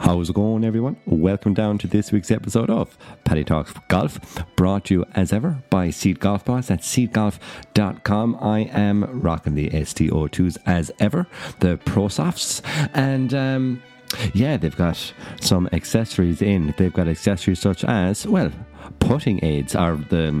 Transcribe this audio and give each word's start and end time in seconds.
How's 0.00 0.30
it 0.30 0.34
going, 0.34 0.64
everyone? 0.64 0.96
Welcome 1.04 1.52
down 1.52 1.76
to 1.76 1.86
this 1.86 2.10
week's 2.10 2.30
episode 2.30 2.70
of 2.70 2.96
Paddy 3.24 3.44
Talks 3.44 3.74
Golf, 3.88 4.18
brought 4.56 4.86
to 4.86 4.94
you 4.94 5.04
as 5.14 5.30
ever 5.30 5.62
by 5.68 5.90
Seed 5.90 6.20
Golf 6.20 6.46
Boss 6.46 6.70
at 6.70 6.80
seedgolf.com. 6.80 8.38
I 8.40 8.60
am 8.60 9.20
rocking 9.20 9.54
the 9.54 9.68
STO2s 9.68 10.56
as 10.64 10.90
ever, 11.00 11.26
the 11.58 11.76
Pro 11.84 12.08
Softs, 12.08 12.62
and 12.94 13.34
um, 13.34 13.82
yeah, 14.32 14.56
they've 14.56 14.74
got 14.74 15.12
some 15.38 15.68
accessories 15.72 16.40
in. 16.40 16.74
They've 16.78 16.92
got 16.92 17.06
accessories 17.06 17.60
such 17.60 17.84
as, 17.84 18.26
well, 18.26 18.50
putting 19.00 19.44
aids 19.44 19.76
are 19.76 19.96
the 19.96 20.32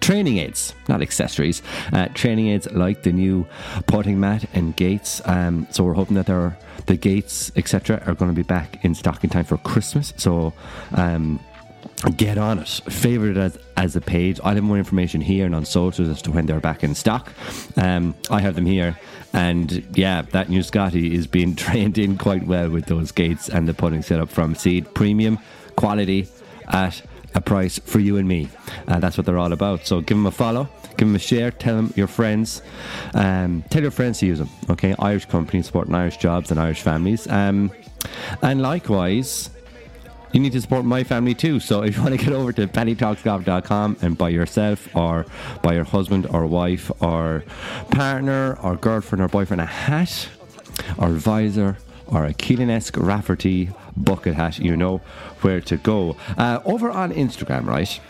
training 0.00 0.38
aids, 0.38 0.74
not 0.88 1.02
accessories. 1.02 1.62
Uh, 1.92 2.08
training 2.08 2.48
aids 2.48 2.70
like 2.72 3.02
the 3.02 3.12
new 3.12 3.46
putting 3.86 4.20
mat 4.20 4.44
and 4.54 4.76
gates. 4.76 5.20
Um, 5.24 5.66
so 5.70 5.84
we're 5.84 5.94
hoping 5.94 6.14
that 6.14 6.26
there 6.26 6.58
the 6.86 6.96
gates, 6.96 7.52
etc., 7.56 8.02
are 8.06 8.14
going 8.14 8.30
to 8.30 8.34
be 8.34 8.42
back 8.42 8.84
in 8.84 8.94
stock 8.94 9.24
in 9.24 9.30
time 9.30 9.44
for 9.44 9.58
Christmas. 9.58 10.12
So. 10.16 10.52
Um, 10.92 11.40
get 12.16 12.38
on 12.38 12.60
it. 12.60 12.68
Favorite 12.68 13.36
it 13.36 13.40
as, 13.40 13.58
as 13.76 13.96
a 13.96 14.00
page. 14.00 14.38
I'll 14.44 14.54
have 14.54 14.62
more 14.62 14.78
information 14.78 15.20
here 15.20 15.46
and 15.46 15.54
on 15.54 15.64
socials 15.64 16.08
as 16.08 16.22
to 16.22 16.30
when 16.30 16.46
they're 16.46 16.60
back 16.60 16.84
in 16.84 16.94
stock. 16.94 17.32
Um, 17.76 18.14
I 18.30 18.40
have 18.40 18.54
them 18.54 18.66
here. 18.66 18.98
And 19.32 19.84
yeah, 19.96 20.22
that 20.22 20.48
new 20.48 20.62
Scotty 20.62 21.14
is 21.14 21.26
being 21.26 21.56
trained 21.56 21.98
in 21.98 22.16
quite 22.16 22.46
well 22.46 22.70
with 22.70 22.86
those 22.86 23.10
gates 23.10 23.48
and 23.48 23.66
the 23.66 23.74
putting 23.74 24.02
setup 24.02 24.28
from 24.28 24.54
Seed. 24.54 24.92
Premium 24.94 25.38
quality 25.76 26.28
at 26.68 27.02
a 27.34 27.40
price 27.40 27.78
for 27.78 28.00
you 28.00 28.16
and 28.16 28.26
me. 28.28 28.48
Uh, 28.86 28.98
that's 28.98 29.16
what 29.16 29.26
they're 29.26 29.38
all 29.38 29.52
about. 29.52 29.86
So 29.86 30.00
give 30.00 30.16
them 30.16 30.26
a 30.26 30.30
follow, 30.30 30.68
give 30.96 31.08
them 31.08 31.14
a 31.14 31.18
share, 31.18 31.50
tell 31.50 31.76
them 31.76 31.92
your 31.96 32.06
friends, 32.06 32.62
um, 33.14 33.62
tell 33.70 33.82
your 33.82 33.90
friends 33.90 34.20
to 34.20 34.26
use 34.26 34.38
them. 34.38 34.48
Okay, 34.70 34.94
Irish 34.98 35.26
companies 35.26 35.66
supporting 35.66 35.94
Irish 35.94 36.16
jobs 36.16 36.50
and 36.50 36.58
Irish 36.60 36.82
families. 36.82 37.26
Um, 37.28 37.70
and 38.42 38.62
likewise, 38.62 39.50
you 40.32 40.40
need 40.40 40.52
to 40.52 40.60
support 40.60 40.84
my 40.84 41.04
family 41.04 41.34
too. 41.34 41.60
So 41.60 41.82
if 41.82 41.96
you 41.96 42.02
want 42.04 42.18
to 42.18 42.24
get 42.24 42.34
over 42.34 42.52
to 42.52 42.66
paddytalksgolf.com 42.66 43.98
and 44.02 44.16
buy 44.16 44.28
yourself 44.30 44.94
or 44.94 45.26
buy 45.62 45.74
your 45.74 45.84
husband 45.84 46.26
or 46.26 46.46
wife 46.46 46.90
or 47.00 47.44
partner 47.90 48.58
or 48.62 48.76
girlfriend 48.76 49.22
or 49.22 49.28
boyfriend 49.28 49.60
a 49.60 49.66
hat 49.66 50.28
or 50.98 51.10
visor 51.10 51.76
or 52.08 52.24
a 52.24 52.34
Keelan-esque 52.34 52.96
Rafferty 52.96 53.70
bucket 53.96 54.34
hat, 54.34 54.58
you 54.58 54.76
know 54.76 54.98
where 55.42 55.60
to 55.60 55.76
go. 55.76 56.16
Uh, 56.36 56.60
over 56.64 56.90
on 56.90 57.12
Instagram, 57.12 57.66
right? 57.66 58.00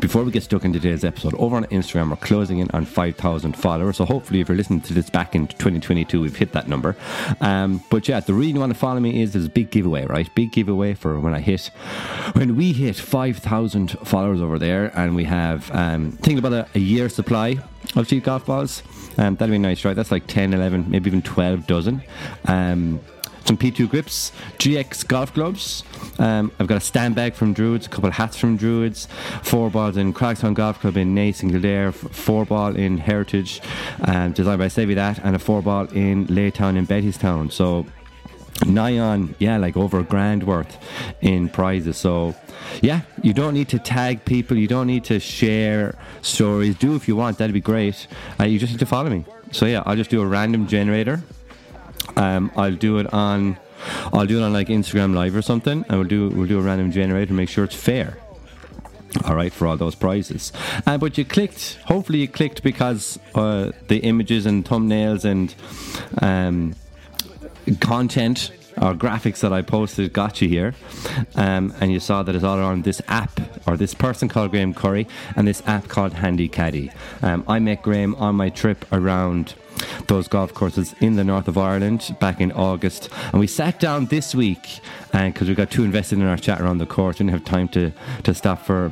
before 0.00 0.22
we 0.22 0.30
get 0.30 0.42
stuck 0.42 0.64
into 0.64 0.78
today's 0.78 1.04
episode, 1.04 1.34
over 1.34 1.56
on 1.56 1.64
Instagram, 1.66 2.10
we're 2.10 2.16
closing 2.16 2.58
in 2.58 2.70
on 2.72 2.84
5,000 2.84 3.56
followers. 3.56 3.96
So 3.96 4.04
hopefully, 4.04 4.40
if 4.40 4.48
you're 4.48 4.56
listening 4.56 4.80
to 4.82 4.94
this 4.94 5.10
back 5.10 5.34
in 5.34 5.46
2022, 5.48 6.20
we've 6.20 6.36
hit 6.36 6.52
that 6.52 6.68
number. 6.68 6.96
Um, 7.40 7.82
but 7.90 8.08
yeah, 8.08 8.20
the 8.20 8.34
reason 8.34 8.56
you 8.56 8.60
want 8.60 8.72
to 8.72 8.78
follow 8.78 9.00
me 9.00 9.22
is 9.22 9.32
there's 9.32 9.46
a 9.46 9.50
big 9.50 9.70
giveaway, 9.70 10.04
right? 10.06 10.32
Big 10.34 10.52
giveaway 10.52 10.94
for 10.94 11.18
when 11.18 11.34
I 11.34 11.40
hit, 11.40 11.70
when 12.34 12.56
we 12.56 12.72
hit 12.72 12.96
5,000 12.96 13.98
followers 14.04 14.40
over 14.40 14.58
there, 14.58 14.92
and 14.96 15.14
we 15.14 15.24
have, 15.24 15.70
um, 15.72 16.12
think 16.12 16.38
about 16.38 16.52
a, 16.52 16.68
a 16.74 16.78
year 16.78 17.08
supply 17.08 17.58
of 17.96 18.06
cheap 18.06 18.24
golf 18.24 18.46
balls. 18.46 18.82
Um, 19.18 19.36
that'd 19.36 19.50
be 19.50 19.58
nice, 19.58 19.84
right? 19.84 19.96
That's 19.96 20.10
like 20.10 20.26
10, 20.26 20.54
11, 20.54 20.86
maybe 20.88 21.08
even 21.08 21.22
12 21.22 21.66
dozen. 21.66 22.02
Um, 22.44 23.00
some 23.50 23.56
P2 23.56 23.90
grips, 23.90 24.30
GX 24.58 25.08
golf 25.08 25.34
gloves. 25.34 25.82
Um, 26.20 26.52
I've 26.60 26.68
got 26.68 26.76
a 26.76 26.80
stand 26.80 27.16
bag 27.16 27.34
from 27.34 27.52
Druids, 27.52 27.86
a 27.86 27.88
couple 27.88 28.06
of 28.06 28.14
hats 28.14 28.36
from 28.36 28.56
Druids, 28.56 29.08
four 29.42 29.70
balls 29.70 29.96
in 29.96 30.14
Craddockstown 30.14 30.54
Golf 30.54 30.78
Club 30.78 30.96
in 30.96 31.16
Naas 31.16 31.42
and 31.42 31.50
Kildare, 31.50 31.90
four 31.90 32.44
ball 32.44 32.76
in 32.76 32.96
Heritage, 32.96 33.60
um, 34.02 34.32
designed 34.34 34.60
by 34.60 34.68
Savvy 34.68 34.94
That, 34.94 35.18
and 35.24 35.34
a 35.34 35.40
four 35.40 35.62
ball 35.62 35.86
in 35.86 36.28
Laytown 36.28 36.76
in 36.76 36.86
Bettystown. 36.86 37.50
So 37.50 37.86
nigh 38.66 38.98
on, 38.98 39.34
yeah, 39.40 39.56
like 39.56 39.76
over 39.76 39.98
a 39.98 40.04
grand 40.04 40.44
worth 40.44 40.78
in 41.20 41.48
prizes. 41.48 41.96
So, 41.96 42.36
yeah, 42.82 43.00
you 43.20 43.32
don't 43.32 43.54
need 43.54 43.68
to 43.70 43.80
tag 43.80 44.24
people, 44.24 44.56
you 44.58 44.68
don't 44.68 44.86
need 44.86 45.02
to 45.06 45.18
share 45.18 45.96
stories. 46.22 46.76
Do 46.76 46.94
if 46.94 47.08
you 47.08 47.16
want, 47.16 47.38
that'd 47.38 47.52
be 47.52 47.60
great. 47.60 48.06
Uh, 48.38 48.44
you 48.44 48.60
just 48.60 48.72
need 48.72 48.78
to 48.78 48.86
follow 48.86 49.10
me. 49.10 49.24
So, 49.50 49.66
yeah, 49.66 49.82
I'll 49.86 49.96
just 49.96 50.10
do 50.10 50.22
a 50.22 50.26
random 50.26 50.68
generator 50.68 51.20
um, 52.16 52.50
I'll 52.56 52.74
do 52.74 52.98
it 52.98 53.12
on, 53.12 53.58
I'll 54.12 54.26
do 54.26 54.38
it 54.38 54.42
on 54.42 54.52
like 54.52 54.68
Instagram 54.68 55.14
Live 55.14 55.36
or 55.36 55.42
something, 55.42 55.84
and 55.88 55.98
we'll 55.98 56.08
do 56.08 56.28
we'll 56.28 56.46
do 56.48 56.58
a 56.58 56.62
random 56.62 56.92
generator, 56.92 57.32
make 57.32 57.48
sure 57.48 57.64
it's 57.64 57.74
fair. 57.74 58.18
All 59.24 59.34
right, 59.34 59.52
for 59.52 59.66
all 59.66 59.76
those 59.76 59.96
prizes. 59.96 60.52
Uh, 60.86 60.96
but 60.96 61.18
you 61.18 61.24
clicked, 61.24 61.78
hopefully, 61.86 62.20
you 62.20 62.28
clicked 62.28 62.62
because 62.62 63.18
uh, 63.34 63.72
the 63.88 63.98
images 63.98 64.46
and 64.46 64.64
thumbnails 64.64 65.24
and 65.24 65.52
um, 66.22 66.76
content 67.80 68.52
or 68.80 68.94
graphics 68.94 69.40
that 69.40 69.52
I 69.52 69.62
posted 69.62 70.12
got 70.12 70.40
you 70.40 70.48
here. 70.48 70.74
Um, 71.34 71.74
and 71.80 71.92
you 71.92 72.00
saw 72.00 72.22
that 72.22 72.34
it's 72.34 72.44
all 72.44 72.58
on 72.58 72.82
this 72.82 73.02
app 73.08 73.40
or 73.66 73.76
this 73.76 73.94
person 73.94 74.28
called 74.28 74.50
Graham 74.50 74.74
Curry 74.74 75.06
and 75.36 75.46
this 75.46 75.62
app 75.66 75.88
called 75.88 76.14
Handy 76.14 76.48
Caddy. 76.48 76.90
Um, 77.22 77.44
I 77.46 77.58
met 77.58 77.82
Graham 77.82 78.14
on 78.16 78.34
my 78.36 78.48
trip 78.48 78.84
around 78.90 79.54
those 80.08 80.28
golf 80.28 80.52
courses 80.52 80.94
in 81.00 81.16
the 81.16 81.24
north 81.24 81.48
of 81.48 81.56
Ireland 81.56 82.16
back 82.20 82.40
in 82.40 82.52
August. 82.52 83.08
And 83.32 83.40
we 83.40 83.46
sat 83.46 83.78
down 83.78 84.06
this 84.06 84.34
week 84.34 84.80
because 85.12 85.48
we 85.48 85.54
got 85.54 85.70
too 85.70 85.84
invested 85.84 86.18
in 86.18 86.24
our 86.26 86.36
chat 86.36 86.60
around 86.60 86.78
the 86.78 86.86
course. 86.86 87.18
Didn't 87.18 87.30
have 87.30 87.44
time 87.44 87.68
to, 87.68 87.92
to 88.24 88.34
stop 88.34 88.64
for 88.64 88.90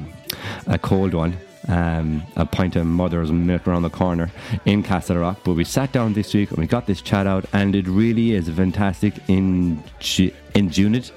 a 0.67 0.79
cold 0.79 1.15
one. 1.15 1.37
Um, 1.69 2.23
a 2.37 2.47
pint 2.47 2.77
of 2.77 2.87
mother's 2.87 3.31
milk 3.31 3.69
around 3.69 3.83
the 3.83 3.91
corner 3.91 4.31
in 4.65 4.83
Castle 4.83 5.19
Rock. 5.19 5.41
But 5.45 5.53
we 5.53 5.65
sat 5.65 5.93
down 5.93 6.15
this 6.15 6.33
week 6.33 6.49
and 6.49 6.59
we 6.59 6.67
got 6.67 6.87
this 6.87 7.03
chat 7.03 7.27
out, 7.27 7.45
and 7.53 7.77
it 7.77 7.87
really 7.87 8.33
is 8.33 8.49
fantastic 8.49 9.13
in 9.29 9.83
ingenious, 10.55 11.13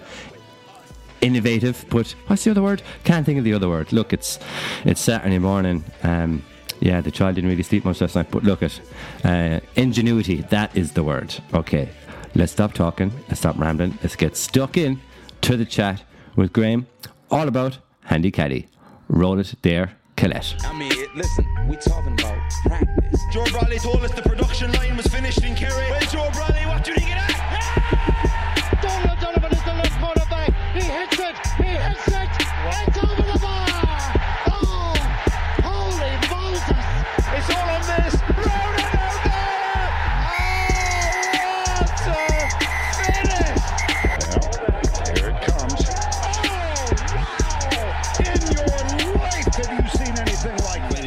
innovative. 1.22 1.86
But 1.90 2.14
what's 2.28 2.44
the 2.44 2.52
other 2.52 2.62
word? 2.62 2.82
Can't 3.06 3.26
think 3.26 3.38
of 3.38 3.46
the 3.46 3.54
other 3.54 3.70
word. 3.70 3.94
Look, 3.94 4.12
it's 4.12 4.40
it's 4.84 5.00
Saturday 5.00 5.40
morning. 5.40 5.86
Um, 6.04 6.44
yeah, 6.82 7.00
the 7.00 7.12
child 7.12 7.36
didn't 7.36 7.50
really 7.50 7.64
sleep 7.64 7.86
much 7.86 8.02
last 8.02 8.16
night. 8.16 8.30
But 8.30 8.44
look 8.44 8.62
at 8.62 8.82
uh, 9.24 9.62
ingenuity. 9.76 10.42
That 10.50 10.76
is 10.76 10.92
the 10.92 11.04
word. 11.04 11.34
Okay, 11.54 11.88
let's 12.36 12.52
stop 12.52 12.74
talking. 12.74 13.12
Let's 13.30 13.40
stop 13.40 13.58
rambling. 13.58 13.98
Let's 14.04 14.18
get 14.18 14.36
stuck 14.36 14.78
in 14.78 15.00
to 15.42 15.56
the 15.56 15.66
chat 15.66 16.04
with 16.36 16.52
Graham, 16.52 16.88
all 17.30 17.48
about 17.48 17.78
handy 18.06 18.32
caddy. 18.32 18.68
Roll 19.08 19.40
it 19.40 19.54
there, 19.62 19.98
Colette. 20.16 20.56
I 20.66 20.78
mean, 20.78 20.92
listen, 21.16 21.46
we 21.68 21.76
talking 21.78 22.14
about 22.14 22.38
practice. 22.66 23.22
Joe 23.32 23.46
Bradley 23.52 23.80
told 23.80 24.04
us 24.04 24.12
the 24.12 24.22
production 24.22 24.72
line 24.74 24.98
was 24.98 25.08
finished 25.08 25.44
in 25.44 25.56
Kerry. 25.56 26.01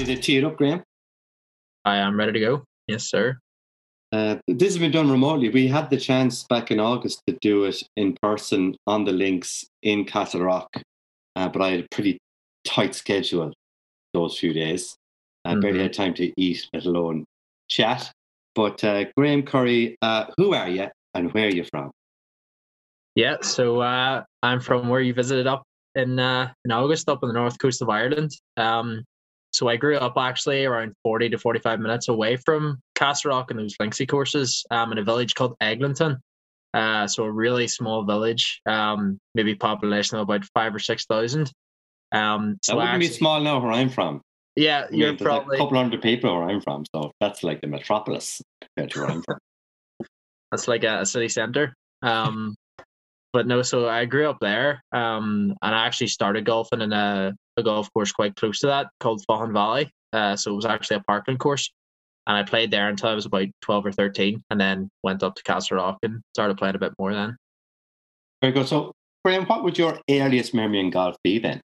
Ready 0.05 0.17
to 0.17 0.21
tee 0.21 0.37
it 0.37 0.45
up, 0.45 0.59
Graham? 0.59 0.83
I 1.87 1.97
am 1.97 2.19
ready 2.19 2.33
to 2.33 2.39
go. 2.41 2.65
Yes, 2.89 3.09
sir. 3.09 3.39
Uh, 4.13 4.37
this 4.47 4.75
has 4.75 4.79
been 4.79 4.91
done 4.91 5.11
remotely. 5.11 5.49
We 5.49 5.67
had 5.67 5.89
the 5.89 5.97
chance 5.97 6.45
back 6.45 6.71
in 6.71 6.79
August 6.79 7.23
to 7.27 7.39
do 7.41 7.65
it 7.65 7.83
in 7.97 8.15
person 8.21 8.77
on 8.87 9.05
the 9.05 9.13
links 9.13 9.65
in 9.83 10.05
Castle 10.05 10.43
Rock, 10.43 10.69
uh, 11.37 11.49
but 11.49 11.63
I 11.63 11.71
had 11.71 11.81
a 11.81 11.87
pretty 11.91 12.19
tight 12.67 12.95
schedule 12.95 13.55
those 14.13 14.39
few 14.39 14.53
days. 14.53 14.95
I 15.47 15.55
barely 15.55 15.79
Mhm. 15.79 15.83
had 15.85 15.93
time 15.95 16.13
to 16.15 16.31
eat, 16.37 16.69
let 16.75 16.85
alone 16.85 17.25
chat. 17.71 18.13
But 18.55 18.85
uh, 18.85 19.05
Graham 19.17 19.43
Curry, 19.43 19.97
uh, 20.03 20.27
who 20.37 20.53
are 20.53 20.69
you 20.69 20.89
and 21.15 21.33
where 21.33 21.47
are 21.47 21.51
you 21.51 21.65
from? 21.65 21.91
Yeah, 23.15 23.39
so 23.41 23.81
uh, 23.81 24.23
I'm 24.43 24.61
from 24.61 24.91
where 24.91 25.01
you 25.01 25.15
visited 25.15 25.47
up 25.47 25.63
in 25.95 26.19
uh, 26.19 26.53
in 26.67 26.73
August, 26.73 27.09
up 27.09 27.21
on 27.23 27.29
the 27.29 27.35
north 27.35 27.59
coast 27.59 27.81
of 27.81 27.89
Ireland. 27.89 28.33
Um, 28.59 29.03
so 29.55 29.69
I 29.69 29.77
grew 29.77 29.97
up 29.97 30.15
actually 30.19 30.65
around 30.65 30.95
40 31.05 31.31
to 31.31 31.39
45 31.39 31.79
minutes 31.79 32.09
away 32.09 32.37
from 32.37 32.81
Castlerock 32.97 33.51
and 33.51 33.61
those 33.61 33.77
Linksy 33.77 34.07
courses 34.07 34.65
um, 34.73 34.91
in 34.91 34.99
a 34.99 35.05
village 35.05 35.37
called 35.37 35.55
Eglinton. 35.61 36.19
Uh, 36.75 37.07
so 37.07 37.23
a 37.23 37.31
really 37.31 37.69
small 37.69 38.03
village, 38.03 38.61
um, 38.67 39.17
maybe 39.37 39.55
population 39.55 40.19
of 40.19 40.23
about 40.23 40.45
five 40.55 40.75
or 40.75 40.81
six 40.81 41.07
thousand. 41.07 41.53
Um, 42.11 42.59
so 42.65 42.73
that 42.73 42.79
wouldn't 42.79 42.99
be 42.99 43.07
small 43.07 43.41
now 43.41 43.61
where 43.61 43.71
I'm 43.71 43.89
from. 43.89 44.23
yeah, 44.57 44.87
I 44.91 44.95
you're 44.95 45.11
there's 45.11 45.23
probably 45.23 45.57
a 45.57 45.61
couple 45.61 45.79
hundred 45.79 46.03
people 46.03 46.35
where 46.37 46.49
I'm 46.49 46.61
from, 46.61 46.85
so 46.93 47.13
that's 47.21 47.45
like 47.45 47.61
the 47.61 47.69
metropolis 47.69 48.43
compared 48.61 48.91
to 48.91 49.01
where 49.01 49.11
I'm 49.11 49.23
from. 49.23 49.39
That's 50.51 50.69
like 50.69 50.85
a, 50.85 51.01
a 51.01 51.07
city 51.07 51.29
center. 51.29 51.75
Um, 52.03 52.55
but 53.35 53.49
no, 53.49 53.63
so 53.63 53.89
I 53.89 54.05
grew 54.05 54.31
up 54.31 54.39
there, 54.41 54.83
um, 54.93 55.55
and 55.61 55.75
I 55.75 55.85
actually 55.87 56.07
started 56.07 56.47
golfing 56.47 56.81
in 56.81 56.93
a, 56.93 57.35
a 57.57 57.63
golf 57.65 57.93
course 57.93 58.13
quite 58.13 58.37
close 58.37 58.61
to 58.61 58.69
that 58.69 58.87
called 59.01 59.23
Faughan 59.29 59.53
Valley. 59.53 59.91
Uh, 60.13 60.37
so 60.37 60.53
it 60.53 60.55
was 60.55 60.65
actually 60.65 60.99
a 60.99 61.01
parkland 61.01 61.41
course, 61.41 61.69
and 62.29 62.37
I 62.37 62.45
played 62.45 62.71
there 62.71 62.89
until 62.89 63.09
I 63.11 63.15
was 63.15 63.27
about 63.27 63.49
twelve 63.61 63.85
or 63.85 63.93
thirteen, 63.93 64.43
and 64.51 64.61
then 64.61 64.89
went 65.03 65.25
up 65.25 65.35
to 65.35 65.43
Castle 65.43 65.79
Rock 65.79 65.99
and 66.05 66.23
started 66.35 66.57
playing 66.57 66.77
a 66.77 66.79
bit 66.79 66.93
more 66.99 67.13
then. 67.13 67.37
Very 68.41 68.53
good. 68.53 68.69
So 68.69 68.93
Graham, 69.25 69.47
what 69.47 69.65
would 69.65 69.77
your 69.77 69.99
earliest 70.09 70.55
memory 70.55 70.79
in 70.79 70.91
golf 70.91 71.17
be 71.25 71.41
then? 71.41 71.61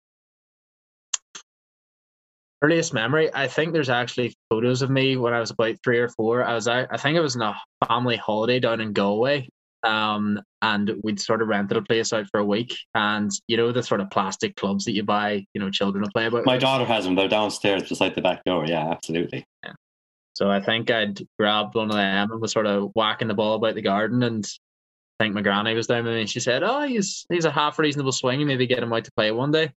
Earliest 2.63 2.93
memory, 2.93 3.29
I 3.33 3.47
think 3.47 3.73
there's 3.73 3.89
actually 3.89 4.33
photos 4.49 4.81
of 4.81 4.89
me 4.89 5.17
when 5.17 5.33
I 5.33 5.39
was 5.39 5.51
about 5.51 5.75
three 5.83 5.99
or 5.99 6.09
four. 6.09 6.43
I 6.43 6.55
was 6.55 6.67
out, 6.67 6.87
I 6.91 6.97
think 6.97 7.15
it 7.15 7.21
was 7.21 7.35
on 7.35 7.43
a 7.43 7.85
family 7.87 8.17
holiday 8.17 8.59
down 8.59 8.81
in 8.81 8.91
Galway. 8.91 9.47
Um, 9.83 10.41
and 10.61 10.91
we'd 11.03 11.19
sort 11.19 11.41
of 11.41 11.47
rented 11.47 11.77
a 11.77 11.81
place 11.81 12.11
out 12.11 12.27
for 12.31 12.39
a 12.39 12.45
week. 12.45 12.77
And 12.95 13.31
you 13.47 13.57
know, 13.57 13.71
the 13.71 13.83
sort 13.83 14.01
of 14.01 14.09
plastic 14.09 14.55
clubs 14.55 14.85
that 14.85 14.93
you 14.93 15.03
buy, 15.03 15.45
you 15.53 15.61
know, 15.61 15.69
children 15.69 16.03
to 16.03 16.11
play 16.11 16.25
about. 16.25 16.45
My 16.45 16.57
daughter 16.57 16.85
has 16.85 17.05
them. 17.05 17.15
They're 17.15 17.27
downstairs 17.27 17.87
beside 17.87 18.15
the 18.15 18.21
back 18.21 18.43
door. 18.43 18.65
Yeah, 18.65 18.89
absolutely. 18.89 19.45
Yeah. 19.63 19.73
So 20.33 20.49
I 20.49 20.61
think 20.61 20.89
I'd 20.89 21.19
grabbed 21.37 21.75
one 21.75 21.89
of 21.89 21.95
them 21.95 22.31
and 22.31 22.41
was 22.41 22.51
sort 22.51 22.65
of 22.65 22.91
whacking 22.93 23.27
the 23.27 23.33
ball 23.33 23.55
about 23.55 23.75
the 23.75 23.81
garden. 23.81 24.23
And 24.23 24.45
I 25.19 25.23
think 25.23 25.35
my 25.35 25.41
granny 25.41 25.73
was 25.73 25.87
down 25.87 26.05
with 26.05 26.13
me 26.13 26.21
and 26.21 26.29
she 26.29 26.39
said, 26.39 26.63
Oh, 26.63 26.83
he's 26.83 27.25
he's 27.29 27.45
a 27.45 27.51
half 27.51 27.79
reasonable 27.79 28.11
swing. 28.11 28.45
Maybe 28.45 28.67
get 28.67 28.83
him 28.83 28.93
out 28.93 29.05
to 29.05 29.11
play 29.13 29.31
one 29.31 29.51
day. 29.51 29.71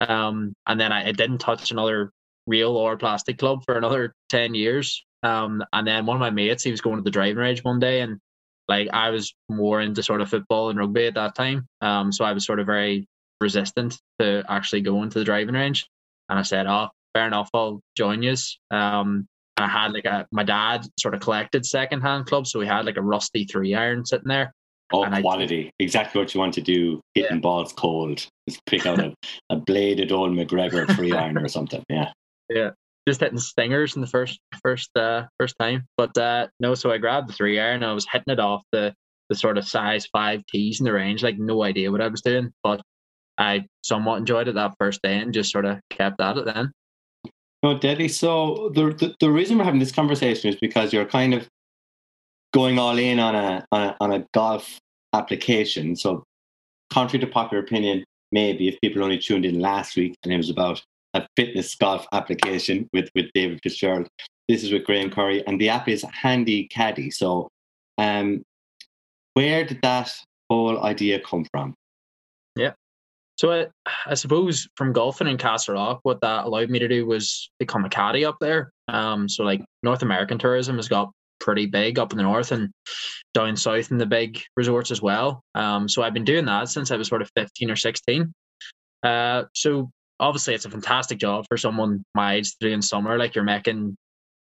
Um, 0.00 0.54
and 0.66 0.80
then 0.80 0.92
I, 0.92 1.08
I 1.08 1.12
didn't 1.12 1.38
touch 1.38 1.70
another 1.70 2.12
real 2.46 2.76
or 2.76 2.96
plastic 2.96 3.38
club 3.38 3.64
for 3.64 3.76
another 3.76 4.14
10 4.28 4.54
years. 4.54 5.04
Um, 5.22 5.64
and 5.72 5.86
then 5.86 6.06
one 6.06 6.16
of 6.16 6.20
my 6.20 6.30
mates, 6.30 6.62
he 6.62 6.70
was 6.70 6.80
going 6.80 6.96
to 6.96 7.02
the 7.02 7.10
driving 7.10 7.36
range 7.36 7.64
one 7.64 7.80
day 7.80 8.00
and 8.02 8.20
like 8.68 8.88
I 8.92 9.10
was 9.10 9.34
more 9.48 9.80
into 9.80 10.02
sort 10.02 10.20
of 10.20 10.28
football 10.28 10.70
and 10.70 10.78
rugby 10.78 11.06
at 11.06 11.14
that 11.14 11.34
time. 11.34 11.66
Um, 11.80 12.12
so 12.12 12.24
I 12.24 12.32
was 12.32 12.46
sort 12.46 12.60
of 12.60 12.66
very 12.66 13.06
resistant 13.40 13.98
to 14.18 14.42
actually 14.48 14.80
going 14.80 15.10
to 15.10 15.18
the 15.18 15.24
driving 15.24 15.54
range. 15.54 15.86
And 16.28 16.38
I 16.38 16.42
said, 16.42 16.66
Oh, 16.66 16.88
fair 17.14 17.26
enough, 17.26 17.50
I'll 17.52 17.80
join 17.96 18.22
you. 18.22 18.34
Um, 18.70 19.26
and 19.56 19.64
I 19.64 19.68
had 19.68 19.92
like 19.92 20.04
a, 20.04 20.26
my 20.32 20.42
dad 20.42 20.86
sort 20.98 21.14
of 21.14 21.20
collected 21.20 21.64
secondhand 21.64 22.26
clubs. 22.26 22.50
So 22.50 22.58
we 22.58 22.66
had 22.66 22.86
like 22.86 22.96
a 22.96 23.02
rusty 23.02 23.44
three 23.44 23.74
iron 23.74 24.04
sitting 24.04 24.28
there. 24.28 24.52
Oh, 24.92 25.04
and 25.04 25.22
quality. 25.22 25.68
I, 25.68 25.82
exactly 25.82 26.20
what 26.20 26.34
you 26.34 26.40
want 26.40 26.54
to 26.54 26.60
do, 26.60 27.00
hitting 27.14 27.36
yeah. 27.36 27.40
balls 27.40 27.72
cold. 27.72 28.26
Just 28.48 28.64
pick 28.66 28.86
out 28.86 29.00
a, 29.00 29.14
a 29.50 29.56
bladed 29.56 30.12
old 30.12 30.34
MacGregor 30.34 30.86
three 30.86 31.12
iron 31.12 31.38
or 31.38 31.48
something. 31.48 31.82
Yeah. 31.88 32.10
Yeah. 32.50 32.72
Just 33.06 33.20
hitting 33.20 33.38
stingers 33.38 33.96
in 33.96 34.00
the 34.00 34.06
first 34.06 34.40
first 34.62 34.90
uh 34.96 35.24
first 35.38 35.56
time. 35.58 35.86
But 35.96 36.16
uh 36.16 36.48
no, 36.60 36.74
so 36.74 36.90
I 36.90 36.98
grabbed 36.98 37.28
the 37.28 37.32
three 37.32 37.60
iron 37.60 37.82
and 37.82 37.86
I 37.86 37.92
was 37.92 38.06
hitting 38.10 38.32
it 38.32 38.40
off 38.40 38.62
the 38.72 38.94
the 39.28 39.34
sort 39.34 39.58
of 39.58 39.66
size 39.66 40.06
five 40.06 40.44
tees 40.46 40.80
in 40.80 40.84
the 40.84 40.92
range, 40.92 41.22
like 41.22 41.38
no 41.38 41.62
idea 41.62 41.90
what 41.90 42.00
I 42.00 42.08
was 42.08 42.22
doing. 42.22 42.52
But 42.62 42.80
I 43.38 43.66
somewhat 43.82 44.18
enjoyed 44.18 44.48
it 44.48 44.54
that 44.54 44.74
first 44.78 45.00
day 45.02 45.18
and 45.18 45.34
just 45.34 45.50
sort 45.50 45.64
of 45.64 45.80
kept 45.90 46.20
at 46.20 46.36
it 46.36 46.44
then. 46.44 46.72
No, 47.62 47.78
Deadly. 47.78 48.08
So 48.08 48.70
the, 48.74 48.92
the, 48.92 49.14
the 49.20 49.30
reason 49.30 49.56
we're 49.56 49.64
having 49.64 49.80
this 49.80 49.90
conversation 49.90 50.50
is 50.50 50.56
because 50.56 50.92
you're 50.92 51.06
kind 51.06 51.32
of 51.32 51.48
going 52.52 52.78
all 52.78 52.98
in 52.98 53.18
on 53.18 53.34
a, 53.34 53.66
on 53.72 53.82
a 53.82 53.96
on 54.00 54.12
a 54.12 54.24
golf 54.32 54.78
application. 55.14 55.96
So, 55.96 56.24
contrary 56.90 57.24
to 57.24 57.30
popular 57.30 57.62
opinion, 57.62 58.04
maybe 58.32 58.68
if 58.68 58.80
people 58.80 59.02
only 59.02 59.18
tuned 59.18 59.44
in 59.44 59.60
last 59.60 59.96
week 59.96 60.14
and 60.22 60.32
it 60.32 60.36
was 60.36 60.50
about 60.50 60.82
a 61.14 61.26
fitness 61.36 61.74
golf 61.74 62.06
application 62.12 62.88
with, 62.92 63.08
with 63.14 63.26
David 63.34 63.60
Fitzgerald. 63.62 64.08
This 64.48 64.62
is 64.62 64.72
with 64.72 64.84
Graham 64.84 65.10
Curry, 65.10 65.46
and 65.46 65.60
the 65.60 65.70
app 65.70 65.88
is 65.88 66.04
Handy 66.12 66.68
Caddy. 66.68 67.10
So, 67.10 67.48
um, 67.98 68.42
where 69.34 69.64
did 69.64 69.80
that 69.82 70.12
whole 70.50 70.82
idea 70.84 71.20
come 71.20 71.46
from? 71.50 71.74
Yeah. 72.56 72.72
So 73.36 73.52
I, 73.52 73.66
I 74.06 74.14
suppose 74.14 74.68
from 74.76 74.92
golfing 74.92 75.26
in 75.26 75.38
Castlerock, 75.38 76.00
what 76.02 76.20
that 76.20 76.44
allowed 76.44 76.70
me 76.70 76.78
to 76.78 76.88
do 76.88 77.06
was 77.06 77.50
become 77.58 77.84
a 77.84 77.88
caddy 77.88 78.24
up 78.24 78.36
there. 78.40 78.70
Um, 78.88 79.28
so 79.28 79.42
like 79.42 79.64
North 79.82 80.02
American 80.02 80.38
tourism 80.38 80.76
has 80.76 80.88
got 80.88 81.10
pretty 81.40 81.66
big 81.66 81.98
up 81.98 82.12
in 82.12 82.16
the 82.16 82.22
north 82.22 82.52
and 82.52 82.70
down 83.34 83.56
south 83.56 83.90
in 83.90 83.98
the 83.98 84.06
big 84.06 84.40
resorts 84.56 84.90
as 84.90 85.02
well. 85.02 85.42
Um, 85.54 85.88
so 85.88 86.02
I've 86.02 86.14
been 86.14 86.24
doing 86.24 86.44
that 86.44 86.68
since 86.68 86.90
I 86.90 86.96
was 86.96 87.08
sort 87.08 87.22
of 87.22 87.30
15 87.36 87.70
or 87.70 87.76
16. 87.76 88.32
Uh, 89.02 89.44
so 89.52 89.90
obviously 90.20 90.54
it's 90.54 90.64
a 90.64 90.70
fantastic 90.70 91.18
job 91.18 91.44
for 91.48 91.56
someone 91.56 92.04
my 92.14 92.34
age 92.34 92.50
to 92.50 92.56
do 92.60 92.68
in 92.68 92.82
summer. 92.82 93.18
Like 93.18 93.34
you're 93.34 93.44
making 93.44 93.96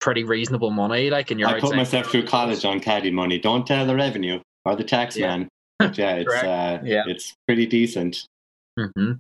pretty 0.00 0.24
reasonable 0.24 0.70
money. 0.70 1.10
Like 1.10 1.30
and 1.30 1.40
you're 1.40 1.48
I 1.48 1.60
put 1.60 1.76
myself 1.76 2.06
through 2.06 2.26
college 2.26 2.64
on 2.64 2.80
caddy 2.80 3.10
money. 3.10 3.38
Don't 3.38 3.66
tell 3.66 3.86
the 3.86 3.94
revenue 3.94 4.40
or 4.64 4.76
the 4.76 4.84
tax 4.84 5.16
yeah. 5.16 5.26
man. 5.28 5.48
But 5.78 5.98
yeah, 5.98 6.14
it's 6.14 6.32
uh, 6.32 6.80
yeah. 6.84 7.02
it's 7.06 7.34
pretty 7.46 7.66
decent. 7.66 8.26
Mm-hmm. 8.78 9.12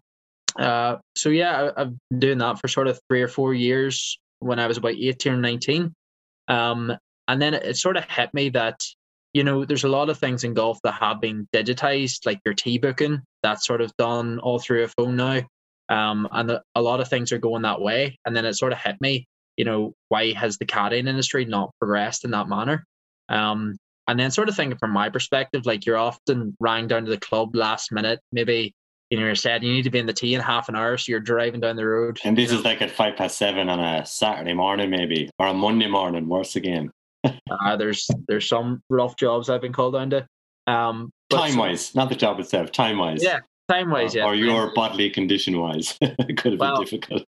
Uh, 0.58 0.96
so 1.14 1.28
yeah, 1.28 1.70
I, 1.76 1.80
have 1.80 1.94
been 2.08 2.18
doing 2.18 2.38
that 2.38 2.58
for 2.58 2.66
sort 2.66 2.88
of 2.88 2.98
three 3.10 3.20
or 3.20 3.28
four 3.28 3.52
years 3.52 4.18
when 4.38 4.58
I 4.58 4.66
was 4.66 4.78
about 4.78 4.94
18 4.94 5.34
or 5.34 5.36
19. 5.36 5.92
Um, 6.48 6.96
and 7.28 7.42
then 7.42 7.52
it, 7.52 7.64
it 7.64 7.76
sort 7.76 7.98
of 7.98 8.04
hit 8.04 8.32
me 8.32 8.48
that, 8.50 8.80
you 9.34 9.44
know, 9.44 9.66
there's 9.66 9.84
a 9.84 9.88
lot 9.88 10.08
of 10.08 10.18
things 10.18 10.44
in 10.44 10.54
golf 10.54 10.78
that 10.82 10.94
have 10.94 11.20
been 11.20 11.46
digitized, 11.54 12.24
like 12.24 12.40
your 12.44 12.54
tee 12.54 12.78
booking, 12.78 13.20
that's 13.42 13.66
sort 13.66 13.80
of 13.80 13.92
done 13.98 14.38
all 14.38 14.58
through 14.58 14.84
a 14.84 14.88
phone 14.88 15.16
now. 15.16 15.42
Um, 15.88 16.28
and 16.32 16.58
a 16.74 16.82
lot 16.82 17.00
of 17.00 17.08
things 17.08 17.32
are 17.32 17.38
going 17.38 17.62
that 17.62 17.80
way. 17.80 18.18
And 18.26 18.34
then 18.34 18.44
it 18.44 18.54
sort 18.54 18.72
of 18.72 18.78
hit 18.78 18.96
me, 19.00 19.26
you 19.56 19.64
know, 19.64 19.94
why 20.08 20.32
has 20.32 20.58
the 20.58 20.66
caddying 20.66 21.08
industry 21.08 21.44
not 21.44 21.70
progressed 21.78 22.24
in 22.24 22.32
that 22.32 22.48
manner? 22.48 22.84
Um, 23.28 23.76
and 24.08 24.18
then 24.18 24.30
sort 24.30 24.48
of 24.48 24.56
thinking 24.56 24.78
from 24.78 24.92
my 24.92 25.08
perspective, 25.08 25.66
like 25.66 25.86
you're 25.86 25.96
often 25.96 26.56
rang 26.60 26.86
down 26.86 27.04
to 27.04 27.10
the 27.10 27.18
club 27.18 27.54
last 27.54 27.92
minute, 27.92 28.20
maybe 28.32 28.74
you 29.10 29.18
know, 29.18 29.26
you're 29.26 29.34
said 29.34 29.62
you 29.62 29.72
need 29.72 29.82
to 29.82 29.90
be 29.90 29.98
in 29.98 30.06
the 30.06 30.12
tee 30.12 30.34
in 30.34 30.40
half 30.40 30.68
an 30.68 30.74
hour, 30.74 30.96
so 30.96 31.10
you're 31.10 31.20
driving 31.20 31.60
down 31.60 31.76
the 31.76 31.86
road. 31.86 32.18
And 32.24 32.36
this 32.36 32.50
is 32.50 32.64
like 32.64 32.82
at 32.82 32.90
five 32.90 33.16
past 33.16 33.38
seven 33.38 33.68
on 33.68 33.78
a 33.78 34.04
Saturday 34.04 34.52
morning, 34.52 34.90
maybe, 34.90 35.30
or 35.38 35.46
a 35.46 35.54
Monday 35.54 35.86
morning, 35.86 36.28
worse 36.28 36.56
again. 36.56 36.90
uh, 37.24 37.76
there's 37.76 38.08
there's 38.26 38.48
some 38.48 38.82
rough 38.90 39.16
jobs 39.16 39.48
I've 39.48 39.60
been 39.60 39.72
called 39.72 39.94
down 39.94 40.10
to. 40.10 40.26
Um, 40.66 41.12
time 41.30 41.56
wise, 41.56 41.94
not 41.94 42.08
the 42.08 42.16
job 42.16 42.40
itself. 42.40 42.72
Time 42.72 42.98
wise. 42.98 43.22
Yeah, 43.22 43.40
time 43.68 43.90
wise, 43.90 44.14
yeah. 44.14 44.24
Or 44.24 44.34
your 44.34 44.72
bodily 44.74 45.10
condition 45.10 45.58
wise, 45.60 45.96
it 46.00 46.36
could 46.36 46.52
have 46.52 46.60
well, 46.60 46.76
been 46.76 46.84
difficult. 46.84 47.26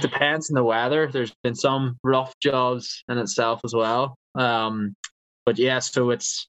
Depends 0.00 0.50
on 0.50 0.54
the 0.54 0.64
weather. 0.64 1.08
There's 1.10 1.34
been 1.42 1.54
some 1.54 1.98
rough 2.04 2.32
jobs 2.40 3.02
in 3.08 3.18
itself 3.18 3.60
as 3.64 3.74
well. 3.74 4.16
Um, 4.34 4.94
but 5.44 5.58
yeah, 5.58 5.80
so 5.80 6.10
it's 6.10 6.46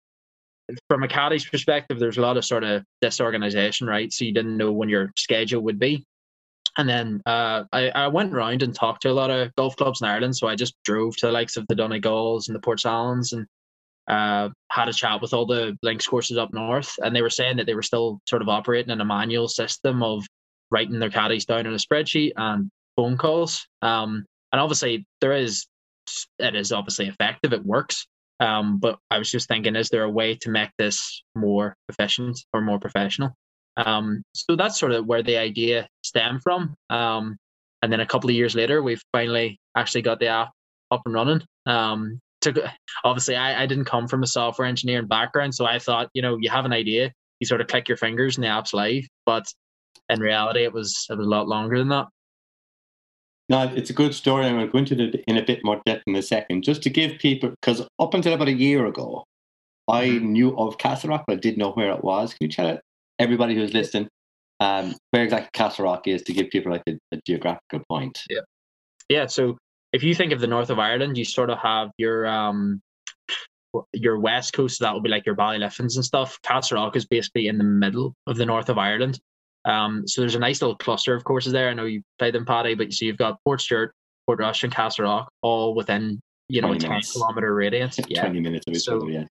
from 0.88 1.04
a 1.04 1.08
caddy's 1.08 1.46
perspective, 1.46 2.00
there's 2.00 2.18
a 2.18 2.22
lot 2.22 2.38
of 2.38 2.46
sort 2.46 2.64
of 2.64 2.84
disorganization, 3.02 3.88
right? 3.88 4.12
So 4.12 4.26
you 4.26 4.34
didn't 4.34 4.58
know 4.58 4.72
when 4.72 4.90
your 4.90 5.12
schedule 5.18 5.62
would 5.64 5.80
be. 5.80 6.06
And 6.78 6.88
then 6.88 7.22
uh, 7.26 7.64
I, 7.74 7.90
I 7.90 8.08
went 8.08 8.34
around 8.34 8.64
and 8.64 8.74
talked 8.74 9.02
to 9.02 9.10
a 9.10 9.14
lot 9.14 9.30
of 9.30 9.54
golf 9.56 9.76
clubs 9.76 10.02
in 10.02 10.08
Ireland. 10.08 10.38
So 10.38 10.48
I 10.48 10.56
just 10.56 10.76
drove 10.86 11.18
to 11.18 11.26
the 11.26 11.32
likes 11.32 11.58
of 11.58 11.66
the 11.68 11.76
Donegals 11.76 12.48
and 12.48 12.56
the 12.56 12.62
Portsalons 12.62 13.34
and 13.34 13.46
uh, 14.08 14.50
had 14.70 14.90
a 14.90 14.94
chat 14.94 15.22
with 15.22 15.34
all 15.34 15.46
the 15.46 15.78
links 15.84 16.08
courses 16.08 16.38
up 16.38 16.54
north, 16.54 16.94
and 17.04 17.16
they 17.16 17.22
were 17.22 17.30
saying 17.30 17.58
that 17.58 17.66
they 17.66 17.76
were 17.76 17.82
still 17.82 18.20
sort 18.28 18.42
of 18.42 18.50
operating 18.50 18.92
in 18.92 19.02
a 19.02 19.06
manual 19.06 19.48
system 19.48 20.04
of 20.04 20.26
writing 20.72 21.00
their 21.00 21.10
caddies 21.10 21.46
down 21.46 21.66
in 21.66 21.74
a 21.74 21.78
spreadsheet 21.78 22.32
and 22.36 22.70
phone 22.96 23.18
calls. 23.18 23.66
Um, 23.82 24.26
and 24.52 24.62
obviously, 24.62 25.06
there 25.20 25.34
is 25.34 25.66
it 26.40 26.56
is 26.56 26.72
obviously 26.72 27.08
effective; 27.08 27.54
it 27.54 27.66
works. 27.66 28.06
Um, 28.40 28.80
but 28.80 28.98
I 29.12 29.20
was 29.20 29.30
just 29.30 29.48
thinking, 29.48 29.76
is 29.76 29.90
there 29.90 30.04
a 30.04 30.10
way 30.10 30.36
to 30.36 30.50
make 30.50 30.72
this 30.78 31.24
more 31.36 31.76
efficient 31.90 32.40
or 32.54 32.62
more 32.62 32.80
professional? 32.80 33.36
Um, 33.78 34.24
so 34.34 34.56
that's 34.56 34.80
sort 34.80 34.92
of 34.94 35.06
where 35.06 35.22
the 35.22 35.38
idea 35.38 35.88
stemmed 36.04 36.42
from. 36.42 36.76
Um, 36.90 37.38
and 37.84 37.92
then 37.92 38.00
a 38.00 38.06
couple 38.06 38.30
of 38.30 38.36
years 38.36 38.56
later, 38.56 38.82
we've 38.82 39.02
finally 39.12 39.60
actually 39.76 40.02
got 40.02 40.20
the 40.20 40.28
app 40.28 40.50
up 40.90 41.02
and 41.06 41.14
running. 41.14 41.42
Um, 41.66 42.20
to 42.42 42.72
obviously 43.04 43.36
I, 43.36 43.64
I 43.64 43.66
didn't 43.66 43.86
come 43.86 44.08
from 44.08 44.24
a 44.24 44.28
software 44.28 44.68
engineering 44.68 45.08
background, 45.08 45.56
so 45.56 45.66
I 45.66 45.80
thought, 45.80 46.10
you 46.14 46.22
know, 46.22 46.38
you 46.40 46.50
have 46.50 46.66
an 46.66 46.74
idea, 46.74 47.12
you 47.40 47.48
sort 47.48 47.62
of 47.62 47.68
click 47.68 47.88
your 47.88 47.98
fingers 47.98 48.38
and 48.38 48.44
the 48.44 48.50
app's 48.50 48.74
live. 48.74 49.06
But 49.26 49.46
in 50.10 50.20
reality, 50.20 50.64
it 50.64 50.74
was 50.74 51.06
it 51.10 51.18
was 51.18 51.26
a 51.26 51.30
lot 51.30 51.48
longer 51.48 51.78
than 51.78 51.90
that. 51.90 52.08
No, 53.50 53.64
it's 53.76 53.90
a 53.90 53.94
good 53.94 54.16
story. 54.16 54.46
I'm 54.46 54.54
going 54.56 54.66
to 54.68 54.72
go 54.72 54.78
into 54.78 55.04
it 55.04 55.24
in 55.28 55.38
a 55.38 55.44
bit 55.44 55.60
more 55.64 55.82
depth 55.86 56.04
in 56.08 56.16
a 56.16 56.22
second, 56.22 56.64
just 56.64 56.82
to 56.84 56.90
give 56.90 57.20
people 57.20 57.50
because 57.62 57.86
up 58.00 58.14
until 58.14 58.34
about 58.34 58.48
a 58.48 58.54
year 58.54 58.86
ago, 58.86 59.26
I 59.90 60.06
mm-hmm. 60.08 60.32
knew 60.32 60.58
of 60.58 60.78
Castlerock, 60.78 61.24
but 61.28 61.34
I 61.34 61.36
didn't 61.36 61.58
know 61.58 61.72
where 61.72 61.92
it 61.92 62.04
was. 62.04 62.34
Can 62.34 62.48
you 62.48 62.52
tell 62.52 62.80
everybody 63.20 63.56
who's 63.56 63.74
listening 63.74 64.08
um, 64.62 64.96
where 65.10 65.24
exactly 65.24 65.50
Castlerock 65.60 66.04
is 66.06 66.22
to 66.24 66.34
give 66.34 66.50
people 66.50 66.72
like 66.72 66.84
a, 66.88 66.94
a 67.12 67.20
geographical 67.28 67.82
point? 67.90 68.22
Yeah, 68.30 68.40
yeah. 69.10 69.26
So 69.26 69.58
if 69.94 70.04
you 70.04 70.16
think 70.16 70.32
of 70.32 70.40
the 70.40 70.48
north 70.48 70.70
of 70.70 70.80
Ireland, 70.80 71.18
you 71.18 71.26
sort 71.26 71.50
of 71.50 71.60
have 71.60 71.92
your 71.98 72.28
um 72.28 72.82
your 73.94 74.20
west 74.20 74.54
coast, 74.54 74.78
so 74.78 74.86
that 74.86 74.94
would 74.94 75.04
be 75.04 75.10
like 75.10 75.26
your 75.26 75.36
Ballyliffins 75.36 75.96
and 75.96 76.04
stuff. 76.04 76.40
Castlerock 76.46 76.96
is 76.96 77.06
basically 77.06 77.48
in 77.48 77.58
the 77.58 77.64
middle 77.64 78.16
of 78.28 78.38
the 78.38 78.46
north 78.46 78.70
of 78.70 78.78
Ireland. 78.78 79.20
Um, 79.64 80.08
so 80.08 80.22
there's 80.22 80.36
a 80.36 80.40
nice 80.40 80.62
little 80.62 80.76
cluster 80.76 81.16
of 81.16 81.24
courses 81.24 81.54
there. 81.54 81.70
I 81.70 81.74
know 81.74 81.86
you 81.86 82.02
played 82.20 82.34
them, 82.34 82.46
Paddy, 82.46 82.76
but 82.76 82.92
so 82.92 83.06
you've 83.06 83.18
got 83.18 83.38
Portstewart, 83.48 83.90
Portrush, 84.28 84.64
and 84.64 84.74
Castlerock 84.74 85.28
all 85.42 85.76
within 85.76 86.20
you 86.50 86.62
know 86.62 86.74
a 86.74 86.78
ten 86.78 87.02
kilometer 87.02 87.54
radius. 87.54 88.00
Yeah. 88.10 88.22
Twenty 88.22 88.40
minutes 88.40 88.66
of 88.68 88.74
each 88.74 88.82
so 88.82 88.98
other. 88.98 89.10
Yeah. 89.10 89.26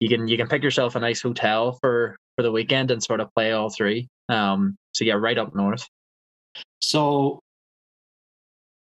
You 0.00 0.08
can 0.08 0.28
you 0.28 0.36
can 0.36 0.48
pick 0.48 0.62
yourself 0.62 0.94
a 0.94 1.00
nice 1.00 1.22
hotel 1.22 1.78
for 1.80 2.16
for 2.36 2.42
the 2.42 2.52
weekend 2.52 2.90
and 2.90 3.02
sort 3.02 3.20
of 3.20 3.32
play 3.34 3.52
all 3.52 3.70
three. 3.70 4.08
Um, 4.28 4.76
so 4.92 5.04
yeah, 5.04 5.14
right 5.14 5.38
up 5.38 5.54
north. 5.54 5.86
So 6.82 7.40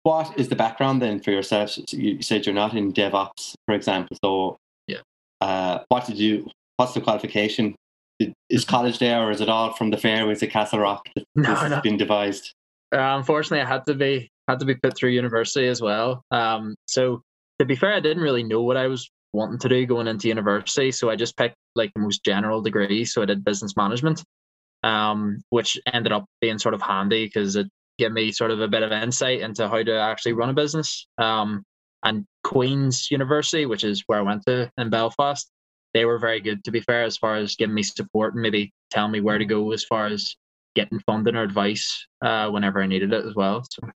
what 0.04 0.38
is 0.40 0.50
the 0.50 0.56
background 0.56 1.02
then 1.02 1.20
for 1.20 1.32
yourself? 1.32 1.72
So 1.72 1.84
you 1.92 2.22
said 2.22 2.46
you're 2.46 2.56
not 2.56 2.74
in 2.74 2.94
DevOps, 2.94 3.54
for 3.66 3.76
example. 3.76 4.18
So 4.24 4.58
yeah, 4.88 5.02
uh, 5.42 5.80
what 5.90 6.06
did 6.06 6.18
you? 6.18 6.50
What's 6.78 6.94
the 6.94 7.02
qualification 7.02 7.76
is 8.50 8.66
college 8.66 9.00
there, 9.00 9.22
or 9.22 9.32
is 9.32 9.42
it 9.42 9.50
all 9.50 9.74
from 9.74 9.90
the 9.92 9.98
fairways 9.98 10.42
at 10.44 10.50
Castle 10.52 10.80
Rock 10.80 11.08
that 11.16 11.26
No, 11.36 11.56
has 11.56 11.70
no. 11.72 11.82
been 11.82 11.98
devised? 11.98 12.54
Uh, 12.94 13.18
unfortunately, 13.18 13.62
I 13.62 13.68
had 13.68 13.86
to 13.88 13.94
be 13.94 14.30
had 14.48 14.60
to 14.60 14.66
be 14.66 14.76
put 14.76 14.96
through 14.96 15.12
university 15.12 15.68
as 15.68 15.82
well. 15.82 16.24
Um, 16.32 16.76
so 16.88 17.22
to 17.60 17.66
be 17.66 17.76
fair, 17.76 17.94
I 17.94 18.00
didn't 18.00 18.24
really 18.24 18.44
know 18.44 18.62
what 18.64 18.78
I 18.78 18.88
was 18.88 19.10
wanting 19.34 19.60
to 19.60 19.70
do 19.70 19.86
going 19.86 20.08
into 20.08 20.28
university, 20.28 20.92
so 20.92 21.10
I 21.10 21.16
just 21.16 21.38
picked 21.38 21.56
like 21.76 21.92
the 21.94 22.02
most 22.02 22.24
general 22.24 22.62
degree. 22.62 23.06
So 23.06 23.22
I 23.22 23.26
did 23.26 23.44
business 23.44 23.76
management, 23.78 24.24
um, 24.84 25.42
which 25.50 25.78
ended 25.94 26.12
up 26.12 26.26
being 26.42 26.58
sort 26.58 26.74
of 26.74 26.82
handy 26.82 27.26
because 27.26 27.56
it 27.56 27.68
gave 28.00 28.12
me 28.12 28.32
sort 28.32 28.52
of 28.52 28.62
a 28.62 28.68
bit 28.68 28.84
of 28.84 28.92
insight 28.92 29.42
into 29.42 29.68
how 29.70 29.84
to 29.84 30.00
actually 30.00 30.34
run 30.34 30.50
a 30.50 30.54
business. 30.54 31.06
Um, 31.18 31.64
and 32.04 32.26
Queen's 32.44 33.12
University, 33.12 33.66
which 33.66 33.84
is 33.84 34.04
where 34.08 34.20
I 34.20 34.24
went 34.24 34.44
to 34.48 34.72
in 34.78 34.90
Belfast, 34.90 35.48
they 35.94 36.06
were 36.06 36.18
very 36.18 36.40
good 36.40 36.64
to 36.64 36.72
be 36.72 36.82
fair 36.82 37.04
as 37.04 37.18
far 37.18 37.36
as 37.36 37.56
giving 37.56 37.76
me 37.76 37.84
support 37.84 38.34
and 38.34 38.42
maybe 38.42 38.72
telling 38.90 39.12
me 39.12 39.22
where 39.22 39.38
to 39.38 39.46
go 39.46 39.72
as 39.72 39.84
far 39.84 40.08
as 40.08 40.36
getting 40.76 41.00
funding 41.00 41.36
or 41.36 41.44
advice 41.44 42.08
uh, 42.24 42.50
whenever 42.50 42.82
I 42.82 42.88
needed 42.88 43.12
it 43.14 43.26
as 43.26 43.36
well. 43.36 43.66
So 43.70 43.90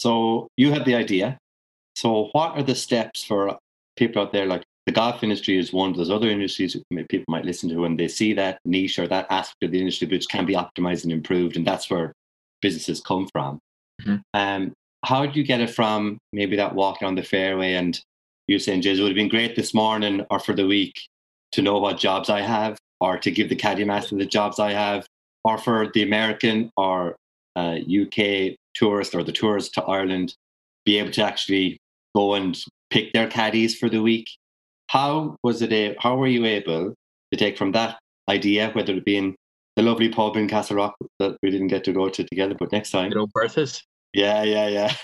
So 0.00 0.48
you 0.56 0.72
had 0.72 0.84
the 0.84 0.94
idea. 0.94 1.38
So 1.94 2.30
what 2.32 2.56
are 2.56 2.62
the 2.62 2.74
steps 2.74 3.22
for 3.22 3.58
people 3.96 4.22
out 4.22 4.32
there? 4.32 4.46
Like 4.46 4.64
the 4.86 4.92
golf 4.92 5.22
industry 5.22 5.58
is 5.58 5.72
one 5.72 5.90
of 5.90 5.96
those 5.96 6.10
other 6.10 6.28
industries 6.28 6.76
people 7.08 7.24
might 7.28 7.44
listen 7.44 7.68
to 7.68 7.76
when 7.76 7.96
they 7.96 8.08
see 8.08 8.32
that 8.34 8.58
niche 8.64 8.98
or 8.98 9.06
that 9.06 9.26
aspect 9.30 9.62
of 9.62 9.70
the 9.70 9.78
industry 9.78 10.08
which 10.08 10.26
can 10.28 10.46
be 10.46 10.54
optimized 10.54 11.04
and 11.04 11.12
improved, 11.12 11.56
and 11.56 11.66
that's 11.66 11.88
where 11.90 12.12
businesses 12.62 13.00
come 13.00 13.28
from. 13.32 13.58
Mhm. 14.00 14.22
Um, 14.32 14.72
how 15.04 15.26
do 15.26 15.38
you 15.38 15.44
get 15.44 15.60
it 15.60 15.70
from 15.70 16.18
maybe 16.32 16.56
that 16.56 16.74
walk 16.74 17.02
on 17.02 17.16
the 17.16 17.22
fairway 17.22 17.74
and 17.74 18.00
you 18.48 18.58
saying, 18.58 18.82
"Jez, 18.82 18.98
it 18.98 19.02
would 19.02 19.08
have 19.08 19.16
been 19.16 19.28
great 19.28 19.56
this 19.56 19.74
morning 19.74 20.24
or 20.30 20.38
for 20.38 20.54
the 20.54 20.66
week 20.66 20.94
to 21.52 21.62
know 21.62 21.78
what 21.78 21.98
jobs 21.98 22.30
I 22.30 22.40
have, 22.40 22.78
or 23.00 23.18
to 23.18 23.30
give 23.30 23.48
the 23.48 23.56
caddy 23.56 23.84
master 23.84 24.16
the 24.16 24.26
jobs 24.26 24.58
I 24.58 24.72
have, 24.72 25.06
or 25.44 25.58
for 25.58 25.90
the 25.92 26.02
American 26.02 26.70
or 26.76 27.16
uh, 27.56 27.78
UK 27.86 28.56
tourist 28.74 29.14
or 29.14 29.22
the 29.22 29.32
tourist 29.32 29.74
to 29.74 29.82
Ireland 29.82 30.34
be 30.84 30.98
able 30.98 31.10
to 31.12 31.22
actually 31.22 31.78
go 32.14 32.34
and 32.34 32.58
pick 32.90 33.12
their 33.12 33.28
caddies 33.28 33.76
for 33.78 33.88
the 33.88 34.02
week. 34.02 34.28
How 34.88 35.36
was 35.42 35.62
it? 35.62 35.72
A, 35.72 35.96
how 35.98 36.16
were 36.16 36.26
you 36.26 36.44
able 36.44 36.94
to 37.32 37.36
take 37.36 37.56
from 37.58 37.72
that 37.72 37.98
idea, 38.28 38.70
whether 38.70 38.94
it 38.94 39.04
be 39.04 39.16
in 39.16 39.34
the 39.76 39.82
lovely 39.82 40.08
pub 40.08 40.36
in 40.36 40.48
Castle 40.48 40.76
Rock 40.76 40.94
that 41.18 41.36
we 41.42 41.50
didn't 41.50 41.68
get 41.68 41.84
to 41.84 41.92
go 41.92 42.08
to 42.08 42.24
together, 42.24 42.54
but 42.58 42.72
next 42.72 42.90
time, 42.90 43.10
you 43.10 43.16
know, 43.16 43.26
Bertha's. 43.26 43.82
yeah, 44.12 44.42
yeah, 44.42 44.68
yeah, 44.68 44.94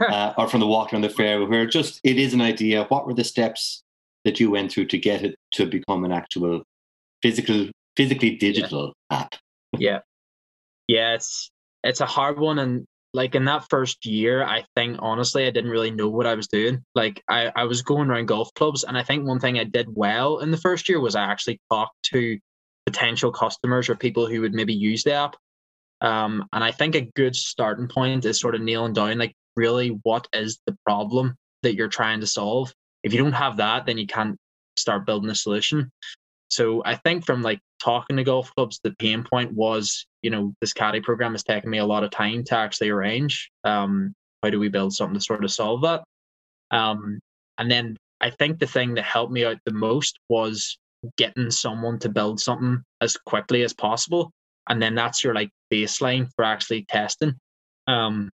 uh, 0.08 0.34
or 0.38 0.48
from 0.48 0.60
the 0.60 0.66
walk 0.66 0.92
on 0.92 1.00
the 1.00 1.08
fair, 1.08 1.44
where 1.44 1.66
just 1.66 2.00
it 2.04 2.18
is 2.18 2.34
an 2.34 2.40
idea. 2.40 2.84
What 2.84 3.06
were 3.06 3.14
the 3.14 3.24
steps 3.24 3.82
that 4.24 4.40
you 4.40 4.50
went 4.50 4.72
through 4.72 4.86
to 4.86 4.98
get 4.98 5.22
it 5.22 5.34
to 5.54 5.66
become 5.66 6.04
an 6.04 6.12
actual 6.12 6.62
physical, 7.22 7.68
physically 7.96 8.36
digital 8.36 8.92
app? 9.10 9.34
yeah 9.78 10.00
yeah 10.88 11.14
it's 11.14 11.50
it's 11.82 12.00
a 12.00 12.06
hard 12.06 12.38
one 12.38 12.58
and 12.58 12.86
like 13.12 13.34
in 13.34 13.44
that 13.44 13.66
first 13.68 14.04
year 14.04 14.44
i 14.44 14.64
think 14.74 14.96
honestly 15.00 15.46
i 15.46 15.50
didn't 15.50 15.70
really 15.70 15.90
know 15.90 16.08
what 16.08 16.26
i 16.26 16.34
was 16.34 16.48
doing 16.48 16.82
like 16.94 17.22
i, 17.28 17.50
I 17.54 17.64
was 17.64 17.82
going 17.82 18.10
around 18.10 18.26
golf 18.26 18.52
clubs 18.54 18.84
and 18.84 18.98
i 18.98 19.02
think 19.02 19.26
one 19.26 19.40
thing 19.40 19.58
i 19.58 19.64
did 19.64 19.88
well 19.94 20.38
in 20.38 20.50
the 20.50 20.56
first 20.56 20.88
year 20.88 21.00
was 21.00 21.14
i 21.14 21.24
actually 21.24 21.60
talked 21.70 21.96
to 22.12 22.38
potential 22.86 23.32
customers 23.32 23.88
or 23.88 23.94
people 23.94 24.26
who 24.26 24.40
would 24.40 24.54
maybe 24.54 24.74
use 24.74 25.04
the 25.04 25.12
app 25.12 25.36
um, 26.00 26.44
and 26.52 26.62
i 26.62 26.70
think 26.70 26.94
a 26.94 27.10
good 27.16 27.34
starting 27.34 27.88
point 27.88 28.24
is 28.24 28.38
sort 28.38 28.54
of 28.54 28.60
nailing 28.60 28.92
down 28.92 29.18
like 29.18 29.34
really 29.56 29.88
what 30.02 30.26
is 30.32 30.60
the 30.66 30.76
problem 30.84 31.34
that 31.62 31.74
you're 31.74 31.88
trying 31.88 32.20
to 32.20 32.26
solve 32.26 32.72
if 33.02 33.12
you 33.12 33.18
don't 33.18 33.32
have 33.32 33.56
that 33.56 33.86
then 33.86 33.98
you 33.98 34.06
can't 34.06 34.36
start 34.76 35.06
building 35.06 35.30
a 35.30 35.34
solution 35.34 35.90
so 36.54 36.82
I 36.84 36.94
think 36.94 37.26
from 37.26 37.42
like 37.42 37.58
talking 37.82 38.16
to 38.16 38.22
golf 38.22 38.54
clubs, 38.54 38.78
the 38.84 38.94
pain 39.00 39.24
point 39.24 39.52
was, 39.52 40.06
you 40.22 40.30
know, 40.30 40.54
this 40.60 40.72
caddy 40.72 41.00
program 41.00 41.32
has 41.32 41.42
taken 41.42 41.68
me 41.68 41.78
a 41.78 41.84
lot 41.84 42.04
of 42.04 42.12
time 42.12 42.44
to 42.44 42.56
actually 42.56 42.90
arrange. 42.90 43.50
Um, 43.64 44.14
how 44.40 44.50
do 44.50 44.60
we 44.60 44.68
build 44.68 44.94
something 44.94 45.14
to 45.14 45.20
sort 45.20 45.42
of 45.42 45.50
solve 45.50 45.82
that? 45.82 46.04
Um, 46.70 47.18
and 47.58 47.68
then 47.68 47.96
I 48.20 48.30
think 48.30 48.60
the 48.60 48.68
thing 48.68 48.94
that 48.94 49.02
helped 49.02 49.32
me 49.32 49.44
out 49.44 49.58
the 49.64 49.72
most 49.72 50.18
was 50.28 50.78
getting 51.16 51.50
someone 51.50 51.98
to 52.00 52.08
build 52.08 52.40
something 52.40 52.82
as 53.00 53.16
quickly 53.16 53.62
as 53.62 53.72
possible. 53.72 54.30
And 54.68 54.80
then 54.80 54.94
that's 54.94 55.22
your 55.22 55.34
like 55.34 55.50
baseline 55.72 56.28
for 56.34 56.44
actually 56.44 56.84
testing. 56.88 57.34
Um, 57.86 58.30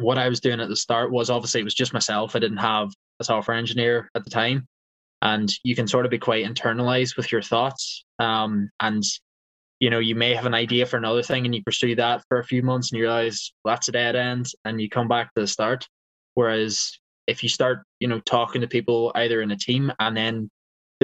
what 0.00 0.18
I 0.18 0.28
was 0.28 0.40
doing 0.40 0.60
at 0.60 0.68
the 0.68 0.76
start 0.76 1.12
was 1.12 1.30
obviously 1.30 1.60
it 1.60 1.64
was 1.64 1.74
just 1.74 1.92
myself. 1.92 2.34
I 2.34 2.40
didn't 2.40 2.58
have 2.58 2.90
a 3.20 3.24
software 3.24 3.56
engineer 3.56 4.10
at 4.14 4.24
the 4.24 4.30
time 4.30 4.66
and 5.24 5.50
you 5.64 5.74
can 5.74 5.88
sort 5.88 6.04
of 6.04 6.10
be 6.10 6.18
quite 6.18 6.44
internalized 6.44 7.16
with 7.16 7.32
your 7.32 7.42
thoughts 7.42 8.04
um, 8.20 8.70
and 8.80 9.02
you 9.80 9.90
know 9.90 9.98
you 9.98 10.14
may 10.14 10.34
have 10.34 10.46
an 10.46 10.54
idea 10.54 10.86
for 10.86 10.96
another 10.96 11.22
thing 11.22 11.44
and 11.44 11.54
you 11.54 11.62
pursue 11.64 11.96
that 11.96 12.22
for 12.28 12.38
a 12.38 12.44
few 12.44 12.62
months 12.62 12.92
and 12.92 12.98
you 12.98 13.04
realize 13.04 13.52
well, 13.64 13.74
that's 13.74 13.88
a 13.88 13.92
dead 13.92 14.14
end 14.14 14.46
and 14.64 14.80
you 14.80 14.88
come 14.88 15.08
back 15.08 15.34
to 15.34 15.40
the 15.40 15.46
start 15.46 15.88
whereas 16.34 16.98
if 17.26 17.42
you 17.42 17.48
start 17.48 17.82
you 17.98 18.06
know 18.06 18.20
talking 18.20 18.60
to 18.60 18.68
people 18.68 19.10
either 19.16 19.42
in 19.42 19.50
a 19.50 19.56
team 19.56 19.90
and 19.98 20.16
then 20.16 20.48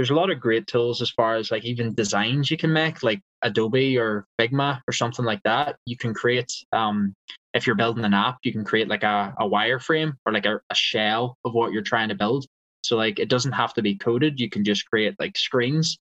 there's 0.00 0.11
a 0.11 0.14
lot 0.14 0.30
of 0.30 0.40
great 0.40 0.66
tools 0.66 1.02
as 1.02 1.11
far 1.11 1.37
as 1.37 1.50
like 1.50 1.64
even 1.64 1.95
designs 1.95 2.50
you 2.50 2.57
can 2.57 2.73
make 2.73 3.02
like 3.02 3.21
adobe 3.42 3.99
or 3.99 4.25
figma 4.38 4.80
or 4.88 4.92
something 4.92 5.25
like 5.25 5.42
that 5.42 5.76
you 5.85 5.97
can 5.97 6.14
create 6.14 6.52
um, 6.73 7.14
if 7.52 7.66
you're 7.66 7.76
building 7.76 8.04
an 8.04 8.14
app 8.14 8.38
you 8.42 8.52
can 8.52 8.64
create 8.64 8.88
like 8.88 9.02
a, 9.02 9.35
a 9.38 9.49
wireframe 9.49 10.12
or 10.25 10.33
like 10.33 10.47
a, 10.47 10.61
a 10.71 10.75
shell 10.75 11.37
of 11.45 11.52
what 11.52 11.73
you're 11.73 11.83
trying 11.83 12.09
to 12.09 12.14
build 12.14 12.47
so 12.83 12.97
like 12.97 13.19
it 13.19 13.28
doesn't 13.28 13.52
have 13.52 13.75
to 13.75 13.83
be 13.83 13.97
coded. 13.97 14.40
You 14.40 14.49
can 14.49 14.64
just 14.64 14.88
create 14.88 15.14
like 15.19 15.37
screens. 15.37 15.99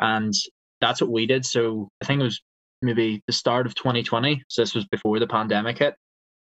And 0.00 0.32
that's 0.80 1.00
what 1.00 1.10
we 1.10 1.26
did. 1.26 1.44
So 1.44 1.88
I 2.02 2.06
think 2.06 2.20
it 2.20 2.24
was 2.24 2.40
maybe 2.82 3.22
the 3.26 3.32
start 3.32 3.66
of 3.66 3.74
2020. 3.74 4.42
So 4.48 4.62
this 4.62 4.74
was 4.74 4.86
before 4.86 5.18
the 5.18 5.26
pandemic 5.26 5.78
hit. 5.78 5.94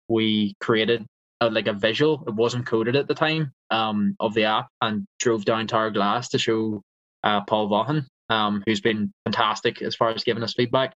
We 0.08 0.56
created 0.60 1.06
a, 1.42 1.50
like 1.50 1.68
a 1.68 1.74
visual. 1.74 2.24
It 2.28 2.36
wasn't 2.36 2.66
coded 2.66 2.96
at 2.96 3.08
the 3.08 3.16
time 3.16 3.52
um, 3.70 4.16
of 4.20 4.34
the 4.34 4.46
app 4.46 4.68
and 4.82 5.06
drove 5.20 5.46
down 5.46 5.68
to 5.68 5.76
Ardglass 5.76 6.30
to 6.30 6.40
show 6.40 6.82
uh, 7.24 7.42
Paul 7.42 7.68
Vaughan, 7.68 8.08
um, 8.30 8.64
who's 8.66 8.82
been 8.82 9.12
fantastic 9.26 9.82
as 9.82 9.96
far 9.96 10.10
as 10.10 10.24
giving 10.24 10.44
us 10.44 10.54
feedback. 10.54 10.94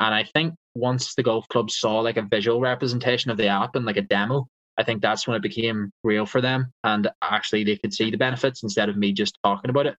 And 0.00 0.14
I 0.14 0.24
think 0.24 0.54
once 0.74 1.14
the 1.14 1.22
golf 1.22 1.46
club 1.48 1.70
saw 1.70 2.00
like 2.00 2.16
a 2.16 2.22
visual 2.22 2.60
representation 2.60 3.30
of 3.30 3.36
the 3.36 3.46
app 3.48 3.76
and 3.76 3.84
like 3.84 3.96
a 3.96 4.02
demo, 4.02 4.48
I 4.78 4.82
think 4.84 5.02
that's 5.02 5.28
when 5.28 5.36
it 5.36 5.42
became 5.42 5.90
real 6.02 6.26
for 6.26 6.40
them, 6.40 6.72
and 6.82 7.08
actually 7.20 7.62
they 7.62 7.76
could 7.76 7.92
see 7.92 8.10
the 8.10 8.16
benefits 8.16 8.62
instead 8.62 8.88
of 8.88 8.96
me 8.96 9.12
just 9.12 9.38
talking 9.44 9.70
about 9.70 9.86
it. 9.86 9.96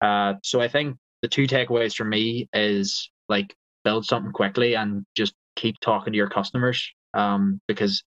Uh, 0.00 0.34
so 0.42 0.60
I 0.60 0.68
think 0.68 0.96
the 1.22 1.28
two 1.28 1.46
takeaways 1.46 1.94
for 1.94 2.04
me 2.04 2.48
is 2.52 3.10
like 3.28 3.54
build 3.84 4.04
something 4.04 4.32
quickly 4.32 4.74
and 4.74 5.04
just 5.16 5.34
keep 5.54 5.78
talking 5.80 6.12
to 6.12 6.16
your 6.16 6.28
customers, 6.28 6.92
um, 7.14 7.60
because 7.68 8.02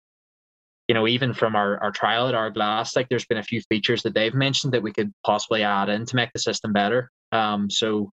you 0.90 0.96
know 0.96 1.08
even 1.08 1.34
from 1.34 1.56
our, 1.56 1.82
our 1.84 1.92
trial 1.92 2.28
at 2.28 2.34
Ardglass, 2.34 2.96
like 2.96 3.08
there's 3.10 3.26
been 3.26 3.38
a 3.38 3.44
few 3.44 3.62
features 3.70 4.02
that 4.02 4.16
they've 4.16 4.34
mentioned 4.34 4.74
that 4.74 4.82
we 4.82 4.92
could 4.92 5.14
possibly 5.24 5.62
add 5.62 5.88
in 5.88 6.04
to 6.08 6.16
make 6.16 6.34
the 6.34 6.40
system 6.40 6.74
better. 6.74 7.12
Um, 7.32 7.70
so 7.70 8.10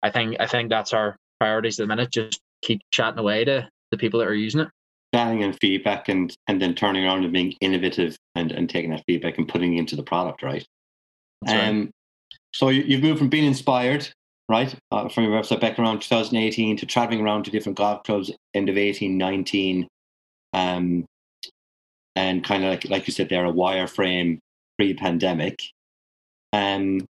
I 0.00 0.10
think 0.10 0.36
I 0.38 0.46
think 0.46 0.70
that's 0.70 0.92
our 0.92 1.16
priorities 1.40 1.80
at 1.80 1.82
the 1.82 1.88
minute. 1.88 2.12
Just 2.12 2.40
keep 2.62 2.80
chatting 2.92 3.18
away 3.18 3.44
to 3.44 3.68
the 3.90 3.98
people 3.98 4.20
that 4.20 4.28
are 4.28 4.34
using 4.34 4.60
it 4.60 4.68
chatting 5.12 5.44
and 5.44 5.56
feedback 5.60 6.08
and 6.08 6.34
and 6.48 6.60
then 6.60 6.74
turning 6.74 7.04
around 7.04 7.24
and 7.24 7.32
being 7.32 7.54
innovative 7.60 8.16
and 8.34 8.50
and 8.50 8.68
taking 8.68 8.90
that 8.90 9.04
feedback 9.06 9.38
and 9.38 9.46
putting 9.46 9.74
it 9.74 9.78
into 9.78 9.94
the 9.94 10.02
product 10.02 10.42
right 10.42 10.66
That's 11.42 11.54
right. 11.54 11.68
um 11.68 11.90
so 12.52 12.68
you, 12.70 12.82
you've 12.82 13.02
moved 13.02 13.20
from 13.20 13.28
being 13.28 13.44
inspired 13.44 14.08
right 14.48 14.74
uh, 14.90 15.08
from 15.08 15.24
your 15.24 15.40
website 15.40 15.60
back 15.60 15.78
around 15.78 16.00
2018 16.00 16.78
to 16.78 16.86
traveling 16.86 17.20
around 17.20 17.44
to 17.44 17.52
different 17.52 17.78
golf 17.78 18.02
clubs 18.02 18.32
end 18.54 18.68
of 18.68 18.76
18 18.76 19.16
19 19.16 19.86
um 20.52 21.04
and 22.16 22.44
kind 22.44 22.64
of 22.64 22.70
like 22.70 22.88
like 22.88 23.06
you 23.06 23.12
said 23.12 23.28
there 23.28 23.44
a 23.46 23.52
wireframe 23.52 24.38
pre-pandemic 24.78 25.60
um 26.52 27.00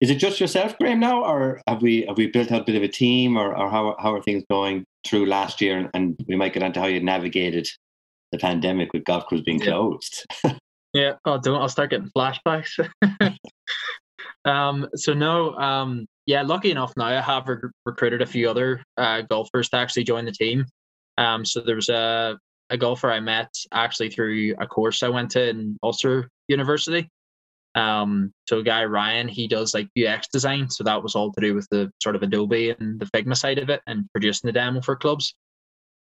is 0.00 0.10
it 0.10 0.16
just 0.16 0.40
yourself 0.40 0.76
graham 0.78 1.00
now 1.00 1.22
or 1.24 1.60
have 1.66 1.82
we 1.82 2.02
have 2.06 2.16
we 2.16 2.26
built 2.26 2.50
out 2.52 2.62
a 2.62 2.64
bit 2.64 2.76
of 2.76 2.82
a 2.82 2.88
team 2.88 3.36
or, 3.36 3.56
or 3.56 3.70
how, 3.70 3.94
how 3.98 4.14
are 4.14 4.22
things 4.22 4.44
going 4.50 4.84
through 5.06 5.24
last 5.26 5.60
year, 5.62 5.88
and 5.94 6.14
we 6.28 6.36
might 6.36 6.52
get 6.52 6.62
into 6.62 6.78
how 6.80 6.86
you 6.86 7.00
navigated 7.00 7.66
the 8.32 8.38
pandemic 8.38 8.92
with 8.92 9.04
golf 9.04 9.26
clubs 9.26 9.44
being 9.44 9.58
Yeah. 9.58 9.64
closed. 9.66 10.26
Yeah. 10.92 11.14
Oh, 11.24 11.38
don't. 11.38 11.60
I'll 11.60 11.68
start 11.68 11.90
getting 11.90 12.10
flashbacks. 12.16 12.76
um. 14.44 14.88
So 14.96 15.14
no. 15.14 15.54
Um. 15.54 16.06
Yeah. 16.26 16.42
Lucky 16.42 16.70
enough, 16.72 16.92
now 16.96 17.04
I 17.06 17.20
have 17.20 17.46
rec- 17.46 17.70
recruited 17.86 18.22
a 18.22 18.26
few 18.26 18.50
other 18.50 18.82
uh, 18.96 19.22
golfers 19.22 19.68
to 19.70 19.76
actually 19.76 20.02
join 20.04 20.24
the 20.24 20.32
team. 20.32 20.64
Um. 21.16 21.44
So 21.44 21.60
there 21.60 21.76
was 21.76 21.88
a 21.88 22.38
a 22.70 22.76
golfer 22.76 23.10
I 23.10 23.20
met 23.20 23.52
actually 23.72 24.10
through 24.10 24.54
a 24.58 24.66
course 24.66 25.02
I 25.02 25.08
went 25.08 25.30
to 25.32 25.48
in 25.48 25.78
Ulster 25.82 26.30
University. 26.48 27.08
Um. 27.74 28.32
So 28.48 28.58
a 28.58 28.64
guy 28.64 28.84
Ryan, 28.84 29.28
he 29.28 29.46
does 29.46 29.74
like 29.74 29.88
UX 29.96 30.28
design. 30.32 30.68
So 30.70 30.82
that 30.84 31.02
was 31.02 31.14
all 31.14 31.32
to 31.32 31.40
do 31.40 31.54
with 31.54 31.68
the 31.70 31.90
sort 32.02 32.16
of 32.16 32.22
Adobe 32.22 32.70
and 32.70 32.98
the 32.98 33.06
Figma 33.06 33.36
side 33.36 33.58
of 33.58 33.70
it 33.70 33.80
and 33.86 34.06
producing 34.12 34.48
the 34.48 34.52
demo 34.52 34.80
for 34.80 34.96
clubs. 34.96 35.34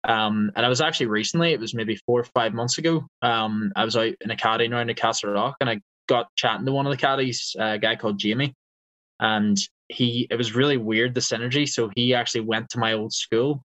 Um, 0.04 0.50
and 0.56 0.66
I 0.66 0.68
was 0.68 0.80
actually 0.80 1.06
recently, 1.06 1.52
it 1.52 1.60
was 1.60 1.74
maybe 1.74 1.96
four 2.06 2.20
or 2.20 2.24
five 2.24 2.52
months 2.52 2.78
ago. 2.78 3.06
Um, 3.22 3.72
I 3.76 3.84
was 3.84 3.96
out 3.96 4.14
in 4.20 4.30
a 4.30 4.36
caddy 4.36 4.66
now 4.66 4.80
in 4.80 4.92
Castle 4.94 5.30
Rock 5.30 5.56
and 5.60 5.70
I 5.70 5.80
got 6.08 6.34
chatting 6.34 6.66
to 6.66 6.72
one 6.72 6.86
of 6.86 6.90
the 6.90 6.96
caddies, 6.96 7.54
a 7.58 7.78
guy 7.78 7.94
called 7.94 8.18
Jamie. 8.18 8.54
And 9.20 9.56
he 9.88 10.26
it 10.30 10.36
was 10.36 10.54
really 10.54 10.76
weird 10.76 11.14
the 11.14 11.20
synergy. 11.20 11.68
So 11.68 11.90
he 11.94 12.14
actually 12.14 12.40
went 12.40 12.70
to 12.70 12.78
my 12.78 12.94
old 12.94 13.12
school, 13.12 13.62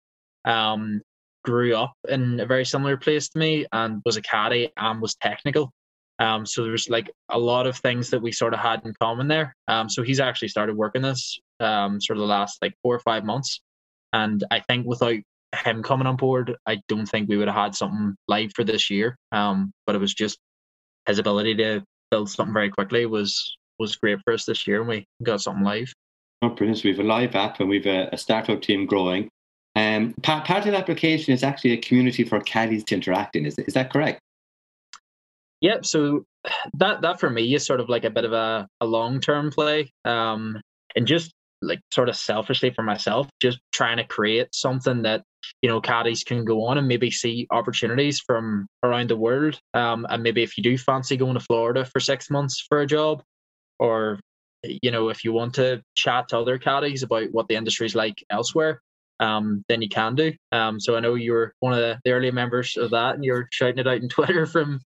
um, 0.46 1.02
grew 1.44 1.74
up 1.74 1.94
in 2.08 2.40
a 2.40 2.46
very 2.46 2.64
similar 2.64 2.96
place 2.96 3.28
to 3.30 3.38
me, 3.38 3.66
and 3.72 4.02
was 4.04 4.16
a 4.16 4.22
caddy 4.22 4.70
and 4.76 5.00
was 5.00 5.14
technical. 5.16 5.70
Um, 6.18 6.46
so 6.46 6.62
there's 6.62 6.88
like 6.88 7.10
a 7.30 7.38
lot 7.38 7.66
of 7.66 7.76
things 7.76 8.10
that 8.10 8.22
we 8.22 8.32
sort 8.32 8.54
of 8.54 8.60
had 8.60 8.82
in 8.84 8.94
common 9.00 9.28
there. 9.28 9.56
Um, 9.66 9.88
so 9.88 10.02
he's 10.02 10.20
actually 10.20 10.48
started 10.48 10.76
working 10.76 11.02
this 11.02 11.40
um, 11.58 12.00
sort 12.00 12.18
of 12.18 12.20
the 12.20 12.26
last 12.26 12.58
like 12.62 12.74
four 12.82 12.94
or 12.94 13.00
five 13.00 13.24
months, 13.24 13.60
and 14.12 14.44
I 14.50 14.60
think 14.60 14.86
without 14.86 15.18
him 15.64 15.82
coming 15.82 16.06
on 16.06 16.16
board, 16.16 16.56
I 16.66 16.80
don't 16.88 17.06
think 17.06 17.28
we 17.28 17.36
would 17.36 17.48
have 17.48 17.56
had 17.56 17.74
something 17.74 18.14
live 18.28 18.52
for 18.54 18.64
this 18.64 18.90
year. 18.90 19.16
Um, 19.32 19.72
but 19.86 19.94
it 19.94 20.00
was 20.00 20.14
just 20.14 20.38
his 21.06 21.18
ability 21.18 21.56
to 21.56 21.82
build 22.10 22.30
something 22.30 22.54
very 22.54 22.70
quickly 22.70 23.06
was 23.06 23.56
was 23.78 23.96
great 23.96 24.20
for 24.24 24.32
us 24.32 24.44
this 24.44 24.66
year, 24.66 24.80
and 24.80 24.88
we 24.88 25.06
got 25.22 25.40
something 25.40 25.64
live. 25.64 25.92
Oh, 26.42 26.50
brilliant! 26.50 26.78
So 26.78 26.84
we 26.84 26.90
have 26.90 27.04
a 27.04 27.08
live 27.08 27.34
app, 27.34 27.60
and 27.60 27.68
we've 27.68 27.86
a, 27.86 28.08
a 28.12 28.18
startup 28.18 28.62
team 28.62 28.86
growing. 28.86 29.28
Um, 29.74 30.14
part, 30.22 30.44
part 30.44 30.66
of 30.66 30.72
the 30.72 30.78
application 30.78 31.32
is 31.32 31.42
actually 31.42 31.72
a 31.72 31.78
community 31.78 32.24
for 32.24 32.40
caddies 32.40 32.84
to 32.84 32.94
interact 32.94 33.36
in. 33.36 33.46
Is 33.46 33.58
is 33.58 33.74
that 33.74 33.92
correct? 33.92 34.20
Yep. 35.60 35.86
So 35.86 36.24
that 36.74 37.02
that 37.02 37.20
for 37.20 37.30
me 37.30 37.54
is 37.54 37.64
sort 37.64 37.80
of 37.80 37.88
like 37.88 38.04
a 38.04 38.10
bit 38.10 38.24
of 38.24 38.32
a, 38.32 38.68
a 38.80 38.86
long 38.86 39.20
term 39.20 39.50
play. 39.50 39.90
Um, 40.04 40.60
and 40.94 41.06
just 41.06 41.32
like 41.62 41.80
sort 41.92 42.08
of 42.08 42.16
selfishly 42.16 42.70
for 42.70 42.82
myself, 42.82 43.28
just 43.40 43.60
trying 43.72 43.96
to 43.96 44.04
create 44.04 44.48
something 44.52 45.02
that 45.02 45.22
you 45.62 45.68
know 45.68 45.80
caddies 45.80 46.24
can 46.24 46.44
go 46.44 46.64
on 46.64 46.78
and 46.78 46.88
maybe 46.88 47.10
see 47.10 47.46
opportunities 47.50 48.20
from 48.20 48.66
around 48.82 49.08
the 49.08 49.16
world. 49.16 49.58
Um, 49.72 50.06
and 50.10 50.22
maybe 50.22 50.42
if 50.42 50.58
you 50.58 50.62
do 50.62 50.76
fancy 50.76 51.16
going 51.16 51.34
to 51.34 51.40
Florida 51.40 51.84
for 51.84 52.00
six 52.00 52.28
months 52.28 52.64
for 52.68 52.80
a 52.80 52.86
job, 52.86 53.22
or 53.78 54.18
you 54.64 54.90
know 54.90 55.08
if 55.08 55.24
you 55.24 55.32
want 55.32 55.54
to 55.54 55.82
chat 55.94 56.28
to 56.28 56.38
other 56.38 56.58
caddies 56.58 57.02
about 57.02 57.28
what 57.30 57.48
the 57.48 57.54
industry's 57.56 57.94
like 57.94 58.24
elsewhere, 58.28 58.80
um, 59.22 59.64
then 59.68 59.80
you 59.80 59.88
can 59.88 60.16
do. 60.16 60.32
Um, 60.50 60.80
so 60.80 60.96
I 60.96 61.00
know 61.00 61.14
you 61.14 61.32
were 61.32 61.54
one 61.60 61.72
of 61.72 61.78
the, 61.78 61.98
the 62.04 62.10
early 62.10 62.32
members 62.32 62.76
of 62.76 62.90
that, 62.90 63.14
and 63.14 63.24
you're 63.24 63.48
shouting 63.52 63.78
it 63.78 63.86
out 63.86 64.02
in 64.02 64.08
Twitter 64.10 64.46
from 64.46 64.80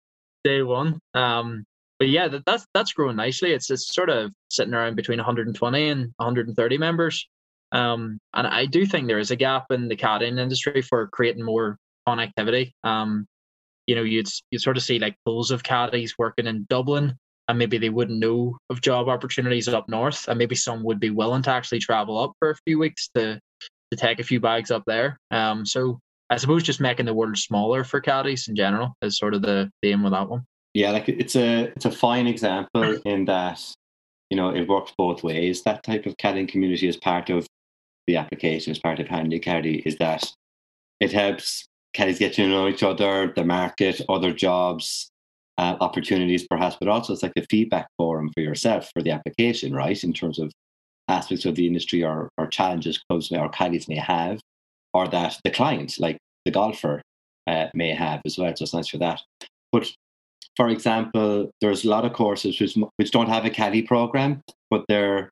day 0.42 0.62
one. 0.62 0.98
Um, 1.14 1.64
but 1.98 2.08
yeah, 2.08 2.28
that, 2.28 2.44
that's 2.46 2.66
that's 2.74 2.92
growing 2.94 3.16
nicely. 3.16 3.52
It's 3.52 3.70
it's 3.70 3.94
sort 3.94 4.08
of 4.08 4.32
sitting 4.48 4.74
around 4.74 4.96
between 4.96 5.18
120 5.18 5.88
and 5.88 6.12
130 6.16 6.78
members. 6.78 7.28
Um, 7.72 8.18
and 8.34 8.46
I 8.46 8.66
do 8.66 8.86
think 8.86 9.06
there 9.06 9.18
is 9.18 9.30
a 9.30 9.36
gap 9.36 9.66
in 9.70 9.88
the 9.88 9.96
caddying 9.96 10.38
industry 10.38 10.82
for 10.82 11.08
creating 11.08 11.44
more 11.44 11.78
connectivity. 12.08 12.72
Um, 12.84 13.26
you 13.86 13.94
know, 13.94 14.02
you'd 14.02 14.28
you 14.50 14.58
sort 14.58 14.76
of 14.76 14.82
see 14.82 14.98
like 14.98 15.16
pools 15.26 15.50
of 15.50 15.62
caddies 15.62 16.16
working 16.18 16.46
in 16.46 16.66
Dublin, 16.70 17.14
and 17.48 17.58
maybe 17.58 17.76
they 17.76 17.90
wouldn't 17.90 18.18
know 18.18 18.56
of 18.70 18.80
job 18.80 19.08
opportunities 19.08 19.68
up 19.68 19.88
north, 19.88 20.26
and 20.26 20.38
maybe 20.38 20.54
some 20.54 20.82
would 20.84 21.00
be 21.00 21.10
willing 21.10 21.42
to 21.42 21.50
actually 21.50 21.80
travel 21.80 22.18
up 22.18 22.32
for 22.38 22.50
a 22.50 22.56
few 22.66 22.78
weeks 22.78 23.10
to 23.14 23.38
to 23.92 23.96
take 23.96 24.18
a 24.18 24.24
few 24.24 24.40
bags 24.40 24.70
up 24.70 24.82
there. 24.86 25.18
Um, 25.30 25.64
so 25.66 26.00
I 26.30 26.36
suppose 26.36 26.62
just 26.62 26.80
making 26.80 27.06
the 27.06 27.14
world 27.14 27.36
smaller 27.36 27.84
for 27.84 28.00
caddies 28.00 28.48
in 28.48 28.56
general 28.56 28.94
is 29.02 29.18
sort 29.18 29.34
of 29.34 29.42
the, 29.42 29.70
the 29.82 29.92
aim 29.92 30.02
with 30.02 30.12
that 30.12 30.28
one 30.28 30.44
yeah, 30.74 30.90
like 30.90 31.08
it's 31.08 31.36
a 31.36 31.64
it's 31.76 31.84
a 31.84 31.90
fine 31.90 32.26
example 32.26 32.98
in 33.04 33.26
that 33.26 33.60
you 34.30 34.36
know 34.36 34.50
it 34.50 34.68
works 34.68 34.92
both 34.96 35.22
ways. 35.22 35.62
That 35.64 35.82
type 35.82 36.06
of 36.06 36.16
caddying 36.16 36.48
community 36.48 36.88
is 36.88 36.96
part 36.96 37.30
of 37.30 37.46
the 38.06 38.16
application, 38.16 38.70
as 38.70 38.78
part 38.78 38.98
of 38.98 39.08
Handy 39.08 39.38
Caddy, 39.38 39.82
is 39.84 39.96
that 39.98 40.32
it 41.00 41.12
helps 41.12 41.66
caddies 41.92 42.18
get 42.18 42.32
to 42.34 42.48
know 42.48 42.68
each 42.68 42.82
other, 42.82 43.32
the 43.36 43.44
market, 43.44 44.00
other 44.08 44.32
jobs, 44.32 45.10
uh, 45.58 45.76
opportunities, 45.80 46.46
perhaps, 46.48 46.76
but 46.80 46.88
also 46.88 47.12
it's 47.12 47.22
like 47.22 47.32
a 47.36 47.44
feedback 47.50 47.86
forum 47.98 48.30
for 48.34 48.40
yourself 48.40 48.90
for 48.94 49.02
the 49.02 49.10
application, 49.10 49.74
right? 49.74 50.02
In 50.02 50.12
terms 50.14 50.38
of 50.38 50.50
aspects 51.08 51.44
of 51.44 51.54
the 51.54 51.66
industry 51.66 52.04
or, 52.04 52.28
or 52.38 52.46
challenges 52.46 53.02
clubs 53.08 53.30
or 53.32 53.48
caddies 53.48 53.88
may 53.88 53.96
have, 53.96 54.40
or 54.94 55.08
that 55.08 55.38
the 55.44 55.50
client, 55.50 55.96
like 55.98 56.18
the 56.44 56.50
golfer, 56.50 57.02
uh, 57.46 57.66
may 57.74 57.94
have 57.94 58.20
as 58.24 58.38
well. 58.38 58.54
So 58.56 58.62
it's 58.62 58.74
nice 58.74 58.88
for 58.88 58.98
that. 58.98 59.20
But 59.72 59.90
for 60.56 60.68
example, 60.68 61.50
there's 61.60 61.84
a 61.84 61.88
lot 61.88 62.04
of 62.04 62.12
courses 62.12 62.60
which, 62.60 62.76
which 62.96 63.10
don't 63.10 63.28
have 63.28 63.44
a 63.44 63.50
caddy 63.50 63.82
program, 63.82 64.42
but 64.70 64.84
they're 64.88 65.30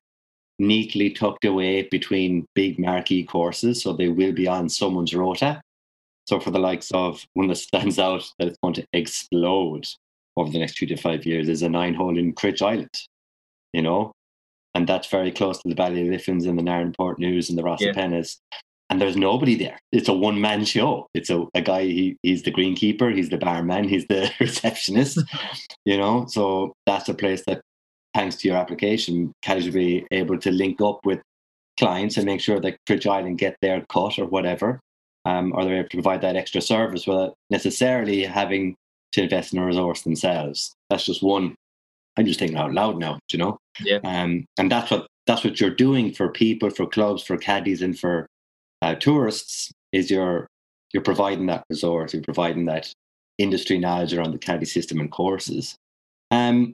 neatly 0.59 1.09
tucked 1.09 1.45
away 1.45 1.87
between 1.89 2.45
big 2.55 2.77
marquee 2.79 3.23
courses, 3.23 3.81
so 3.81 3.93
they 3.93 4.09
will 4.09 4.31
be 4.31 4.47
on 4.47 4.69
someone's 4.69 5.13
rota. 5.13 5.61
So 6.27 6.39
for 6.39 6.51
the 6.51 6.59
likes 6.59 6.91
of 6.91 7.25
one 7.33 7.47
that 7.47 7.55
stands 7.55 7.97
out 7.99 8.23
that 8.37 8.47
it's 8.47 8.57
going 8.63 8.75
to 8.75 8.85
explode 8.93 9.87
over 10.37 10.51
the 10.51 10.59
next 10.59 10.75
two 10.75 10.85
to 10.87 10.95
five 10.95 11.25
years 11.25 11.49
is 11.49 11.61
a 11.61 11.69
nine 11.69 11.93
hole 11.93 12.17
in 12.17 12.33
Cruit 12.33 12.61
Island, 12.61 12.93
you 13.73 13.81
know, 13.81 14.11
and 14.73 14.87
that's 14.87 15.07
very 15.07 15.31
close 15.31 15.57
to 15.59 15.69
the 15.69 15.75
Ballyliffin's 15.75 16.45
and 16.45 16.57
the 16.57 16.63
Nairnport 16.63 17.19
News 17.19 17.49
and 17.49 17.57
the 17.57 17.63
Rosapennas. 17.63 18.37
Yeah 18.51 18.59
and 18.91 18.99
there's 18.99 19.15
nobody 19.15 19.55
there. 19.55 19.79
It's 19.93 20.09
a 20.09 20.13
one 20.13 20.41
man 20.41 20.65
show. 20.65 21.07
It's 21.13 21.29
a, 21.29 21.45
a 21.55 21.61
guy, 21.61 21.83
he, 21.83 22.17
he's 22.23 22.43
the 22.43 22.51
greenkeeper, 22.51 23.15
he's 23.15 23.29
the 23.29 23.37
barman, 23.37 23.87
he's 23.87 24.05
the 24.07 24.29
receptionist, 24.39 25.17
you 25.85 25.97
know. 25.97 26.25
So 26.27 26.73
that's 26.85 27.07
a 27.07 27.13
place 27.13 27.41
that, 27.47 27.61
thanks 28.13 28.35
to 28.35 28.49
your 28.49 28.57
application, 28.57 29.31
caddies 29.41 29.65
will 29.65 29.73
be 29.73 30.05
able 30.11 30.37
to 30.39 30.51
link 30.51 30.81
up 30.81 31.05
with 31.05 31.21
clients 31.79 32.17
and 32.17 32.25
make 32.25 32.41
sure 32.41 32.59
that 32.59 32.77
Cruit 32.85 33.07
Island 33.07 33.37
get 33.37 33.55
their 33.61 33.85
cut 33.89 34.19
or 34.19 34.25
whatever, 34.25 34.81
um, 35.23 35.53
or 35.55 35.63
they're 35.63 35.79
able 35.79 35.89
to 35.89 35.95
provide 35.95 36.19
that 36.21 36.35
extra 36.35 36.59
service 36.59 37.07
without 37.07 37.33
necessarily 37.49 38.25
having 38.25 38.75
to 39.13 39.23
invest 39.23 39.53
in 39.53 39.59
a 39.59 39.65
resource 39.65 40.01
themselves. 40.01 40.73
That's 40.89 41.05
just 41.05 41.23
one. 41.23 41.55
I'm 42.17 42.25
just 42.25 42.39
thinking 42.39 42.57
out 42.57 42.73
loud 42.73 42.97
now, 42.97 43.19
you 43.31 43.39
know. 43.39 43.57
Yeah. 43.83 43.99
Um, 44.03 44.45
and 44.57 44.71
that's 44.71 44.91
what 44.91 45.07
that's 45.27 45.43
what 45.43 45.59
you're 45.59 45.69
doing 45.69 46.13
for 46.13 46.29
people, 46.29 46.69
for 46.69 46.85
clubs, 46.85 47.23
for 47.23 47.37
caddies, 47.37 47.81
and 47.81 47.97
for 47.97 48.27
uh, 48.81 48.95
tourists 48.95 49.71
is 49.91 50.11
you're 50.11 50.47
you're 50.93 51.03
providing 51.03 51.45
that 51.47 51.63
resource, 51.69 52.13
you're 52.13 52.23
providing 52.23 52.65
that 52.65 52.91
industry 53.37 53.77
knowledge 53.77 54.13
around 54.13 54.31
the 54.31 54.37
caddy 54.37 54.65
system 54.65 54.99
and 54.99 55.11
courses. 55.11 55.75
Um, 56.31 56.73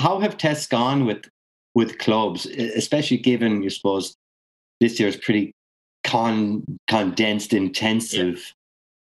how 0.00 0.18
have 0.20 0.36
tests 0.36 0.66
gone 0.66 1.04
with 1.04 1.28
with 1.74 1.98
clubs, 1.98 2.46
especially 2.46 3.18
given 3.18 3.62
you 3.62 3.70
suppose 3.70 4.14
this 4.80 4.98
year's 4.98 5.16
pretty 5.16 5.52
con 6.04 6.64
condensed, 6.88 7.52
intensive 7.52 8.52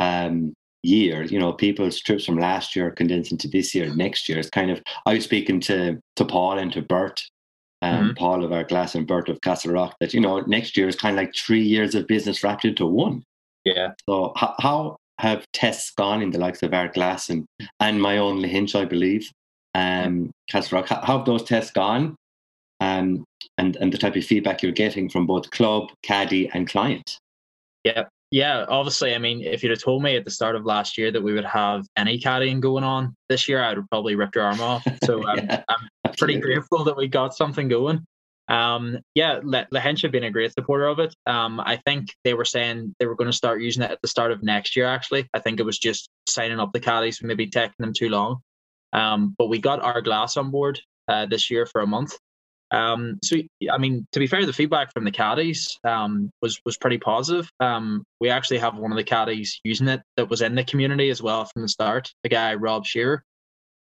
yeah. 0.01 0.27
um, 0.27 0.55
year. 0.83 1.23
You 1.23 1.39
know, 1.39 1.53
people's 1.53 2.01
trips 2.01 2.25
from 2.25 2.39
last 2.39 2.77
year 2.77 2.91
condensing 2.91 3.39
to 3.39 3.49
this 3.49 3.75
year, 3.75 3.95
next 3.95 4.29
year. 4.29 4.39
It's 4.39 4.51
kind 4.51 4.71
of 4.71 4.83
I 5.07 5.15
was 5.15 5.25
speaking 5.25 5.61
to 5.63 6.01
to 6.17 6.25
Paul 6.25 6.59
and 6.59 6.73
to 6.73 6.83
Bert 6.83 7.23
um, 7.83 7.95
mm-hmm. 7.95 8.13
Paul 8.15 8.45
of 8.45 8.53
Ardglass 8.53 8.95
and 8.95 9.07
Bert 9.07 9.29
of 9.29 9.41
Castlerock 9.41 9.93
that 10.01 10.15
you 10.15 10.21
know 10.21 10.41
next 10.41 10.77
year 10.77 10.89
is 10.89 10.97
kind 10.97 11.19
of 11.19 11.23
like 11.23 11.35
three 11.35 11.63
years 11.63 11.95
of 11.95 12.07
business 12.07 12.43
wrapped 12.43 12.65
into 12.65 12.87
one. 12.87 13.23
Yeah. 13.65 13.93
So 14.09 14.33
how, 14.37 14.55
how 14.59 14.97
have 15.19 15.45
tests 15.53 15.93
gone 15.97 16.23
in 16.23 16.31
the 16.31 16.39
likes 16.39 16.63
of 16.63 16.73
Ardglass 16.73 17.29
and 17.29 17.47
and 17.81 18.01
my 18.01 18.19
own 18.19 18.41
Lahinch, 18.41 18.79
I 18.79 18.85
believe, 18.85 19.31
um, 19.75 20.31
Castlerock? 20.51 20.89
How, 20.89 21.01
how 21.03 21.19
have 21.19 21.27
those 21.27 21.43
tests 21.43 21.73
gone? 21.73 22.17
Um, 22.81 23.25
and 23.59 23.77
and 23.77 23.93
the 23.93 23.99
type 23.99 24.17
of 24.17 24.25
feedback 24.25 24.63
you're 24.63 24.73
getting 24.73 25.09
from 25.09 25.27
both 25.27 25.51
club, 25.51 25.89
caddy, 26.03 26.49
and 26.53 26.69
client. 26.69 27.19
Yeah, 27.85 28.05
yeah, 28.31 28.65
obviously, 28.69 29.15
I 29.15 29.19
mean, 29.19 29.43
if 29.43 29.63
you'd 29.63 29.71
have 29.71 29.83
told 29.83 30.03
me 30.03 30.17
at 30.17 30.25
the 30.25 30.31
start 30.31 30.57
of 30.57 30.65
last 30.65 30.99
year 30.99 31.13
that 31.13 31.23
we 31.23 31.33
would 31.33 31.45
have 31.45 31.87
any 31.97 32.19
caddying 32.19 32.61
going 32.61 32.85
on 32.85 33.15
this 33.29 33.49
year, 33.49 33.63
I 33.63 33.75
would 33.75 33.89
probably 33.89 34.17
rip 34.17 34.35
your 34.35 34.45
arm 34.45 34.61
off. 34.61 34.85
So 35.05 35.23
yeah, 35.37 35.63
I'm, 35.69 35.89
I'm 36.05 36.15
pretty 36.15 36.41
grateful 36.41 36.85
that 36.85 36.97
we 36.97 37.07
got 37.07 37.35
something 37.35 37.69
going. 37.69 38.05
Um, 38.49 38.99
yeah, 39.15 39.41
Le- 39.43 39.67
have 39.79 40.13
been 40.13 40.25
a 40.25 40.31
great 40.31 40.53
supporter 40.53 40.87
of 40.87 40.99
it. 40.99 41.15
Um, 41.27 41.61
I 41.61 41.77
think 41.85 42.09
they 42.25 42.35
were 42.35 42.45
saying 42.45 42.95
they 42.99 43.07
were 43.07 43.17
going 43.17 43.31
to 43.31 43.37
start 43.37 43.61
using 43.61 43.83
it 43.83 43.91
at 43.91 44.01
the 44.03 44.09
start 44.09 44.33
of 44.33 44.43
next 44.43 44.77
year. 44.77 44.87
Actually, 44.87 45.29
I 45.35 45.41
think 45.41 45.59
it 45.59 45.65
was 45.65 45.79
just 45.79 46.09
signing 46.29 46.61
up 46.61 46.73
the 46.73 46.81
caddies, 46.81 47.21
maybe 47.23 47.49
taking 47.49 47.75
them 47.79 47.93
too 47.93 48.09
long. 48.09 48.39
Um, 48.93 49.35
but 49.37 49.49
we 49.49 49.59
got 49.59 49.83
Ardglass 49.83 50.37
on 50.37 50.51
board 50.51 50.81
uh, 51.09 51.27
this 51.27 51.51
year 51.51 51.67
for 51.67 51.81
a 51.81 51.87
month, 51.87 52.17
um, 52.71 53.19
so 53.23 53.37
I 53.71 53.79
mean, 53.79 54.07
to 54.13 54.19
be 54.19 54.27
fair, 54.27 54.45
the 54.45 54.53
feedback 54.53 54.93
from 54.93 55.05
the 55.05 55.11
caddies 55.11 55.79
um, 55.85 56.31
was 56.43 56.61
was 56.65 56.77
pretty 56.77 56.99
positive. 56.99 57.51
Um, 57.61 58.05
we 58.21 58.29
actually 58.29 58.59
have 58.59 58.77
one 58.77 58.91
of 58.91 58.97
the 58.97 59.05
caddies 59.05 59.61
using 59.63 59.89
it 59.89 60.03
that 60.17 60.29
was 60.29 60.43
in 60.43 60.55
the 60.55 60.65
community 60.65 61.11
as 61.11 61.23
well 61.23 61.45
from 61.45 61.63
the 61.63 61.69
start. 61.69 62.13
The 62.23 62.29
guy 62.29 62.55
Rob 62.55 62.85
Shearer, 62.85 63.23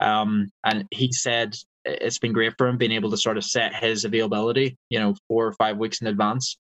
um, 0.01 0.51
and 0.65 0.85
he 0.91 1.13
said 1.13 1.57
it's 1.85 2.19
been 2.19 2.33
great 2.33 2.55
for 2.59 2.67
him 2.67 2.77
being 2.77 2.93
able 2.93 3.11
to 3.11 3.17
sort 3.17 3.37
of 3.37 3.45
set 3.45 3.75
his 3.75 4.05
availability, 4.05 4.77
you 4.91 4.99
know, 4.99 5.15
four 5.29 5.47
or 5.47 5.53
five 5.53 5.79
weeks 5.79 6.01
in 6.01 6.07
advance. 6.07 6.57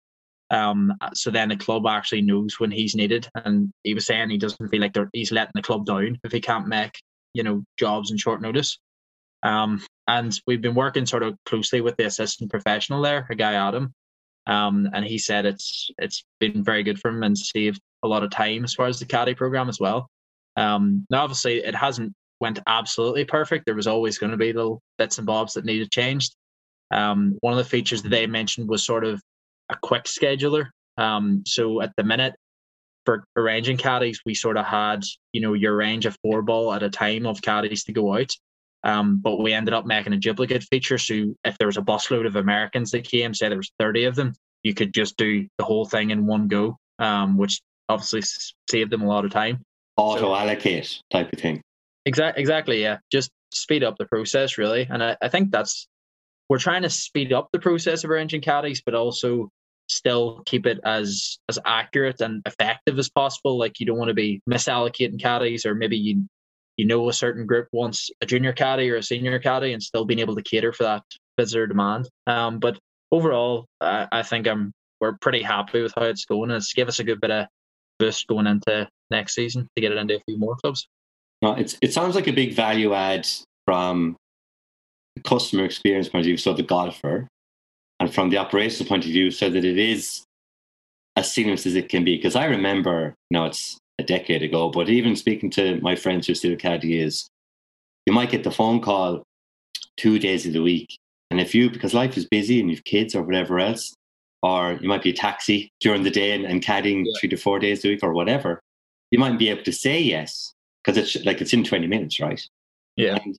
Um, 0.50 0.92
so 1.14 1.30
then 1.30 1.48
the 1.48 1.56
club 1.56 1.86
actually 1.86 2.22
knows 2.22 2.60
when 2.60 2.70
he's 2.70 2.94
needed, 2.94 3.28
and 3.34 3.70
he 3.82 3.92
was 3.92 4.06
saying 4.06 4.30
he 4.30 4.38
doesn't 4.38 4.68
feel 4.68 4.80
like 4.80 4.96
he's 5.12 5.32
letting 5.32 5.52
the 5.54 5.62
club 5.62 5.84
down 5.84 6.18
if 6.24 6.32
he 6.32 6.40
can't 6.40 6.68
make 6.68 7.02
you 7.34 7.42
know 7.42 7.62
jobs 7.78 8.10
in 8.10 8.16
short 8.16 8.40
notice. 8.40 8.78
Um, 9.42 9.84
and 10.06 10.32
we've 10.46 10.60
been 10.60 10.74
working 10.74 11.06
sort 11.06 11.22
of 11.22 11.36
closely 11.46 11.80
with 11.80 11.96
the 11.96 12.06
assistant 12.06 12.50
professional 12.50 13.02
there, 13.02 13.26
a 13.30 13.34
guy 13.34 13.54
Adam. 13.54 13.94
Um, 14.46 14.90
and 14.92 15.04
he 15.04 15.16
said 15.16 15.46
it's 15.46 15.90
it's 15.96 16.24
been 16.38 16.62
very 16.62 16.82
good 16.82 16.98
for 16.98 17.08
him 17.08 17.22
and 17.22 17.36
saved 17.36 17.80
a 18.02 18.08
lot 18.08 18.22
of 18.22 18.30
time 18.30 18.64
as 18.64 18.74
far 18.74 18.86
as 18.86 18.98
the 18.98 19.06
caddy 19.06 19.34
program 19.34 19.68
as 19.68 19.80
well. 19.80 20.10
Um, 20.56 21.06
now 21.08 21.22
obviously 21.22 21.64
it 21.64 21.74
hasn't 21.74 22.12
went 22.40 22.60
absolutely 22.66 23.24
perfect. 23.24 23.64
There 23.64 23.74
was 23.74 23.86
always 23.86 24.18
going 24.18 24.32
to 24.32 24.36
be 24.36 24.52
little 24.52 24.82
bits 24.98 25.16
and 25.16 25.26
bobs 25.26 25.54
that 25.54 25.64
needed 25.64 25.90
changed. 25.90 26.34
Um, 26.90 27.38
one 27.40 27.54
of 27.54 27.58
the 27.58 27.64
features 27.64 28.02
that 28.02 28.10
they 28.10 28.26
mentioned 28.26 28.68
was 28.68 28.84
sort 28.84 29.04
of 29.04 29.22
a 29.70 29.76
quick 29.82 30.04
scheduler. 30.04 30.66
Um, 30.98 31.42
so 31.46 31.80
at 31.80 31.92
the 31.96 32.04
minute, 32.04 32.34
for 33.04 33.24
arranging 33.36 33.76
caddies, 33.76 34.20
we 34.24 34.34
sort 34.34 34.56
of 34.56 34.66
had, 34.66 35.04
you 35.32 35.40
know, 35.40 35.54
your 35.54 35.76
range 35.76 36.06
of 36.06 36.16
four 36.22 36.42
ball 36.42 36.72
at 36.72 36.82
a 36.82 36.90
time 36.90 37.26
of 37.26 37.42
caddies 37.42 37.84
to 37.84 37.92
go 37.92 38.14
out. 38.16 38.30
Um, 38.84 39.18
but 39.22 39.40
we 39.40 39.52
ended 39.52 39.74
up 39.74 39.86
making 39.86 40.12
a 40.12 40.18
duplicate 40.18 40.62
feature. 40.64 40.98
So 40.98 41.34
if 41.44 41.56
there 41.58 41.66
was 41.66 41.78
a 41.78 41.82
busload 41.82 42.26
of 42.26 42.36
Americans 42.36 42.90
that 42.90 43.04
came, 43.04 43.32
say 43.32 43.48
there 43.48 43.56
was 43.56 43.72
30 43.78 44.04
of 44.04 44.14
them, 44.14 44.34
you 44.62 44.74
could 44.74 44.92
just 44.92 45.16
do 45.16 45.46
the 45.58 45.64
whole 45.64 45.86
thing 45.86 46.10
in 46.10 46.26
one 46.26 46.48
go, 46.48 46.76
um, 46.98 47.38
which 47.38 47.60
obviously 47.88 48.22
saved 48.70 48.90
them 48.90 49.02
a 49.02 49.08
lot 49.08 49.24
of 49.24 49.30
time. 49.30 49.62
Auto 49.96 50.34
allocate 50.34 51.00
type 51.10 51.32
of 51.32 51.38
thing. 51.38 51.62
Exactly. 52.04 52.40
Exactly. 52.40 52.82
Yeah. 52.82 52.98
Just 53.10 53.30
speed 53.52 53.84
up 53.84 53.96
the 53.96 54.06
process, 54.06 54.58
really. 54.58 54.86
And 54.90 55.02
I, 55.02 55.16
I 55.22 55.28
think 55.28 55.50
that's 55.50 55.86
we're 56.48 56.58
trying 56.58 56.82
to 56.82 56.90
speed 56.90 57.32
up 57.32 57.48
the 57.52 57.58
process 57.58 58.04
of 58.04 58.10
arranging 58.10 58.42
caddies, 58.42 58.82
but 58.84 58.94
also 58.94 59.50
still 59.88 60.42
keep 60.46 60.66
it 60.66 60.80
as 60.84 61.38
as 61.48 61.58
accurate 61.64 62.20
and 62.20 62.42
effective 62.46 62.98
as 62.98 63.08
possible. 63.08 63.58
Like 63.58 63.80
you 63.80 63.86
don't 63.86 63.98
want 63.98 64.08
to 64.08 64.14
be 64.14 64.42
misallocating 64.48 65.20
caddies, 65.20 65.64
or 65.64 65.74
maybe 65.74 65.96
you 65.96 66.26
you 66.76 66.86
know 66.86 67.08
a 67.08 67.12
certain 67.12 67.46
group 67.46 67.68
wants 67.72 68.10
a 68.20 68.26
junior 68.26 68.52
caddy 68.52 68.90
or 68.90 68.96
a 68.96 69.02
senior 69.02 69.38
caddy, 69.38 69.72
and 69.72 69.82
still 69.82 70.04
being 70.04 70.20
able 70.20 70.34
to 70.34 70.42
cater 70.42 70.72
for 70.72 70.84
that 70.84 71.02
visitor 71.38 71.66
demand. 71.66 72.08
Um, 72.26 72.58
but 72.58 72.78
overall, 73.10 73.66
I, 73.80 74.06
I 74.10 74.22
think 74.22 74.46
I'm 74.46 74.72
we're 75.00 75.16
pretty 75.20 75.42
happy 75.42 75.82
with 75.82 75.92
how 75.96 76.04
it's 76.04 76.24
going. 76.24 76.50
It's 76.50 76.72
give 76.72 76.88
us 76.88 76.98
a 76.98 77.04
good 77.04 77.20
bit 77.20 77.30
of 77.30 77.46
boost 77.98 78.26
going 78.26 78.46
into 78.46 78.88
next 79.10 79.34
season 79.34 79.68
to 79.76 79.80
get 79.80 79.92
it 79.92 79.98
into 79.98 80.16
a 80.16 80.20
few 80.26 80.38
more 80.38 80.56
clubs. 80.56 80.88
No, 81.42 81.52
it's 81.52 81.76
it 81.82 81.92
sounds 81.92 82.14
like 82.14 82.26
a 82.26 82.32
big 82.32 82.54
value 82.54 82.94
add 82.94 83.26
from 83.66 84.16
the 85.14 85.22
customer 85.22 85.64
experience 85.64 86.08
point 86.08 86.22
of 86.22 86.26
view, 86.26 86.36
so 86.36 86.54
the 86.54 86.62
golfer, 86.62 87.28
and 88.00 88.12
from 88.12 88.30
the 88.30 88.38
operational 88.38 88.88
point 88.88 89.04
of 89.04 89.10
view, 89.10 89.30
so 89.30 89.50
that 89.50 89.64
it 89.64 89.78
is 89.78 90.24
as 91.16 91.30
seamless 91.30 91.66
as 91.66 91.74
it 91.74 91.88
can 91.88 92.04
be. 92.04 92.16
Because 92.16 92.34
I 92.34 92.46
remember, 92.46 93.14
you 93.30 93.38
know, 93.38 93.44
it's 93.44 93.78
a 93.98 94.02
decade 94.02 94.42
ago, 94.42 94.70
but 94.70 94.88
even 94.88 95.16
speaking 95.16 95.50
to 95.50 95.80
my 95.80 95.94
friends 95.94 96.26
who 96.26 96.34
still 96.34 96.56
caddy 96.56 97.00
is, 97.00 97.28
you 98.06 98.12
might 98.12 98.30
get 98.30 98.44
the 98.44 98.50
phone 98.50 98.80
call 98.80 99.22
two 99.96 100.18
days 100.18 100.46
of 100.46 100.52
the 100.52 100.62
week. 100.62 100.98
And 101.30 101.40
if 101.40 101.54
you, 101.54 101.70
because 101.70 101.94
life 101.94 102.16
is 102.16 102.26
busy 102.26 102.60
and 102.60 102.70
you've 102.70 102.84
kids 102.84 103.14
or 103.14 103.22
whatever 103.22 103.58
else, 103.58 103.94
or 104.42 104.78
you 104.80 104.88
might 104.88 105.02
be 105.02 105.10
a 105.10 105.14
taxi 105.14 105.70
during 105.80 106.02
the 106.02 106.10
day 106.10 106.32
and, 106.32 106.44
and 106.44 106.62
caddying 106.62 107.04
yeah. 107.06 107.12
three 107.18 107.28
to 107.30 107.36
four 107.36 107.58
days 107.58 107.84
a 107.84 107.88
week 107.88 108.00
or 108.02 108.12
whatever, 108.12 108.60
you 109.10 109.18
might 109.18 109.38
be 109.38 109.48
able 109.48 109.62
to 109.62 109.72
say 109.72 109.98
yes 109.98 110.52
because 110.82 110.98
it's 110.98 111.24
like 111.24 111.40
it's 111.40 111.52
in 111.52 111.64
20 111.64 111.86
minutes, 111.86 112.20
right? 112.20 112.46
Yeah. 112.96 113.18
And 113.24 113.36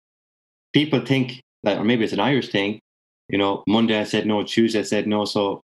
people 0.74 1.06
think 1.06 1.42
that, 1.64 1.78
or 1.78 1.84
maybe 1.84 2.04
it's 2.04 2.14
an 2.14 2.20
Irish 2.20 2.50
thing, 2.50 2.80
you 3.30 3.38
know, 3.38 3.64
Monday 3.68 4.00
I 4.00 4.04
said 4.04 4.26
no, 4.26 4.44
Tuesday 4.44 4.80
I 4.80 4.84
said 4.84 5.08
no, 5.08 5.26
so 5.26 5.62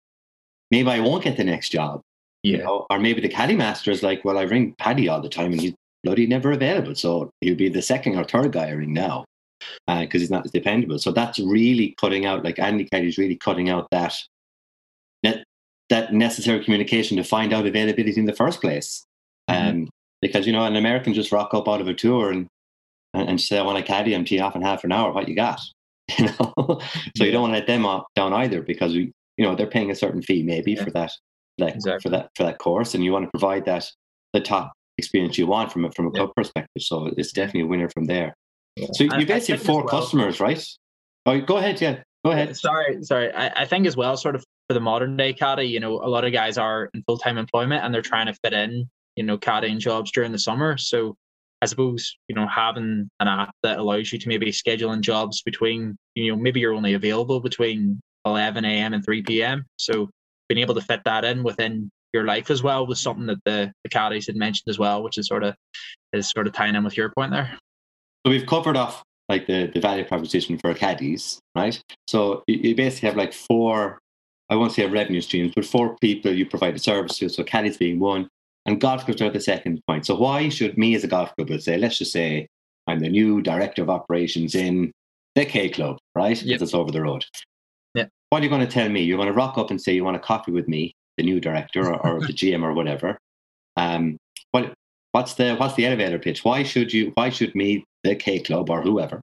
maybe 0.71 0.89
I 0.89 1.00
won't 1.00 1.23
get 1.23 1.38
the 1.38 1.43
next 1.43 1.69
job. 1.69 2.02
Yeah. 2.43 2.58
You 2.58 2.63
know? 2.63 2.86
Or 2.89 3.00
maybe 3.00 3.21
the 3.21 3.30
caddy 3.30 3.56
master 3.56 3.91
is 3.91 4.04
like, 4.04 4.23
well, 4.23 4.38
I 4.38 4.43
ring 4.43 4.76
Paddy 4.78 5.10
all 5.10 5.21
the 5.21 5.30
time 5.30 5.52
and 5.52 5.62
he's 5.62 5.73
bloody 6.04 6.28
never 6.28 6.52
available. 6.52 6.95
So 6.95 7.32
he'll 7.41 7.56
be 7.56 7.69
the 7.69 7.82
second 7.82 8.17
or 8.17 8.23
third 8.23 8.54
guy 8.54 8.67
I 8.67 8.71
ring 8.71 8.93
now 8.93 9.26
because 9.88 10.08
uh, 10.15 10.19
he's 10.19 10.32
not 10.32 10.45
as 10.45 10.52
dependable. 10.52 11.00
So 11.00 11.12
that's 11.12 11.39
really 11.39 11.95
cutting 12.00 12.26
out, 12.26 12.43
like 12.43 12.58
Handy 12.58 12.86
Caddy 12.86 13.08
is 13.08 13.17
really 13.17 13.36
cutting 13.36 13.69
out 13.69 13.88
that, 13.91 14.15
that, 15.23 15.43
that 15.89 16.13
necessary 16.13 16.63
communication 16.63 17.17
to 17.17 17.23
find 17.23 17.54
out 17.54 17.65
availability 17.65 18.19
in 18.19 18.26
the 18.26 18.34
first 18.34 18.62
place. 18.62 19.06
Mm-hmm. 19.50 19.69
Um, 19.69 19.89
because, 20.21 20.47
you 20.47 20.54
know, 20.54 20.65
an 20.65 20.76
American 20.76 21.13
just 21.13 21.32
rock 21.32 21.54
up 21.54 21.67
out 21.67 21.82
of 21.82 21.88
a 21.88 21.93
tour 21.93 22.32
and, 22.32 22.47
and, 23.13 23.30
and 23.30 23.41
say, 23.41 23.60
I 23.60 23.62
want 23.62 23.78
a 23.78 23.84
caddy, 23.84 24.13
I'm 24.15 24.26
tee 24.26 24.39
off 24.39 24.56
in 24.56 24.62
half 24.62 24.84
an 24.84 24.91
hour. 24.91 25.12
What 25.12 25.28
you 25.28 25.36
got? 25.36 25.60
You 26.17 26.28
know, 26.28 26.54
so 26.58 26.80
yeah. 27.15 27.26
you 27.26 27.32
don't 27.32 27.41
want 27.41 27.54
to 27.54 27.60
let 27.60 27.67
them 27.67 27.86
off, 27.86 28.06
down 28.15 28.32
either 28.32 28.62
because 28.62 28.93
we, 28.93 29.12
you 29.36 29.45
know, 29.45 29.56
they're 29.56 29.67
paying 29.67 29.91
a 29.91 29.95
certain 29.95 30.21
fee 30.21 30.41
maybe 30.41 30.71
yeah. 30.71 30.86
for 30.86 30.91
that 30.91 31.12
like 31.58 31.76
exactly. 31.76 32.02
for 32.02 32.10
that 32.10 32.30
for 32.36 32.43
that 32.43 32.60
course, 32.60 32.96
and 32.96 33.04
you 33.04 33.12
want 33.12 33.26
to 33.26 33.32
provide 33.32 33.65
that 33.65 33.89
the 34.34 34.41
top 34.41 34.74
experience 34.98 35.38
you 35.38 35.48
want 35.48 35.72
from 35.72 35.86
it 35.86 35.96
from 35.96 36.08
a 36.08 36.12
club 36.12 36.32
perspective. 36.36 36.82
So 36.82 37.12
it's 37.17 37.32
definitely 37.32 37.62
a 37.62 37.67
winner 37.67 37.89
from 37.89 38.06
there. 38.06 38.36
Yeah. 38.76 38.88
So 38.93 39.04
you 39.04 39.26
basically 39.26 39.58
have 39.58 39.65
four 39.65 39.82
well, 39.82 39.88
customers, 39.88 40.39
right? 40.39 40.63
Oh, 41.26 41.39
go 41.41 41.58
ahead, 41.58 41.82
yeah, 41.82 42.02
go 42.24 42.32
ahead. 42.32 42.56
Sorry, 42.56 43.04
sorry. 43.04 43.34
I, 43.34 43.63
I 43.63 43.65
think 43.65 43.86
as 43.88 43.98
well, 43.98 44.15
sort 44.17 44.36
of 44.36 44.43
for 44.67 44.74
the 44.74 44.80
modern 44.80 45.17
day 45.17 45.34
caddy, 45.34 45.65
you 45.65 45.80
know, 45.80 45.93
a 45.93 46.10
lot 46.10 46.26
of 46.26 46.34
guys 46.34 46.58
are 46.58 46.89
in 46.93 47.04
full 47.04 47.17
time 47.17 47.38
employment 47.38 47.84
and 47.84 47.93
they're 47.93 48.02
trying 48.02 48.28
to 48.28 48.34
fit 48.43 48.54
in, 48.54 48.89
you 49.15 49.24
know, 49.24 49.38
caddying 49.38 49.80
jobs 49.80 50.12
during 50.12 50.32
the 50.32 50.39
summer. 50.39 50.78
So 50.78 51.15
I 51.62 51.65
suppose, 51.65 52.15
you 52.28 52.36
know, 52.36 52.48
having 52.48 53.10
an 53.20 53.28
app 53.28 53.56
that 53.63 53.80
allows 53.80 54.12
you 54.12 54.20
to 54.20 54.28
maybe 54.28 54.52
schedule 54.52 54.91
in 54.91 55.02
jobs 55.02 55.41
between, 55.41 55.98
you 56.15 56.32
know, 56.32 56.38
maybe 56.38 56.60
you're 56.60 56.74
only 56.74 56.93
available 56.93 57.39
between 57.39 58.00
11 58.26 58.65
a.m. 58.65 58.93
and 58.93 59.04
3 59.04 59.24
p.m. 59.24 59.65
So 59.78 60.10
being 60.49 60.62
able 60.62 60.75
to 60.75 60.81
fit 60.81 61.01
that 61.05 61.25
in 61.25 61.43
within 61.43 61.89
your 62.13 62.23
life 62.23 62.49
as 62.49 62.63
well 62.63 62.88
was 62.88 62.99
something 62.99 63.25
that 63.27 63.43
the, 63.45 63.71
the 63.83 63.89
caddies 63.89 64.27
had 64.27 64.36
mentioned 64.36 64.69
as 64.69 64.79
well, 64.79 65.03
which 65.03 65.17
is 65.17 65.27
sort 65.27 65.43
of 65.43 65.55
is 66.13 66.29
sort 66.29 66.47
of 66.47 66.53
tying 66.53 66.75
in 66.75 66.83
with 66.83 66.97
your 66.97 67.10
point 67.10 67.31
there. 67.31 67.57
So 68.25 68.31
we've 68.31 68.45
covered 68.45 68.77
off 68.77 69.03
like 69.29 69.47
the, 69.47 69.69
the 69.73 69.79
value 69.79 70.05
proposition 70.05 70.57
for 70.57 70.73
caddies, 70.73 71.39
right? 71.55 71.81
So 72.07 72.43
you, 72.47 72.75
basically 72.75 73.07
have 73.10 73.17
like 73.17 73.33
four, 73.33 73.99
I 74.49 74.55
won't 74.55 74.71
say 74.71 74.86
revenue 74.86 75.21
streams, 75.21 75.51
but 75.53 75.65
four 75.65 75.97
people 75.97 76.31
you 76.31 76.45
provide 76.45 76.75
a 76.75 76.79
service 76.79 77.17
to. 77.17 77.29
So 77.29 77.43
caddies 77.43 77.77
being 77.77 77.99
one, 77.99 78.29
and 78.65 78.79
golf 78.79 79.05
clubs 79.05 79.21
are 79.21 79.29
the 79.29 79.41
second 79.41 79.81
point. 79.88 80.05
So 80.05 80.15
why 80.15 80.49
should 80.49 80.77
me 80.77 80.95
as 80.95 81.03
a 81.03 81.07
golf 81.07 81.36
club, 81.36 81.49
let's 81.49 81.65
say, 81.65 81.77
let's 81.77 81.97
just 81.97 82.12
say 82.13 82.47
I'm 82.88 82.99
the 82.99 83.10
new 83.10 83.41
director 83.41 83.81
of 83.81 83.89
operations 83.89 84.55
in 84.55 84.91
the 85.36 85.45
K 85.45 85.69
Club, 85.69 85.97
right? 86.15 86.41
Yep. 86.41 86.62
It's 86.62 86.73
over 86.73 86.91
the 86.91 87.01
road. 87.01 87.25
What 88.30 88.42
are 88.42 88.44
you 88.44 88.50
going 88.50 88.66
to 88.66 88.72
tell 88.72 88.90
me? 88.90 89.02
You're 89.02 89.18
going 89.18 89.28
to 89.28 89.34
rock 89.34 89.58
up 89.58 89.72
and 89.72 89.82
say 89.82 89.94
you 89.94 90.04
want 90.04 90.18
a 90.18 90.20
coffee 90.20 90.52
with 90.52 90.68
me, 90.68 90.94
the 91.18 91.24
new 91.24 91.40
director 91.40 91.88
or, 91.88 92.06
or 92.06 92.20
the 92.20 92.34
GM 92.34 92.63
or 92.63 92.74
whatever. 92.74 93.18
Um, 93.78 94.18
what 94.52 94.74
what's 95.12 95.36
the 95.36 95.56
what's 95.56 95.76
the 95.76 95.86
elevator 95.86 96.20
pitch? 96.20 96.44
Why 96.44 96.63
should 96.63 96.92
you? 96.92 97.12
Why 97.16 97.30
should 97.30 97.56
me, 97.56 97.86
the 98.04 98.16
K 98.16 98.40
Club 98.40 98.70
or 98.70 98.82
whoever, 98.82 99.22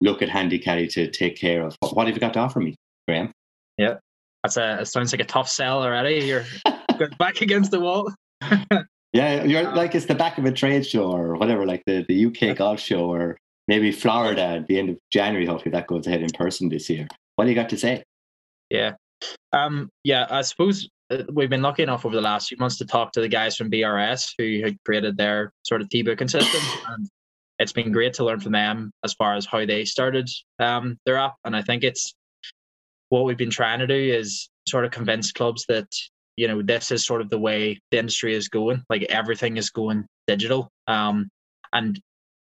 look 0.00 0.22
at 0.22 0.28
Handy 0.28 0.58
Caddy 0.58 0.88
to 0.88 1.10
take 1.10 1.36
care 1.36 1.62
of? 1.62 1.76
What, 1.80 1.96
what 1.96 2.06
have 2.06 2.16
you 2.16 2.20
got 2.20 2.34
to 2.34 2.40
offer 2.40 2.60
me, 2.60 2.74
Graham? 3.06 3.30
Yeah, 3.76 3.98
that's 4.42 4.56
a. 4.56 4.80
It 4.80 4.86
sounds 4.86 5.12
like 5.12 5.20
a 5.20 5.24
tough 5.24 5.48
sell 5.48 5.82
already. 5.82 6.26
You're 6.26 6.44
back 7.18 7.40
against 7.40 7.70
the 7.70 7.80
wall. 7.80 8.12
yeah, 9.12 9.44
you're 9.44 9.74
like 9.74 9.94
it's 9.94 10.06
the 10.06 10.14
back 10.14 10.38
of 10.38 10.44
a 10.44 10.52
trade 10.52 10.86
show 10.86 11.10
or 11.10 11.36
whatever, 11.36 11.66
like 11.66 11.82
the, 11.86 12.04
the 12.08 12.26
UK 12.26 12.56
golf 12.56 12.80
show 12.80 13.12
or 13.12 13.36
maybe 13.68 13.92
Florida 13.92 14.42
at 14.42 14.66
the 14.66 14.78
end 14.78 14.90
of 14.90 14.98
January. 15.12 15.46
Hopefully 15.46 15.72
that 15.72 15.86
goes 15.86 16.06
ahead 16.06 16.22
in 16.22 16.30
person 16.30 16.68
this 16.68 16.90
year. 16.90 17.06
What 17.38 17.44
do 17.44 17.50
you 17.50 17.54
got 17.54 17.68
to 17.68 17.76
say? 17.76 18.02
Yeah. 18.68 18.94
Um, 19.52 19.90
yeah, 20.02 20.26
I 20.28 20.42
suppose 20.42 20.88
uh, 21.08 21.22
we've 21.32 21.48
been 21.48 21.62
lucky 21.62 21.84
enough 21.84 22.04
over 22.04 22.16
the 22.16 22.20
last 22.20 22.48
few 22.48 22.56
months 22.56 22.78
to 22.78 22.84
talk 22.84 23.12
to 23.12 23.20
the 23.20 23.28
guys 23.28 23.56
from 23.56 23.70
BRS 23.70 24.32
who 24.36 24.60
had 24.64 24.76
created 24.84 25.16
their 25.16 25.52
sort 25.62 25.80
of 25.80 25.88
T-booking 25.88 26.26
system. 26.26 26.60
And 26.88 27.08
it's 27.60 27.72
been 27.72 27.92
great 27.92 28.14
to 28.14 28.24
learn 28.24 28.40
from 28.40 28.50
them 28.50 28.90
as 29.04 29.14
far 29.14 29.34
as 29.34 29.46
how 29.46 29.64
they 29.64 29.84
started 29.84 30.28
um, 30.58 30.98
their 31.06 31.16
app. 31.16 31.36
And 31.44 31.54
I 31.54 31.62
think 31.62 31.84
it's 31.84 32.12
what 33.10 33.24
we've 33.24 33.38
been 33.38 33.50
trying 33.50 33.78
to 33.78 33.86
do 33.86 33.94
is 33.94 34.50
sort 34.66 34.84
of 34.84 34.90
convince 34.90 35.30
clubs 35.30 35.64
that 35.68 35.86
you 36.36 36.48
know 36.48 36.60
this 36.60 36.90
is 36.90 37.06
sort 37.06 37.20
of 37.20 37.30
the 37.30 37.38
way 37.38 37.80
the 37.92 37.98
industry 37.98 38.34
is 38.34 38.48
going 38.48 38.82
like 38.90 39.02
everything 39.04 39.56
is 39.56 39.70
going 39.70 40.04
digital 40.26 40.68
um 40.86 41.28
and 41.72 41.98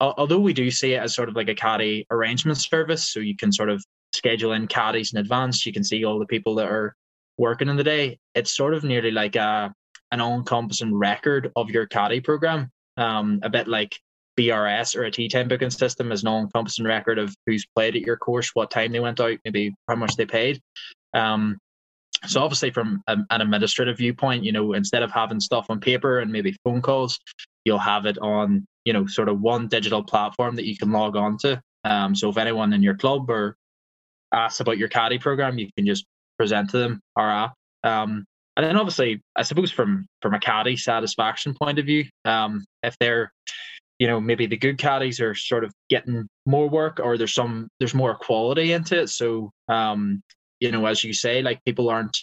although 0.01 0.39
we 0.39 0.53
do 0.53 0.71
see 0.71 0.93
it 0.93 1.03
as 1.03 1.15
sort 1.15 1.29
of 1.29 1.35
like 1.35 1.49
a 1.49 1.55
caddy 1.55 2.07
arrangement 2.11 2.59
service 2.59 3.11
so 3.11 3.19
you 3.19 3.35
can 3.35 3.51
sort 3.51 3.71
of 3.71 3.83
schedule 4.13 4.53
in 4.53 4.67
caddies 4.67 5.13
in 5.13 5.21
advance 5.21 5.65
you 5.65 5.73
can 5.73 5.85
see 5.85 6.05
all 6.05 6.19
the 6.19 6.27
people 6.27 6.55
that 6.55 6.69
are 6.69 6.95
working 7.39 7.69
in 7.69 7.77
the 7.77 7.85
day 7.85 8.19
it's 8.35 8.55
sort 8.55 8.75
of 8.75 8.85
nearly 8.85 9.11
like 9.11 9.37
a 9.37 9.73
an 10.13 10.21
all-encompassing 10.21 10.95
record 10.95 11.51
of 11.57 11.71
your 11.71 11.87
caddy 11.87 12.21
program 12.21 12.71
um 12.97 13.41
a 13.43 13.51
bit 13.51 13.69
like 13.69 13.97
BRS 14.39 14.97
or 14.97 15.05
a 15.05 15.11
T10 15.11 15.49
booking 15.49 15.71
system 15.71 16.13
is 16.13 16.23
an 16.23 16.29
all-encompassing 16.29 16.85
record 16.85 17.19
of 17.19 17.35
who's 17.47 17.67
played 17.75 17.97
at 17.97 18.03
your 18.03 18.17
course, 18.17 18.51
what 18.55 18.71
time 18.71 18.93
they 18.93 19.01
went 19.01 19.21
out, 19.21 19.39
maybe 19.45 19.75
how 19.87 19.97
much 19.97 20.17
they 20.17 20.25
paid. 20.25 20.61
Um, 21.13 21.59
so 22.27 22.43
obviously, 22.43 22.71
from 22.71 23.03
an 23.07 23.27
administrative 23.31 23.97
viewpoint, 23.97 24.45
you 24.45 24.53
know, 24.53 24.75
instead 24.75 25.03
of 25.03 25.11
having 25.11 25.41
stuff 25.41 25.67
on 25.71 25.81
paper 25.81 26.19
and 26.19 26.31
maybe 26.31 26.57
phone 26.65 26.83
calls, 26.83 27.19
you'll 27.65 27.79
have 27.79 28.05
it 28.07 28.19
on, 28.19 28.67
you 28.85 28.93
know, 28.93 29.07
sort 29.07 29.29
of 29.29 29.41
one 29.41 29.69
digital 29.69 30.03
platform 30.03 30.57
that 30.57 30.67
you 30.67 30.77
can 30.77 30.93
log 30.93 31.17
on 31.17 31.39
to. 31.39 31.61
Um, 31.85 32.15
so 32.15 32.29
if 32.29 32.37
anyone 32.37 32.73
in 32.75 32.83
your 32.83 32.95
club 32.95 33.31
or 33.31 33.57
asks 34.33 34.61
about 34.61 34.79
your 34.79 34.89
caddy 34.89 35.19
program, 35.19 35.59
you 35.59 35.69
can 35.77 35.87
just 35.87 36.05
present 36.39 36.71
to 36.71 36.79
them 36.79 37.01
our 37.17 37.31
app. 37.31 37.55
Um, 37.85 38.25
and 38.57 38.67
then 38.67 38.77
obviously, 38.77 39.21
I 39.37 39.43
suppose 39.43 39.71
from 39.71 40.07
from 40.23 40.35
a 40.35 40.41
caddy 40.41 40.77
satisfaction 40.77 41.55
point 41.55 41.79
of 41.79 41.87
view, 41.87 42.05
um, 42.25 42.65
if 42.83 42.97
they're 42.99 43.33
you 43.99 44.07
know 44.07 44.21
maybe 44.21 44.47
the 44.47 44.57
good 44.57 44.79
caddies 44.79 45.21
are 45.21 45.35
sort 45.35 45.65
of 45.65 45.73
getting 45.89 46.27
more 46.47 46.69
work 46.69 47.01
or 47.03 47.19
there's 47.19 47.35
some 47.35 47.69
there's 47.79 47.95
more 47.95 48.15
quality 48.15 48.73
into 48.73 48.99
it 48.99 49.09
so 49.11 49.51
um 49.69 50.23
you 50.61 50.71
know, 50.71 50.87
as 50.87 51.03
you 51.03 51.13
say, 51.13 51.43
like 51.43 51.65
people 51.65 51.89
aren't 51.89 52.17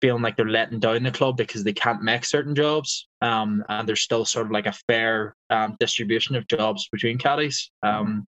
feeling 0.00 0.22
like 0.22 0.36
they're 0.36 0.48
letting 0.48 0.80
down 0.80 1.04
the 1.04 1.12
club 1.12 1.36
because 1.36 1.62
they 1.62 1.72
can't 1.72 2.02
make 2.02 2.24
certain 2.24 2.54
jobs. 2.54 3.06
Um, 3.20 3.62
and 3.68 3.88
there's 3.88 4.00
still 4.00 4.24
sort 4.24 4.46
of 4.46 4.52
like 4.52 4.66
a 4.66 4.74
fair 4.88 5.36
um, 5.50 5.76
distribution 5.78 6.34
of 6.34 6.48
jobs 6.48 6.88
between 6.90 7.18
caddies. 7.18 7.70
Um, 7.82 8.24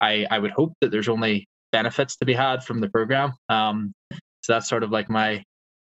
I, 0.00 0.26
I 0.30 0.38
would 0.38 0.52
hope 0.52 0.74
that 0.80 0.92
there's 0.92 1.08
only 1.08 1.48
benefits 1.72 2.16
to 2.16 2.24
be 2.24 2.34
had 2.34 2.62
from 2.64 2.80
the 2.80 2.88
program. 2.88 3.32
Um, 3.48 3.92
so 4.42 4.52
that's 4.54 4.68
sort 4.68 4.82
of 4.82 4.90
like 4.90 5.08
my 5.10 5.42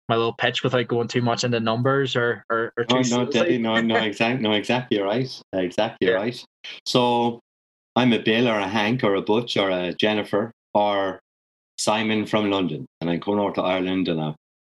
my 0.09 0.15
little 0.15 0.33
pitch 0.33 0.63
without 0.63 0.87
going 0.87 1.07
too 1.09 1.21
much 1.21 1.43
into 1.43 1.59
numbers 1.59 2.15
or 2.15 2.43
or, 2.49 2.71
or 2.77 2.85
too 2.85 2.97
Oh, 2.97 3.01
no. 3.23 3.25
Debbie, 3.25 3.57
no, 3.57 3.79
no, 3.81 3.95
exactly, 4.11 4.41
no, 4.41 4.53
exactly 4.53 4.99
right, 5.01 5.41
exactly 5.53 6.07
Yeah. 6.07 6.13
right. 6.15 6.45
So, 6.85 7.39
I'm 7.95 8.13
a 8.13 8.19
Bill 8.19 8.47
or 8.47 8.59
a 8.59 8.67
Hank 8.67 9.03
or 9.03 9.15
a 9.15 9.21
Butch 9.21 9.57
or 9.57 9.69
a 9.69 9.93
Jennifer 9.93 10.51
or 10.73 11.19
Simon 11.77 12.25
from 12.25 12.49
London, 12.49 12.85
and 13.01 13.09
I'm 13.09 13.19
coming 13.19 13.39
over 13.39 13.53
to 13.55 13.61
Ireland, 13.61 14.07
and 14.07 14.21
I've 14.21 14.35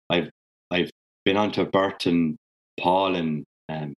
I've, 0.09 0.29
I've 0.71 0.89
been 1.25 1.37
on 1.37 1.51
to 1.53 1.65
Bert 1.65 2.05
and 2.07 2.35
Paul 2.79 3.15
and 3.15 3.43
um, 3.69 3.93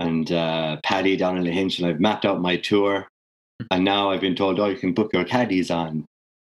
and 0.00 0.30
uh, 0.30 0.76
Paddy 0.84 1.16
down 1.16 1.38
in 1.38 1.44
the 1.44 1.50
Hinch, 1.50 1.78
and 1.78 1.88
I've 1.88 2.00
mapped 2.00 2.26
out 2.26 2.40
my 2.42 2.56
tour, 2.58 3.08
and 3.70 3.84
now 3.84 4.10
I've 4.10 4.20
been 4.20 4.36
told, 4.36 4.60
oh, 4.60 4.66
you 4.66 4.76
can 4.76 4.92
book 4.92 5.10
your 5.12 5.24
caddies 5.24 5.70
on 5.70 6.04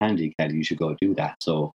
Handy 0.02 0.34
Caddy. 0.40 0.56
You 0.56 0.64
should 0.64 0.78
go 0.78 0.96
do 1.02 1.14
that. 1.16 1.36
So, 1.42 1.72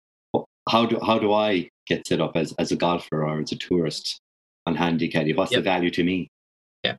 how 0.69 0.86
do 0.86 0.99
how 1.05 1.19
do 1.19 1.33
I 1.33 1.69
get 1.88 2.07
set 2.07 2.21
up 2.21 2.36
as 2.36 2.53
as 2.59 2.71
a 2.71 2.75
golfer 2.75 3.23
or 3.23 3.39
as 3.39 3.51
a 3.51 3.57
tourist 3.57 4.19
on 4.65 4.75
Handy 4.75 5.07
Caddy? 5.07 5.33
What's 5.33 5.53
the 5.53 5.62
value 5.62 5.91
to 5.91 6.03
me? 6.03 6.29
Yeah. 6.83 6.95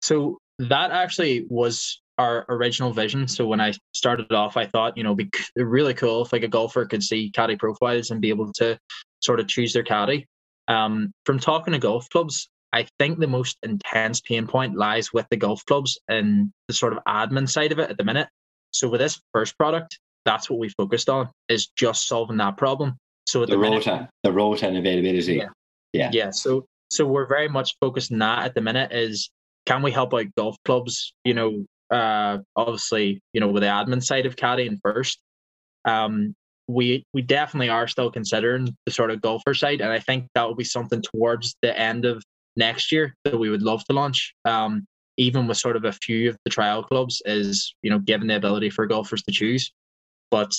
So 0.00 0.38
that 0.58 0.90
actually 0.90 1.46
was 1.48 2.00
our 2.18 2.44
original 2.48 2.92
vision. 2.92 3.26
So 3.26 3.46
when 3.46 3.60
I 3.60 3.72
started 3.92 4.32
off, 4.32 4.56
I 4.56 4.66
thought, 4.66 4.96
you 4.96 5.02
know, 5.02 5.12
it'd 5.12 5.30
be 5.56 5.62
really 5.62 5.94
cool 5.94 6.22
if 6.22 6.32
like 6.32 6.42
a 6.42 6.48
golfer 6.48 6.84
could 6.84 7.02
see 7.02 7.30
caddy 7.30 7.56
profiles 7.56 8.10
and 8.10 8.20
be 8.20 8.28
able 8.28 8.52
to 8.54 8.78
sort 9.20 9.40
of 9.40 9.48
choose 9.48 9.72
their 9.72 9.82
caddy. 9.82 10.26
Um, 10.68 11.12
from 11.26 11.38
talking 11.38 11.72
to 11.72 11.78
golf 11.78 12.08
clubs, 12.10 12.48
I 12.72 12.86
think 12.98 13.18
the 13.18 13.26
most 13.26 13.58
intense 13.62 14.20
pain 14.20 14.46
point 14.46 14.76
lies 14.76 15.12
with 15.12 15.26
the 15.30 15.36
golf 15.36 15.64
clubs 15.66 15.98
and 16.08 16.50
the 16.68 16.74
sort 16.74 16.94
of 16.94 17.04
admin 17.06 17.48
side 17.48 17.72
of 17.72 17.78
it 17.78 17.90
at 17.90 17.98
the 17.98 18.04
minute. 18.04 18.28
So 18.70 18.88
with 18.88 19.00
this 19.00 19.20
first 19.32 19.58
product, 19.58 19.98
that's 20.24 20.48
what 20.48 20.58
we 20.58 20.70
focused 20.70 21.08
on 21.08 21.28
is 21.48 21.68
just 21.76 22.06
solving 22.06 22.38
that 22.38 22.56
problem. 22.56 22.96
So 23.26 23.42
at 23.42 23.48
The 23.48 23.56
the, 23.56 23.60
minute, 23.60 23.86
rota, 23.86 24.08
the 24.22 24.32
rota 24.32 24.68
and 24.68 24.76
availability. 24.78 25.34
Yeah. 25.34 25.48
Yeah. 25.92 26.10
yeah 26.12 26.30
so 26.30 26.66
so 26.90 27.06
we're 27.06 27.26
very 27.26 27.48
much 27.48 27.76
focused 27.80 28.12
on 28.12 28.18
that 28.18 28.44
at 28.44 28.54
the 28.54 28.60
minute 28.60 28.92
is 28.92 29.30
can 29.66 29.82
we 29.82 29.90
help 29.90 30.14
out 30.14 30.26
golf 30.36 30.56
clubs 30.64 31.12
you 31.24 31.34
know 31.34 31.64
uh 31.90 32.38
obviously 32.56 33.20
you 33.32 33.40
know 33.40 33.48
with 33.48 33.62
the 33.62 33.68
admin 33.68 34.02
side 34.02 34.26
of 34.26 34.36
caddying 34.36 34.78
first 34.82 35.18
um 35.84 36.34
we 36.68 37.04
we 37.12 37.22
definitely 37.22 37.68
are 37.68 37.88
still 37.88 38.10
considering 38.10 38.74
the 38.86 38.92
sort 38.92 39.10
of 39.10 39.20
golfer 39.20 39.52
side 39.54 39.80
and 39.80 39.92
i 39.92 39.98
think 39.98 40.26
that 40.34 40.46
will 40.46 40.54
be 40.54 40.64
something 40.64 41.02
towards 41.02 41.56
the 41.60 41.78
end 41.78 42.04
of 42.04 42.22
next 42.56 42.92
year 42.92 43.14
that 43.24 43.38
we 43.38 43.50
would 43.50 43.62
love 43.62 43.84
to 43.84 43.92
launch 43.92 44.34
um 44.44 44.86
even 45.18 45.46
with 45.46 45.58
sort 45.58 45.76
of 45.76 45.84
a 45.84 45.92
few 45.92 46.30
of 46.30 46.36
the 46.44 46.50
trial 46.50 46.82
clubs 46.82 47.22
is 47.24 47.74
you 47.82 47.90
know 47.90 47.98
given 47.98 48.26
the 48.26 48.36
ability 48.36 48.70
for 48.70 48.86
golfers 48.86 49.22
to 49.22 49.32
choose 49.32 49.72
but 50.30 50.52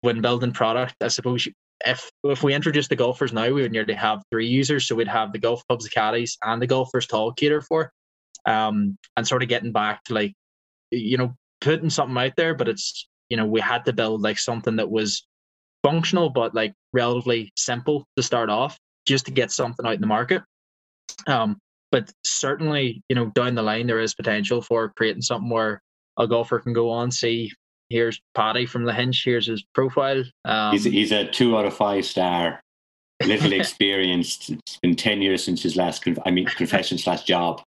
when 0.00 0.20
building 0.20 0.52
product 0.52 0.94
i 1.00 1.08
suppose 1.08 1.48
if 1.86 2.10
if 2.24 2.42
we 2.42 2.54
introduce 2.54 2.88
the 2.88 2.96
golfers 2.96 3.32
now, 3.32 3.46
we 3.46 3.62
would 3.62 3.72
nearly 3.72 3.94
have 3.94 4.22
three 4.30 4.46
users. 4.46 4.86
So 4.86 4.94
we'd 4.94 5.08
have 5.08 5.32
the 5.32 5.38
golf 5.38 5.66
clubs, 5.66 5.84
the 5.84 5.90
caddies, 5.90 6.36
and 6.42 6.60
the 6.60 6.66
golfers 6.66 7.06
to 7.08 7.16
all 7.16 7.32
cater 7.32 7.60
for. 7.60 7.92
Um, 8.46 8.96
and 9.16 9.26
sort 9.26 9.42
of 9.42 9.48
getting 9.48 9.72
back 9.72 10.04
to 10.04 10.14
like, 10.14 10.34
you 10.90 11.18
know, 11.18 11.34
putting 11.60 11.90
something 11.90 12.16
out 12.16 12.32
there, 12.36 12.54
but 12.54 12.68
it's 12.68 13.06
you 13.28 13.36
know 13.36 13.46
we 13.46 13.60
had 13.60 13.84
to 13.84 13.92
build 13.92 14.22
like 14.22 14.38
something 14.38 14.76
that 14.76 14.90
was 14.90 15.26
functional 15.84 16.30
but 16.30 16.54
like 16.54 16.74
relatively 16.92 17.52
simple 17.56 18.06
to 18.16 18.22
start 18.22 18.50
off, 18.50 18.78
just 19.06 19.26
to 19.26 19.32
get 19.32 19.52
something 19.52 19.86
out 19.86 19.94
in 19.94 20.00
the 20.00 20.06
market. 20.06 20.42
Um, 21.26 21.58
but 21.90 22.10
certainly, 22.24 23.02
you 23.08 23.16
know, 23.16 23.26
down 23.34 23.54
the 23.54 23.62
line 23.62 23.86
there 23.86 24.00
is 24.00 24.14
potential 24.14 24.60
for 24.60 24.92
creating 24.96 25.22
something 25.22 25.50
where 25.50 25.80
a 26.18 26.26
golfer 26.26 26.58
can 26.58 26.72
go 26.72 26.90
on 26.90 27.10
see. 27.10 27.50
Here's 27.88 28.20
Paddy 28.34 28.66
from 28.66 28.84
the 28.84 28.92
Hinge. 28.92 29.22
Here's 29.24 29.46
his 29.46 29.64
profile. 29.74 30.22
Um, 30.44 30.72
He's, 30.72 30.84
he's 30.84 31.12
a 31.12 31.26
two 31.26 31.56
out 31.56 31.64
of 31.64 31.74
five 31.74 32.04
star, 32.04 32.60
little 33.24 33.52
experienced. 33.58 34.50
It's 34.50 34.78
been 34.82 34.94
10 34.94 35.22
years 35.22 35.42
since 35.42 35.62
his 35.62 35.76
last, 35.76 36.02
conf- 36.02 36.18
I 36.26 36.30
mean, 36.30 36.44
confession 36.44 36.98
slash 36.98 37.22
job. 37.22 37.62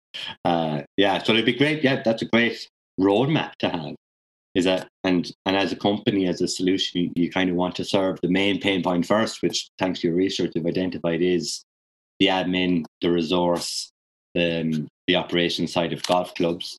Uh, 0.45 0.83
yeah, 0.99 1.23
so 1.23 1.33
it'd 1.33 1.47
be 1.47 1.55
great. 1.55 1.83
Yeah, 1.83 2.03
that's 2.05 2.21
a 2.21 2.27
great 2.27 2.69
roadmap 3.01 3.53
to 3.61 3.71
have. 3.71 3.95
Is 4.55 4.65
that, 4.65 4.89
and, 5.05 5.31
and 5.47 5.57
as 5.57 5.73
a 5.73 5.77
company, 5.77 6.27
as 6.27 6.43
a 6.43 6.49
solution, 6.49 7.01
you, 7.01 7.13
you 7.15 7.31
kind 7.31 7.49
of 7.49 7.57
want 7.57 7.77
to 7.77 7.85
serve 7.85 8.19
the 8.21 8.29
main 8.29 8.61
pain 8.61 8.83
point 8.83 9.07
first, 9.07 9.43
which 9.43 9.71
thanks 9.79 10.01
to 10.01 10.09
your 10.09 10.17
research 10.17 10.53
you've 10.55 10.67
identified 10.67 11.23
is 11.23 11.65
the 12.21 12.27
admin, 12.27 12.85
the 13.01 13.11
resource, 13.11 13.91
the, 14.35 14.61
um, 14.61 14.89
the 15.09 15.17
operation 15.17 15.67
side 15.67 15.93
of 15.93 16.03
golf 16.05 16.35
clubs, 16.35 16.79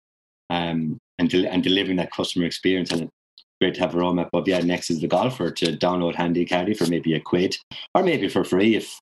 um, 0.49 0.97
and, 1.19 1.29
del- 1.29 1.47
and 1.47 1.63
delivering 1.63 1.97
that 1.97 2.11
customer 2.11 2.45
experience. 2.45 2.91
And 2.91 3.03
it's 3.03 3.11
great 3.59 3.73
to 3.75 3.81
have 3.81 3.95
a 3.95 3.97
roadmap 3.97 4.29
of 4.33 4.47
yeah 4.47 4.59
next 4.59 4.89
is 4.89 5.01
the 5.01 5.07
golfer 5.07 5.51
to 5.51 5.77
download 5.77 6.15
handy 6.15 6.45
caddy 6.45 6.73
for 6.73 6.87
maybe 6.87 7.13
a 7.13 7.19
quid 7.19 7.55
or 7.93 8.03
maybe 8.03 8.27
for 8.27 8.43
free 8.43 8.75
if 8.75 8.99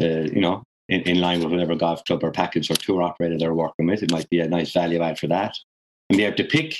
uh, 0.00 0.28
you 0.34 0.40
know 0.40 0.62
in, 0.88 1.00
in 1.02 1.20
line 1.20 1.40
with 1.40 1.50
whatever 1.50 1.74
golf 1.74 2.04
club 2.04 2.24
or 2.24 2.30
package 2.30 2.70
or 2.70 2.74
tour 2.74 3.02
operator 3.02 3.38
they're 3.38 3.54
working 3.54 3.86
with. 3.86 4.02
It 4.02 4.12
might 4.12 4.28
be 4.28 4.40
a 4.40 4.48
nice 4.48 4.72
value 4.72 5.00
add 5.00 5.18
for 5.18 5.28
that. 5.28 5.54
And 6.10 6.16
be 6.16 6.24
able 6.24 6.36
to 6.36 6.44
pick 6.44 6.76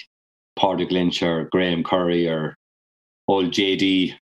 Paul 0.57 0.77
Lynch 0.77 1.23
or 1.23 1.49
Graham 1.51 1.83
Curry 1.83 2.29
or 2.29 2.57
old 3.29 3.53
JD 3.53 4.15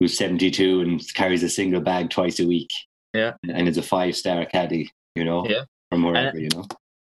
who's 0.00 0.18
72 0.18 0.80
and 0.80 1.14
carries 1.14 1.42
a 1.42 1.48
single 1.48 1.80
bag 1.80 2.10
twice 2.10 2.40
a 2.40 2.46
week 2.46 2.68
Yeah. 3.14 3.32
and 3.48 3.68
it's 3.68 3.78
a 3.78 3.82
five 3.82 4.16
star 4.16 4.44
caddy 4.46 4.90
you 5.14 5.24
know 5.24 5.46
Yeah. 5.46 5.64
from 5.90 6.02
wherever 6.02 6.38
you 6.38 6.48
know 6.54 6.66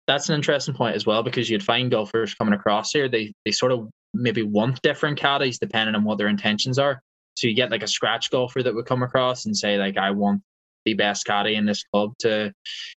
that's 0.07 0.29
an 0.29 0.35
interesting 0.35 0.73
point 0.75 0.95
as 0.95 1.05
well 1.05 1.23
because 1.23 1.49
you'd 1.49 1.63
find 1.63 1.91
golfers 1.91 2.33
coming 2.35 2.53
across 2.53 2.91
here 2.91 3.09
they 3.09 3.33
they 3.45 3.51
sort 3.51 3.71
of 3.71 3.89
maybe 4.13 4.43
want 4.43 4.81
different 4.81 5.17
caddies 5.17 5.59
depending 5.59 5.95
on 5.95 6.03
what 6.03 6.17
their 6.17 6.27
intentions 6.27 6.77
are 6.79 7.01
so 7.35 7.47
you 7.47 7.53
get 7.53 7.71
like 7.71 7.83
a 7.83 7.87
scratch 7.87 8.29
golfer 8.31 8.63
that 8.63 8.73
would 8.73 8.85
come 8.85 9.03
across 9.03 9.45
and 9.45 9.55
say 9.57 9.77
like 9.77 9.97
i 9.97 10.11
want 10.11 10.41
the 10.85 10.93
best 10.93 11.25
caddy 11.25 11.55
in 11.55 11.65
this 11.65 11.83
club 11.91 12.13
to 12.19 12.51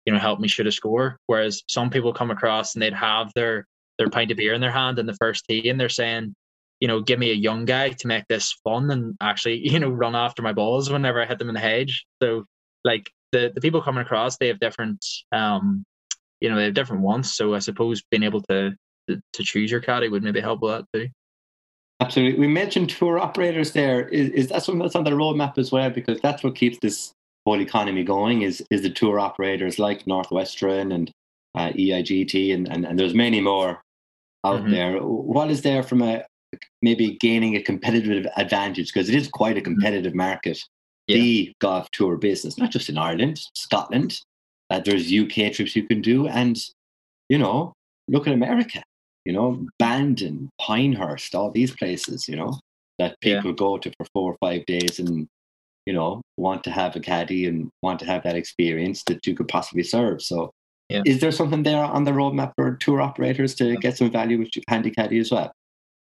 you 0.06 0.14
know 0.14 0.20
help 0.20 0.40
me 0.40 0.48
shoot 0.48 0.68
a 0.68 0.72
score 0.72 1.18
whereas 1.28 1.64
some 1.68 1.90
people 1.90 2.14
come 2.14 2.30
across 2.32 2.76
and 2.76 2.82
they'd 2.82 2.94
have 2.94 3.32
their 3.34 3.66
their 3.98 4.10
pint 4.10 4.30
of 4.32 4.38
beer 4.38 4.54
in 4.54 4.62
their 4.62 4.72
hand 4.72 5.00
in 5.00 5.06
the 5.06 5.16
first 5.16 5.44
tee 5.50 5.68
and 5.70 5.80
they're 5.80 5.90
saying 5.90 6.34
you 6.80 6.88
know 6.88 7.02
give 7.02 7.18
me 7.18 7.32
a 7.32 7.36
young 7.36 7.66
guy 7.66 7.90
to 7.90 8.08
make 8.08 8.24
this 8.30 8.54
fun 8.64 8.92
and 8.92 9.16
actually 9.22 9.58
you 9.68 9.80
know 9.80 9.90
run 9.90 10.16
after 10.16 10.42
my 10.44 10.54
balls 10.54 10.92
whenever 10.92 11.22
i 11.22 11.26
hit 11.26 11.40
them 11.40 11.50
in 11.50 11.56
the 11.56 11.60
hedge 11.62 12.06
so 12.22 12.46
like 12.84 13.12
the 13.32 13.52
the 13.54 13.62
people 13.62 13.82
coming 13.82 14.02
across 14.02 14.38
they 14.38 14.48
have 14.48 14.60
different 14.60 15.06
um 15.32 15.84
you 16.42 16.50
know 16.50 16.56
they 16.56 16.66
have 16.66 16.74
different 16.74 17.02
wants. 17.04 17.36
So 17.36 17.54
I 17.54 17.60
suppose 17.60 18.02
being 18.10 18.24
able 18.24 18.42
to 18.44 18.76
to, 19.08 19.22
to 19.34 19.44
choose 19.44 19.72
your 19.72 19.82
caddy 19.82 20.08
would 20.10 20.24
maybe 20.24 20.40
help 20.42 20.62
with 20.62 20.72
that 20.72 20.86
too. 20.94 21.10
Absolutely. 22.02 22.40
We 22.40 22.48
mentioned 22.48 22.90
tour 22.90 23.20
operators 23.20 23.74
there. 23.74 24.08
Is, 24.08 24.30
is 24.30 24.48
that 24.50 24.64
something 24.64 24.80
that's 24.82 24.96
on 24.96 25.04
the 25.04 25.12
roadmap 25.12 25.58
as 25.58 25.72
well? 25.72 25.90
Because 25.90 26.22
that's 26.22 26.44
what 26.44 26.56
keeps 26.56 26.78
this 26.80 27.12
whole 27.46 27.60
economy 27.60 28.04
going 28.04 28.42
is, 28.44 28.64
is 28.72 28.84
the 28.84 28.90
tour 28.90 29.20
operators 29.20 29.80
like 29.80 30.08
Northwestern 30.08 30.94
and 30.94 31.12
uh, 31.56 31.70
EIGT 31.72 32.54
and, 32.54 32.72
and, 32.72 32.86
and 32.86 32.98
there's 32.98 33.14
many 33.14 33.42
more 33.42 33.82
out 34.46 34.62
Mhm. 34.62 34.70
there. 34.72 34.98
What 35.00 35.52
is 35.52 35.62
there 35.62 35.84
from 35.84 36.02
a 36.02 36.24
maybe 36.82 37.18
gaining 37.18 37.58
a 37.58 37.62
competitive 37.62 38.28
advantage? 38.38 38.94
Because 38.94 39.10
it 39.10 39.16
is 39.16 39.28
quite 39.28 39.58
a 39.58 39.62
competitive 39.62 40.16
market, 40.16 40.58
Yeah. 41.10 41.18
the 41.18 41.54
golf 41.60 41.90
tour 41.92 42.18
business, 42.18 42.58
not 42.58 42.72
just 42.72 42.88
in 42.90 42.98
Ireland, 42.98 43.40
Scotland. 43.56 44.20
Uh, 44.70 44.80
there's 44.80 45.12
UK 45.12 45.52
trips 45.52 45.76
you 45.76 45.84
can 45.88 46.02
do. 46.02 46.28
And, 46.28 46.58
you 47.30 47.38
know, 47.40 47.74
look 48.08 48.28
at 48.28 48.34
America 48.34 48.84
you 49.26 49.34
know, 49.34 49.68
Bandon, 49.78 50.50
Pinehurst, 50.60 51.36
all 51.36 51.52
these 51.52 51.76
places, 51.76 52.28
you 52.28 52.36
know, 52.36 52.58
that 52.98 53.16
Yeah. 53.22 53.36
people 53.38 53.54
go 53.54 53.78
to 53.78 53.92
for 53.98 54.06
four 54.14 54.32
or 54.34 54.38
five 54.40 54.66
days 54.66 54.98
and, 55.00 55.28
you 55.86 55.94
know, 55.94 56.22
want 56.38 56.64
to 56.64 56.72
have 56.72 56.96
a 56.96 57.00
caddy 57.00 57.46
and 57.46 57.70
want 57.84 58.00
to 58.00 58.06
have 58.06 58.24
that 58.24 58.36
experience 58.36 59.04
that 59.08 59.28
you 59.28 59.36
could 59.36 59.48
possibly 59.48 59.84
serve. 59.84 60.22
So, 60.24 60.52
Yeah. 60.90 61.04
is 61.06 61.20
there 61.20 61.32
something 61.32 61.62
there 61.64 61.84
on 61.84 62.06
the 62.06 62.12
roadmap 62.12 62.54
for 62.58 62.76
tour 62.78 63.02
operators 63.02 63.54
to 63.56 63.76
get 63.78 63.98
some 63.98 64.10
value 64.10 64.40
with 64.40 64.50
Handy 64.68 64.90
Caddy 64.90 65.20
as 65.20 65.32
well? 65.32 65.52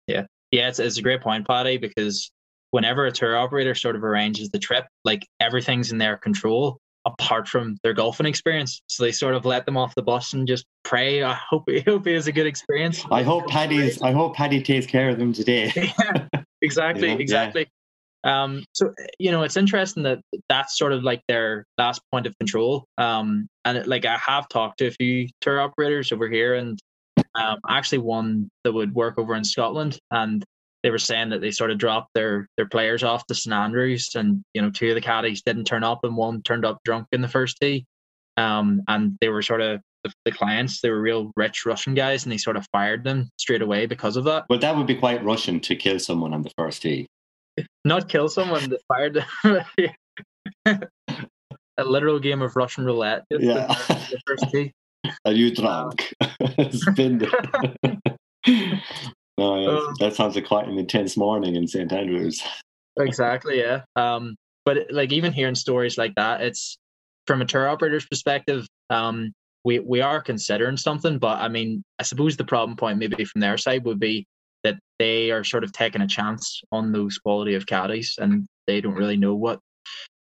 Yeah, 0.06 0.68
it's, 0.68 0.78
it's 0.78 0.98
a 0.98 1.02
great 1.02 1.22
point, 1.22 1.46
Paddy, 1.46 1.78
because 1.78 2.30
whenever 2.72 3.06
a 3.06 3.12
tour 3.12 3.36
operator 3.36 3.74
sort 3.74 3.94
of 3.94 4.02
arranges 4.02 4.50
the 4.50 4.58
trip, 4.58 4.86
like 5.04 5.26
everything's 5.40 5.92
in 5.92 5.98
their 5.98 6.16
control 6.16 6.78
apart 7.04 7.48
from 7.48 7.76
their 7.82 7.92
golfing 7.92 8.26
experience. 8.26 8.80
So 8.86 9.02
they 9.02 9.12
sort 9.12 9.34
of 9.34 9.44
let 9.44 9.66
them 9.66 9.76
off 9.76 9.94
the 9.94 10.02
bus 10.02 10.32
and 10.32 10.46
just 10.46 10.64
pray. 10.84 11.22
I 11.22 11.34
hope 11.34 11.64
I 11.68 11.82
hope 11.86 12.06
it 12.06 12.14
is 12.14 12.26
a 12.26 12.32
good 12.32 12.46
experience. 12.46 13.04
I 13.10 13.22
hope 13.22 13.46
Paddy's, 13.48 14.00
I 14.02 14.12
hope 14.12 14.34
Paddy 14.34 14.62
takes 14.62 14.86
care 14.86 15.10
of 15.10 15.18
them 15.18 15.32
today. 15.32 15.72
yeah, 15.76 16.26
exactly, 16.60 17.08
yeah. 17.08 17.14
exactly. 17.14 17.68
Um, 18.24 18.64
so 18.72 18.94
you 19.18 19.32
know, 19.32 19.42
it's 19.42 19.56
interesting 19.56 20.04
that 20.04 20.20
that's 20.48 20.78
sort 20.78 20.92
of 20.92 21.02
like 21.02 21.22
their 21.28 21.64
last 21.76 22.00
point 22.12 22.26
of 22.26 22.38
control. 22.38 22.84
Um, 22.96 23.48
and 23.64 23.78
it, 23.78 23.86
like 23.86 24.04
I 24.04 24.16
have 24.16 24.48
talked 24.48 24.78
to 24.78 24.86
a 24.86 24.90
few 24.92 25.28
tour 25.40 25.60
operators 25.60 26.12
over 26.12 26.28
here, 26.28 26.54
and 26.54 26.78
um, 27.34 27.58
actually 27.68 27.98
one 27.98 28.48
that 28.64 28.72
would 28.72 28.94
work 28.94 29.18
over 29.18 29.34
in 29.34 29.44
Scotland, 29.44 29.98
and 30.12 30.44
they 30.82 30.90
were 30.90 30.98
saying 30.98 31.30
that 31.30 31.40
they 31.40 31.50
sort 31.50 31.70
of 31.70 31.78
dropped 31.78 32.10
their 32.14 32.48
their 32.56 32.68
players 32.68 33.02
off 33.02 33.26
to 33.26 33.34
St 33.34 33.52
Andrews, 33.54 34.10
and 34.14 34.42
you 34.54 34.62
know, 34.62 34.70
two 34.70 34.90
of 34.90 34.94
the 34.94 35.00
caddies 35.00 35.42
didn't 35.42 35.64
turn 35.64 35.84
up, 35.84 36.00
and 36.04 36.16
one 36.16 36.42
turned 36.42 36.64
up 36.64 36.80
drunk 36.84 37.06
in 37.12 37.20
the 37.22 37.28
first 37.28 37.58
tee. 37.60 37.86
Um, 38.36 38.82
and 38.88 39.16
they 39.20 39.28
were 39.28 39.42
sort 39.42 39.60
of 39.60 39.80
the, 40.04 40.12
the 40.24 40.32
clients 40.32 40.80
they 40.80 40.90
were 40.90 41.00
real 41.00 41.30
rich 41.36 41.64
Russian 41.66 41.94
guys, 41.94 42.24
and 42.24 42.32
they 42.32 42.38
sort 42.38 42.56
of 42.56 42.66
fired 42.72 43.04
them 43.04 43.30
straight 43.38 43.62
away 43.62 43.86
because 43.86 44.16
of 44.16 44.24
that. 44.24 44.44
Well, 44.48 44.58
that 44.58 44.76
would 44.76 44.86
be 44.86 44.96
quite 44.96 45.24
Russian 45.24 45.60
to 45.60 45.76
kill 45.76 45.98
someone 45.98 46.34
on 46.34 46.42
the 46.42 46.52
first 46.56 46.82
tee. 46.82 47.06
Not 47.84 48.08
kill 48.08 48.28
someone, 48.28 48.70
that 48.70 48.80
fired 48.88 49.24
them. 49.44 49.60
a 51.78 51.84
literal 51.84 52.18
game 52.18 52.42
of 52.42 52.56
Russian 52.56 52.84
roulette. 52.84 53.24
Yeah. 53.30 53.66
the 53.66 54.20
first 54.26 54.50
tee. 54.50 54.72
Are 55.24 55.32
you 55.32 55.54
drunk? 55.54 56.12
Spin. 56.70 57.28
No, 59.38 59.56
yeah, 59.60 59.78
Um, 59.78 59.94
that 60.00 60.14
sounds 60.14 60.34
like 60.36 60.46
quite 60.46 60.68
an 60.68 60.78
intense 60.78 61.16
morning 61.16 61.56
in 61.56 61.66
St 61.66 61.92
Andrews. 61.92 62.42
exactly 62.98 63.58
yeah. 63.58 63.82
Um 63.96 64.36
but 64.64 64.86
like 64.90 65.12
even 65.12 65.32
hearing 65.32 65.54
stories 65.56 65.98
like 65.98 66.14
that 66.14 66.40
it's 66.40 66.76
from 67.26 67.42
a 67.42 67.44
tour 67.44 67.68
operator's 67.68 68.06
perspective 68.06 68.66
um 68.90 69.32
we 69.64 69.78
we 69.80 70.00
are 70.00 70.20
considering 70.20 70.76
something 70.76 71.18
but 71.18 71.38
i 71.40 71.48
mean 71.48 71.82
i 71.98 72.02
suppose 72.02 72.36
the 72.36 72.44
problem 72.44 72.76
point 72.76 72.98
maybe 72.98 73.24
from 73.24 73.40
their 73.40 73.56
side 73.56 73.84
would 73.84 73.98
be 73.98 74.24
that 74.62 74.78
they 74.98 75.30
are 75.30 75.42
sort 75.42 75.64
of 75.64 75.72
taking 75.72 76.02
a 76.02 76.06
chance 76.06 76.60
on 76.70 76.92
those 76.92 77.18
quality 77.18 77.54
of 77.54 77.66
caddies 77.66 78.14
and 78.20 78.46
they 78.66 78.80
don't 78.80 78.94
really 78.94 79.16
know 79.16 79.34
what 79.34 79.58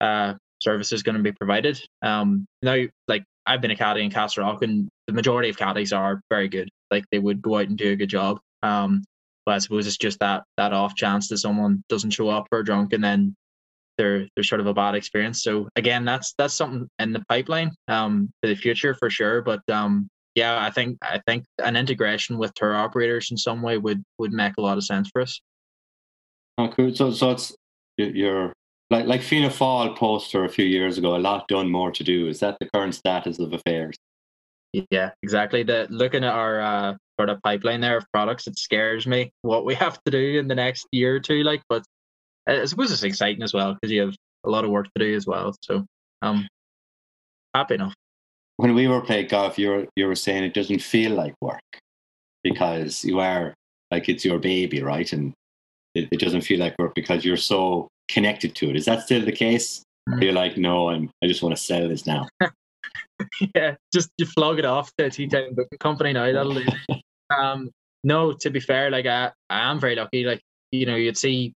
uh 0.00 0.34
service 0.60 0.92
is 0.92 1.02
going 1.02 1.16
to 1.16 1.22
be 1.22 1.32
provided. 1.32 1.80
Um 2.02 2.44
now 2.62 2.82
like 3.08 3.24
i've 3.46 3.60
been 3.60 3.70
a 3.70 3.76
caddy 3.76 4.02
in 4.02 4.10
Castlerock 4.10 4.62
and 4.62 4.88
the 5.06 5.12
majority 5.12 5.48
of 5.50 5.56
caddies 5.56 5.92
are 5.92 6.20
very 6.30 6.48
good. 6.48 6.68
Like 6.90 7.04
they 7.10 7.18
would 7.20 7.40
go 7.40 7.56
out 7.58 7.68
and 7.68 7.78
do 7.78 7.92
a 7.92 7.96
good 7.96 8.10
job 8.10 8.38
um 8.66 9.02
but 9.44 9.55
I 9.55 9.59
suppose 9.59 9.87
it's 9.87 9.96
just 9.96 10.18
that 10.20 10.42
that 10.57 10.72
off 10.72 10.94
chance 10.96 11.29
that 11.29 11.38
someone 11.38 11.83
doesn't 11.88 12.11
show 12.11 12.29
up 12.29 12.46
or 12.50 12.62
drunk 12.62 12.92
and 12.92 13.05
then 13.05 13.37
they're 13.96 14.26
they're 14.35 14.44
sort 14.44 14.61
of 14.61 14.66
a 14.66 14.74
bad 14.74 14.94
experience. 14.94 15.42
So 15.42 15.68
again, 15.76 16.05
that's 16.05 16.35
that's 16.37 16.55
something 16.55 16.88
in 16.98 17.12
the 17.12 17.24
pipeline 17.29 17.70
um 17.88 18.29
for 18.40 18.48
the 18.48 18.57
future 18.57 18.94
for 18.94 19.09
sure. 19.09 19.42
But 19.42 19.62
um 19.70 20.09
yeah, 20.35 20.62
I 20.62 20.70
think 20.70 20.98
I 21.00 21.20
think 21.26 21.44
an 21.64 21.76
integration 21.76 22.37
with 22.38 22.52
tour 22.55 22.74
operators 22.74 23.31
in 23.31 23.37
some 23.38 23.62
way 23.62 23.79
would 23.79 24.02
would 24.18 24.33
make 24.33 24.55
a 24.59 24.61
lot 24.61 24.76
of 24.76 24.85
sense 24.85 25.09
for 25.12 25.22
us. 25.22 25.40
Oh, 26.59 26.68
cool. 26.68 26.94
So, 26.94 27.11
so 27.12 27.31
it's 27.31 27.55
you- 27.96 28.12
you're 28.20 28.52
like 28.90 29.07
like 29.07 29.22
Fianna 29.22 29.48
Fáil 29.48 29.96
poster 29.96 30.44
a 30.44 30.48
few 30.48 30.64
years 30.66 30.98
ago. 30.98 31.16
A 31.16 31.18
lot 31.31 31.48
done, 31.48 31.70
more 31.70 31.90
to 31.92 32.05
do. 32.05 32.29
Is 32.29 32.40
that 32.40 32.57
the 32.61 32.68
current 32.74 32.94
status 32.94 33.38
of 33.38 33.52
affairs? 33.52 33.96
Yeah, 34.90 35.10
exactly. 35.22 35.62
The 35.62 35.86
looking 35.90 36.24
at 36.24 36.32
our 36.32 36.60
uh, 36.60 36.94
sort 37.18 37.30
of 37.30 37.40
pipeline 37.42 37.80
there 37.80 37.96
of 37.96 38.04
products, 38.12 38.46
it 38.46 38.58
scares 38.58 39.06
me 39.06 39.30
what 39.42 39.64
we 39.64 39.74
have 39.84 39.98
to 40.04 40.10
do 40.10 40.38
in 40.38 40.48
the 40.48 40.54
next 40.54 40.86
year 40.92 41.16
or 41.16 41.20
two. 41.20 41.42
Like, 41.42 41.62
but 41.68 41.84
I 42.48 42.62
I 42.62 42.64
suppose 42.66 42.90
it's 42.92 43.02
exciting 43.02 43.42
as 43.42 43.54
well 43.54 43.74
because 43.74 43.92
you 43.92 44.00
have 44.02 44.14
a 44.44 44.50
lot 44.50 44.64
of 44.64 44.70
work 44.70 44.86
to 44.96 45.04
do 45.04 45.14
as 45.14 45.26
well. 45.26 45.54
So, 45.62 45.84
um, 46.22 46.46
happy 47.54 47.74
enough. 47.74 47.94
When 48.56 48.74
we 48.74 48.86
were 48.88 49.00
playing 49.00 49.28
golf, 49.28 49.58
you 49.58 49.68
were 49.70 49.86
you 49.96 50.06
were 50.06 50.14
saying 50.14 50.44
it 50.44 50.54
doesn't 50.54 50.82
feel 50.82 51.12
like 51.12 51.34
work 51.40 51.60
because 52.42 53.04
you 53.04 53.20
are 53.20 53.54
like 53.90 54.08
it's 54.08 54.24
your 54.24 54.38
baby, 54.38 54.82
right? 54.82 55.10
And 55.12 55.32
it, 55.94 56.08
it 56.10 56.20
doesn't 56.20 56.42
feel 56.42 56.60
like 56.60 56.74
work 56.78 56.94
because 56.94 57.24
you're 57.24 57.36
so 57.36 57.88
connected 58.08 58.54
to 58.56 58.70
it. 58.70 58.76
Is 58.76 58.84
that 58.86 59.02
still 59.02 59.24
the 59.24 59.32
case? 59.32 59.82
Mhm. 60.08 60.22
you're 60.22 60.32
like, 60.32 60.56
no, 60.56 60.88
I'm 60.90 61.10
I 61.22 61.26
just 61.26 61.42
want 61.42 61.56
to 61.56 61.62
sell 61.62 61.88
this 61.88 62.06
now. 62.06 62.28
yeah, 63.54 63.74
just 63.92 64.10
you 64.18 64.26
flog 64.26 64.58
it 64.58 64.64
off 64.64 64.90
to 64.96 65.06
a 65.06 65.10
tea 65.10 65.26
time 65.26 65.54
booking 65.54 65.78
company 65.78 66.12
now. 66.12 66.30
That'll 66.32 66.54
do. 66.54 66.64
um, 67.36 67.70
no, 68.04 68.32
to 68.32 68.50
be 68.50 68.60
fair, 68.60 68.90
like 68.90 69.06
I, 69.06 69.32
I 69.50 69.70
am 69.70 69.80
very 69.80 69.96
lucky. 69.96 70.24
Like 70.24 70.42
you 70.70 70.86
know, 70.86 70.96
you'd 70.96 71.18
see 71.18 71.52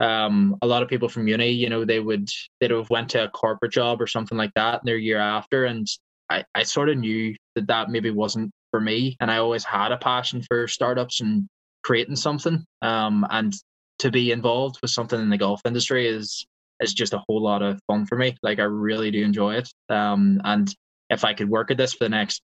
um 0.00 0.56
a 0.62 0.66
lot 0.66 0.82
of 0.82 0.88
people 0.88 1.08
from 1.08 1.28
uni. 1.28 1.50
You 1.50 1.68
know, 1.68 1.84
they 1.84 2.00
would 2.00 2.28
they'd 2.60 2.70
have 2.70 2.90
went 2.90 3.10
to 3.10 3.24
a 3.24 3.30
corporate 3.30 3.72
job 3.72 4.00
or 4.00 4.06
something 4.06 4.38
like 4.38 4.52
that 4.54 4.80
in 4.82 4.86
their 4.86 4.96
year 4.96 5.18
after, 5.18 5.64
and 5.64 5.86
I 6.30 6.44
I 6.54 6.62
sort 6.62 6.88
of 6.88 6.98
knew 6.98 7.34
that 7.54 7.66
that 7.68 7.90
maybe 7.90 8.10
wasn't 8.10 8.50
for 8.70 8.80
me, 8.80 9.16
and 9.20 9.30
I 9.30 9.38
always 9.38 9.64
had 9.64 9.92
a 9.92 9.96
passion 9.96 10.42
for 10.42 10.68
startups 10.68 11.20
and 11.20 11.48
creating 11.82 12.16
something. 12.16 12.64
Um, 12.82 13.26
and 13.30 13.54
to 14.00 14.10
be 14.10 14.32
involved 14.32 14.78
with 14.80 14.90
something 14.90 15.20
in 15.20 15.30
the 15.30 15.38
golf 15.38 15.60
industry 15.64 16.08
is 16.08 16.46
is 16.80 16.94
just 16.94 17.12
a 17.12 17.22
whole 17.28 17.42
lot 17.42 17.62
of 17.62 17.78
fun 17.86 18.06
for 18.06 18.16
me. 18.16 18.36
Like 18.42 18.58
I 18.58 18.64
really 18.64 19.10
do 19.10 19.22
enjoy 19.22 19.56
it. 19.56 19.68
Um, 19.88 20.40
and 20.44 20.74
if 21.10 21.24
I 21.24 21.34
could 21.34 21.48
work 21.50 21.70
at 21.70 21.76
this 21.76 21.92
for 21.92 22.04
the 22.04 22.10
next 22.10 22.40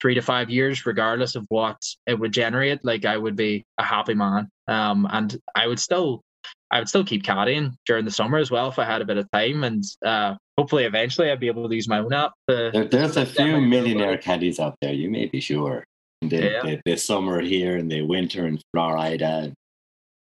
three 0.00 0.14
to 0.14 0.20
five 0.20 0.50
years, 0.50 0.84
regardless 0.84 1.36
of 1.36 1.46
what 1.48 1.78
it 2.06 2.18
would 2.18 2.32
generate, 2.32 2.84
like 2.84 3.04
I 3.04 3.16
would 3.16 3.36
be 3.36 3.64
a 3.78 3.84
happy 3.84 4.14
man. 4.14 4.48
Um, 4.66 5.06
and 5.10 5.38
I 5.54 5.66
would 5.66 5.78
still, 5.78 6.22
I 6.70 6.78
would 6.78 6.88
still 6.88 7.04
keep 7.04 7.22
caddying 7.22 7.74
during 7.86 8.04
the 8.04 8.10
summer 8.10 8.38
as 8.38 8.50
well 8.50 8.68
if 8.68 8.78
I 8.78 8.84
had 8.84 9.00
a 9.00 9.04
bit 9.04 9.16
of 9.18 9.30
time. 9.30 9.64
And 9.64 9.84
uh, 10.04 10.34
hopefully, 10.58 10.84
eventually, 10.84 11.30
I'd 11.30 11.40
be 11.40 11.48
able 11.48 11.68
to 11.68 11.74
use 11.74 11.88
my 11.88 11.98
own 11.98 12.12
app. 12.12 12.32
To, 12.48 12.70
There, 12.72 12.84
there's 12.84 13.16
a 13.16 13.26
few 13.26 13.60
millionaire 13.60 14.18
caddies 14.18 14.58
out 14.58 14.74
there. 14.80 14.92
You 14.92 15.10
may 15.10 15.26
be 15.26 15.40
sure. 15.40 15.84
They, 16.22 16.52
Yeah. 16.52 16.62
they, 16.62 16.82
they 16.84 16.96
summer 16.96 17.40
here 17.40 17.76
and 17.76 17.90
they 17.90 18.02
winter 18.02 18.46
in 18.46 18.58
Florida 18.72 19.52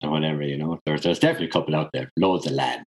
and 0.02 0.12
whatever. 0.12 0.44
You 0.44 0.58
know, 0.58 0.80
there's 0.86 1.02
there's 1.04 1.20
definitely 1.20 1.48
a 1.48 1.52
couple 1.52 1.76
out 1.76 1.90
there, 1.94 2.10
loads 2.18 2.46
of 2.46 2.54
land 2.54 2.86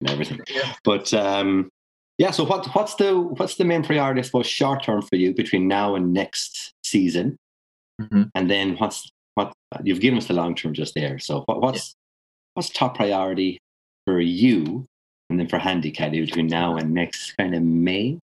and 0.00 0.10
everything. 0.10 0.40
Yeah. 0.48 0.74
But 0.84 1.12
um, 1.14 1.70
yeah. 2.18 2.30
So 2.30 2.44
what 2.44 2.66
what's 2.74 2.94
the 2.94 3.18
what's 3.18 3.56
the 3.56 3.64
main 3.64 3.82
priority? 3.82 4.20
I 4.20 4.22
suppose 4.22 4.46
short 4.46 4.82
term 4.84 5.02
for 5.02 5.16
you 5.16 5.34
between 5.34 5.68
now 5.68 5.94
and 5.94 6.12
next 6.12 6.72
season, 6.82 7.36
Mhm. 8.00 8.30
and 8.34 8.50
then 8.50 8.76
what's 8.76 9.10
what 9.34 9.52
you've 9.82 10.00
given 10.00 10.18
us 10.18 10.26
the 10.26 10.34
long 10.34 10.54
term 10.54 10.74
just 10.74 10.94
there. 10.94 11.18
So 11.18 11.42
what, 11.46 11.60
what's 11.60 11.94
what's 12.54 12.70
top 12.70 12.96
priority 12.96 13.58
for 14.06 14.20
you, 14.20 14.86
and 15.30 15.38
then 15.40 15.48
for 15.48 15.58
Handy 15.58 15.90
Caddy 15.90 16.20
between 16.20 16.46
now 16.46 16.76
and 16.76 16.92
next 16.92 17.32
kind 17.36 17.54
of 17.54 17.62
May? 17.62 18.18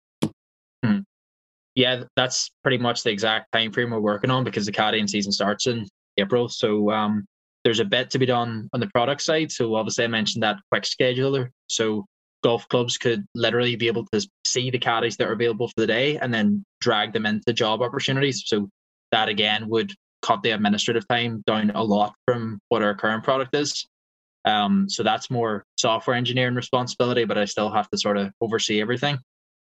yeah, 1.76 2.02
that's 2.16 2.50
pretty 2.62 2.78
much 2.78 3.04
the 3.04 3.10
exact 3.10 3.50
time 3.52 3.72
frame 3.72 3.90
we're 3.90 4.00
working 4.00 4.28
on 4.30 4.44
because 4.44 4.66
the 4.66 4.72
caddying 4.72 5.08
season 5.08 5.32
starts 5.32 5.66
in 5.66 5.86
April. 6.18 6.48
So 6.48 6.90
um, 6.90 7.24
there's 7.64 7.80
a 7.80 7.84
bit 7.84 8.10
to 8.10 8.18
be 8.18 8.26
done 8.26 8.68
on 8.72 8.80
the 8.80 8.88
product 8.88 9.22
side. 9.22 9.52
So 9.52 9.76
obviously 9.76 10.04
I 10.04 10.08
mentioned 10.08 10.42
that 10.42 10.56
quick 10.70 10.82
scheduler. 10.82 11.48
So 11.68 12.04
golf 12.42 12.68
clubs 12.68 12.96
could 12.96 13.24
literally 13.34 13.76
be 13.76 13.86
able 13.86 14.06
to 14.12 14.26
see 14.46 14.70
the 14.70 14.78
caddies 14.78 15.16
that 15.16 15.28
are 15.28 15.32
available 15.32 15.68
for 15.68 15.80
the 15.80 15.86
day 15.86 16.16
and 16.16 16.32
then 16.32 16.64
drag 16.80 17.12
them 17.12 17.26
into 17.26 17.52
job 17.52 17.82
opportunities. 17.82 18.42
So 18.46 18.68
that 19.12 19.28
again 19.28 19.68
would 19.68 19.92
cut 20.22 20.42
the 20.42 20.50
administrative 20.50 21.06
time 21.08 21.42
down 21.46 21.70
a 21.70 21.82
lot 21.82 22.14
from 22.26 22.58
what 22.68 22.82
our 22.82 22.94
current 22.94 23.24
product 23.24 23.54
is. 23.54 23.86
Um, 24.44 24.88
so 24.88 25.02
that's 25.02 25.30
more 25.30 25.64
software 25.76 26.16
engineering 26.16 26.54
responsibility, 26.54 27.24
but 27.24 27.38
I 27.38 27.44
still 27.44 27.70
have 27.70 27.90
to 27.90 27.98
sort 27.98 28.16
of 28.16 28.32
oversee 28.40 28.80
everything. 28.80 29.18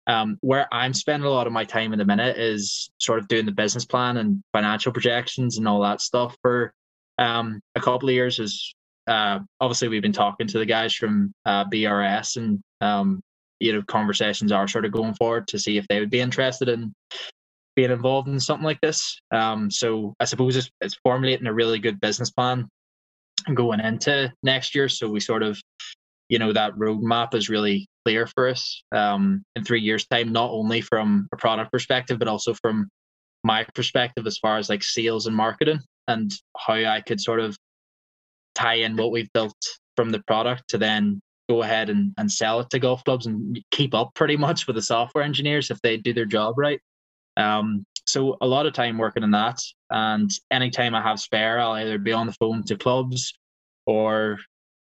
Um, 0.06 0.38
where 0.40 0.66
I'm 0.72 0.94
spending 0.94 1.26
a 1.26 1.30
lot 1.30 1.46
of 1.46 1.52
my 1.52 1.64
time 1.64 1.92
in 1.92 1.98
the 1.98 2.04
minute 2.04 2.37
is 2.37 2.90
sort 2.98 3.18
of 3.18 3.28
doing 3.28 3.46
the 3.46 3.52
business 3.52 3.85
plan 3.85 4.16
and 4.16 4.42
financial 4.52 4.92
projections 4.92 5.59
and 5.59 5.68
all 5.68 5.80
that 5.83 6.00
stuff 6.00 6.37
for 6.42 6.72
um, 7.18 7.61
a 7.74 7.80
couple 7.80 8.09
of 8.09 8.14
years. 8.14 8.38
Is 8.38 8.74
uh, 9.07 9.41
obviously 9.61 9.89
we've 9.89 10.03
been 10.03 10.13
talking 10.13 10.47
to 10.47 10.59
the 10.59 10.67
guys 10.67 10.95
from 10.95 11.33
uh, 11.47 11.65
BRS 11.65 12.37
and 12.37 12.61
um, 12.81 13.21
you 13.59 13.73
know 13.73 13.83
conversations 13.83 14.53
are 14.53 14.69
sort 14.69 14.85
of 14.85 14.93
going 14.93 15.15
forward 15.15 15.47
to 15.49 15.59
see 15.59 15.77
if 15.77 15.87
they 15.89 16.01
would 16.01 16.11
be 16.11 16.21
interested 16.21 16.69
in 16.69 16.93
being 17.77 17.91
involved 17.91 18.29
in 18.29 18.41
something 18.41 18.65
like 18.65 18.81
this. 18.81 19.19
Um, 19.33 19.71
so 19.71 20.15
I 20.21 20.25
suppose 20.25 20.57
it's, 20.57 20.71
it's 20.81 20.97
formulating 21.03 21.47
a 21.47 21.55
really 21.55 21.79
good 21.79 22.01
business 22.01 22.31
plan 22.31 22.69
going 23.55 23.81
into 23.81 24.33
next 24.43 24.75
year. 24.75 24.89
So 24.89 25.09
we 25.09 25.21
sort 25.21 25.43
of, 25.43 25.61
you 26.29 26.39
know, 26.39 26.53
that 26.53 26.75
roadmap 26.75 27.35
is 27.35 27.49
really 27.49 27.87
clear 28.05 28.27
for 28.27 28.49
us 28.49 28.83
um, 28.93 29.43
in 29.57 29.65
three 29.65 29.81
years' 29.81 30.07
time, 30.07 30.33
not 30.33 30.51
only 30.51 30.81
from 30.81 31.29
a 31.33 31.37
product 31.37 31.73
perspective, 31.73 32.19
but 32.19 32.29
also 32.29 32.55
from 32.55 32.89
my 33.45 33.65
perspective 33.75 34.27
as 34.27 34.39
far 34.39 34.59
as 34.59 34.69
like 34.69 34.83
sales 34.83 35.27
and 35.27 35.37
marketing 35.37 35.81
and 36.09 36.33
how 36.59 36.75
I 36.75 37.01
could 37.01 37.21
sort 37.21 37.41
of 37.41 37.57
tie 38.61 38.75
in 38.75 38.96
what 38.96 39.12
we've 39.12 39.33
built 39.33 39.57
from 39.96 40.11
the 40.11 40.23
product 40.27 40.64
to 40.68 40.79
then 40.79 41.20
go 41.49 41.62
ahead 41.62 41.90
and, 41.90 42.12
and 42.16 42.31
sell 42.31 42.61
it 42.61 42.70
to 42.70 42.79
golf 42.79 43.03
clubs 43.05 43.27
and 43.27 43.59
keep 43.70 43.94
up 43.94 44.14
pretty 44.14 44.37
much 44.37 44.66
with 44.66 44.77
the 44.77 44.83
software 44.83 45.25
engineers 45.25 45.70
if 45.70 45.81
they 45.83 45.96
do 45.96 46.12
their 46.12 46.25
job 46.25 46.55
right. 46.57 46.81
Um, 47.37 47.85
so 48.07 48.37
a 48.40 48.46
lot 48.46 48.66
of 48.66 48.73
time 48.73 48.99
working 48.99 49.23
on 49.23 49.31
that, 49.33 49.61
and 49.90 50.31
anytime 50.51 50.94
I 50.94 51.03
have 51.03 51.20
spare, 51.20 51.61
I'll 51.61 51.75
either 51.75 51.99
be 51.99 52.12
on 52.12 52.27
the 52.27 52.33
phone 52.35 52.64
to 52.64 52.77
clubs 52.77 53.33
or 53.87 54.38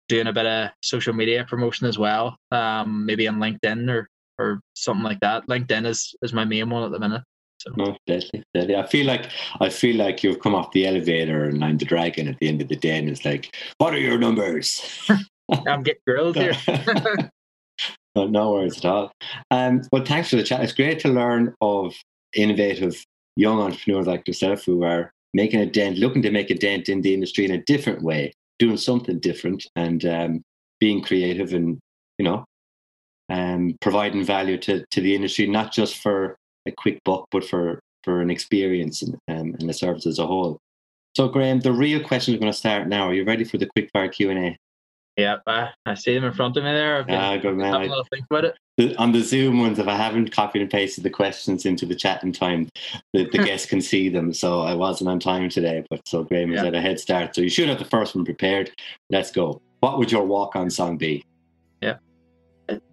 doing 0.07 0.27
a 0.27 0.33
bit 0.33 0.45
of 0.45 0.69
social 0.81 1.13
media 1.13 1.45
promotion 1.47 1.87
as 1.87 1.97
well. 1.97 2.37
Um, 2.51 3.05
maybe 3.05 3.27
on 3.27 3.37
LinkedIn 3.37 3.89
or 3.89 4.09
or 4.39 4.61
something 4.75 5.03
like 5.03 5.19
that. 5.21 5.47
LinkedIn 5.47 5.85
is 5.85 6.15
is 6.21 6.33
my 6.33 6.45
main 6.45 6.69
one 6.69 6.83
at 6.83 6.91
the 6.91 6.99
minute. 6.99 7.23
So 7.67 7.73
No, 7.75 7.97
deadly, 8.07 8.43
deadly. 8.53 8.75
I 8.75 8.85
feel 8.85 9.05
like 9.05 9.29
I 9.59 9.69
feel 9.69 9.95
like 9.97 10.23
you've 10.23 10.39
come 10.39 10.55
off 10.55 10.71
the 10.71 10.87
elevator 10.87 11.45
and 11.45 11.63
I'm 11.63 11.77
the 11.77 11.85
dragon 11.85 12.27
at 12.27 12.37
the 12.39 12.47
end 12.47 12.61
of 12.61 12.67
the 12.67 12.75
day, 12.75 12.97
and 12.97 13.09
it's 13.09 13.25
like, 13.25 13.55
what 13.77 13.93
are 13.93 13.99
your 13.99 14.17
numbers? 14.17 14.81
I'm 15.67 15.83
getting 15.83 16.01
grilled 16.05 16.35
here. 16.35 16.53
no, 18.15 18.27
no 18.27 18.51
worries 18.51 18.77
at 18.77 18.85
all. 18.85 19.11
Um, 19.51 19.81
well, 19.91 20.03
thanks 20.03 20.29
for 20.29 20.35
the 20.35 20.43
chat. 20.43 20.61
It's 20.61 20.73
great 20.73 20.99
to 20.99 21.09
learn 21.09 21.53
of 21.61 21.93
innovative 22.33 23.03
young 23.35 23.59
entrepreneurs 23.59 24.07
like 24.07 24.27
yourself 24.27 24.65
who 24.65 24.83
are 24.83 25.11
making 25.33 25.61
a 25.61 25.65
dent, 25.65 25.97
looking 25.97 26.21
to 26.23 26.31
make 26.31 26.49
a 26.49 26.55
dent 26.55 26.89
in 26.89 27.01
the 27.01 27.13
industry 27.13 27.45
in 27.45 27.51
a 27.51 27.63
different 27.63 28.01
way, 28.01 28.33
doing 28.59 28.77
something 28.77 29.19
different, 29.19 29.65
and 29.75 30.05
um, 30.05 30.41
being 30.79 31.01
creative 31.01 31.53
and 31.53 31.79
you 32.17 32.25
know, 32.25 32.45
um, 33.29 33.75
providing 33.81 34.23
value 34.23 34.57
to 34.57 34.85
to 34.91 35.01
the 35.01 35.15
industry, 35.15 35.47
not 35.47 35.71
just 35.71 35.97
for 35.97 36.37
a 36.67 36.71
quick 36.71 36.99
buck, 37.03 37.25
but 37.31 37.43
for 37.43 37.79
for 38.03 38.21
an 38.21 38.29
experience 38.29 39.01
and, 39.01 39.15
um, 39.27 39.55
and 39.59 39.67
the 39.67 39.73
service 39.73 40.05
as 40.05 40.19
a 40.19 40.25
whole. 40.27 40.59
So, 41.15 41.27
Graham, 41.27 41.59
the 41.59 41.73
real 41.73 42.01
question 42.01 42.33
is 42.35 42.39
going 42.39 42.51
to 42.51 42.57
start 42.57 42.87
now. 42.87 43.09
Are 43.09 43.13
you 43.13 43.25
ready 43.25 43.43
for 43.43 43.57
the 43.57 43.65
quick 43.75 43.89
fire 43.91 44.07
Q 44.07 44.29
and 44.29 44.39
A? 44.45 44.57
Yeah, 45.17 45.37
I, 45.47 45.71
I 45.85 45.95
see 45.95 46.13
them 46.13 46.23
in 46.25 46.31
front 46.31 46.55
of 46.57 46.63
me 46.63 46.71
there. 46.71 46.99
I've 46.99 47.07
been 47.07 47.15
Ah, 47.15 47.35
good 47.37 47.57
man. 47.57 47.73
I- 47.73 47.87
think 48.13 48.25
about 48.29 48.45
it. 48.45 48.55
the- 48.77 48.95
on 48.97 49.11
the 49.11 49.21
Zoom 49.21 49.59
ones, 49.59 49.79
if 49.79 49.87
I 49.87 49.95
haven't 49.95 50.31
copied 50.31 50.61
and 50.61 50.69
pasted 50.71 51.03
the 51.03 51.09
questions 51.09 51.65
into 51.65 51.87
the 51.87 51.95
chat 51.95 52.23
in 52.23 52.31
time, 52.31 52.69
the, 53.13 53.27
the 53.31 53.39
guests 53.49 53.67
can 53.67 53.81
see 53.81 54.09
them. 54.09 54.31
So 54.31 54.61
I 54.61 54.75
wasn't 54.75 55.09
on 55.09 55.19
time 55.19 55.49
today, 55.49 55.83
but 55.89 56.07
so 56.07 56.23
Graham 56.23 56.51
Yeah. 56.51 56.63
had 56.63 56.75
a 56.75 56.81
head 56.81 56.99
start. 56.99 57.33
So 57.35 57.41
you 57.41 57.49
should 57.49 57.67
have 57.67 57.79
the 57.79 57.85
first 57.85 58.15
one 58.15 58.23
prepared. 58.23 58.71
Let's 59.09 59.31
go. 59.31 59.59
What 59.79 59.97
would 59.97 60.11
your 60.11 60.23
walk-on 60.23 60.69
song 60.69 60.97
be? 60.97 61.23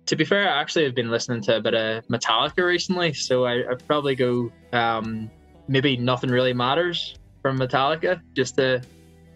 To 0.07 0.17
be 0.17 0.25
fair, 0.25 0.49
I 0.49 0.61
actually 0.61 0.85
have 0.85 0.95
been 0.95 1.11
listening 1.11 1.41
to 1.43 1.57
a 1.57 1.61
bit 1.61 1.75
of 1.75 2.07
Metallica 2.09 2.65
recently, 2.65 3.13
so 3.15 3.45
I, 3.47 3.69
I'd 3.71 3.87
probably 3.87 4.15
go 4.15 4.53
um, 4.73 5.31
maybe 5.67 5.97
Nothing 5.97 6.31
Really 6.31 6.53
Matters 6.53 7.17
from 7.43 7.59
Metallica, 7.59 8.21
just 8.35 8.57
to 8.57 8.83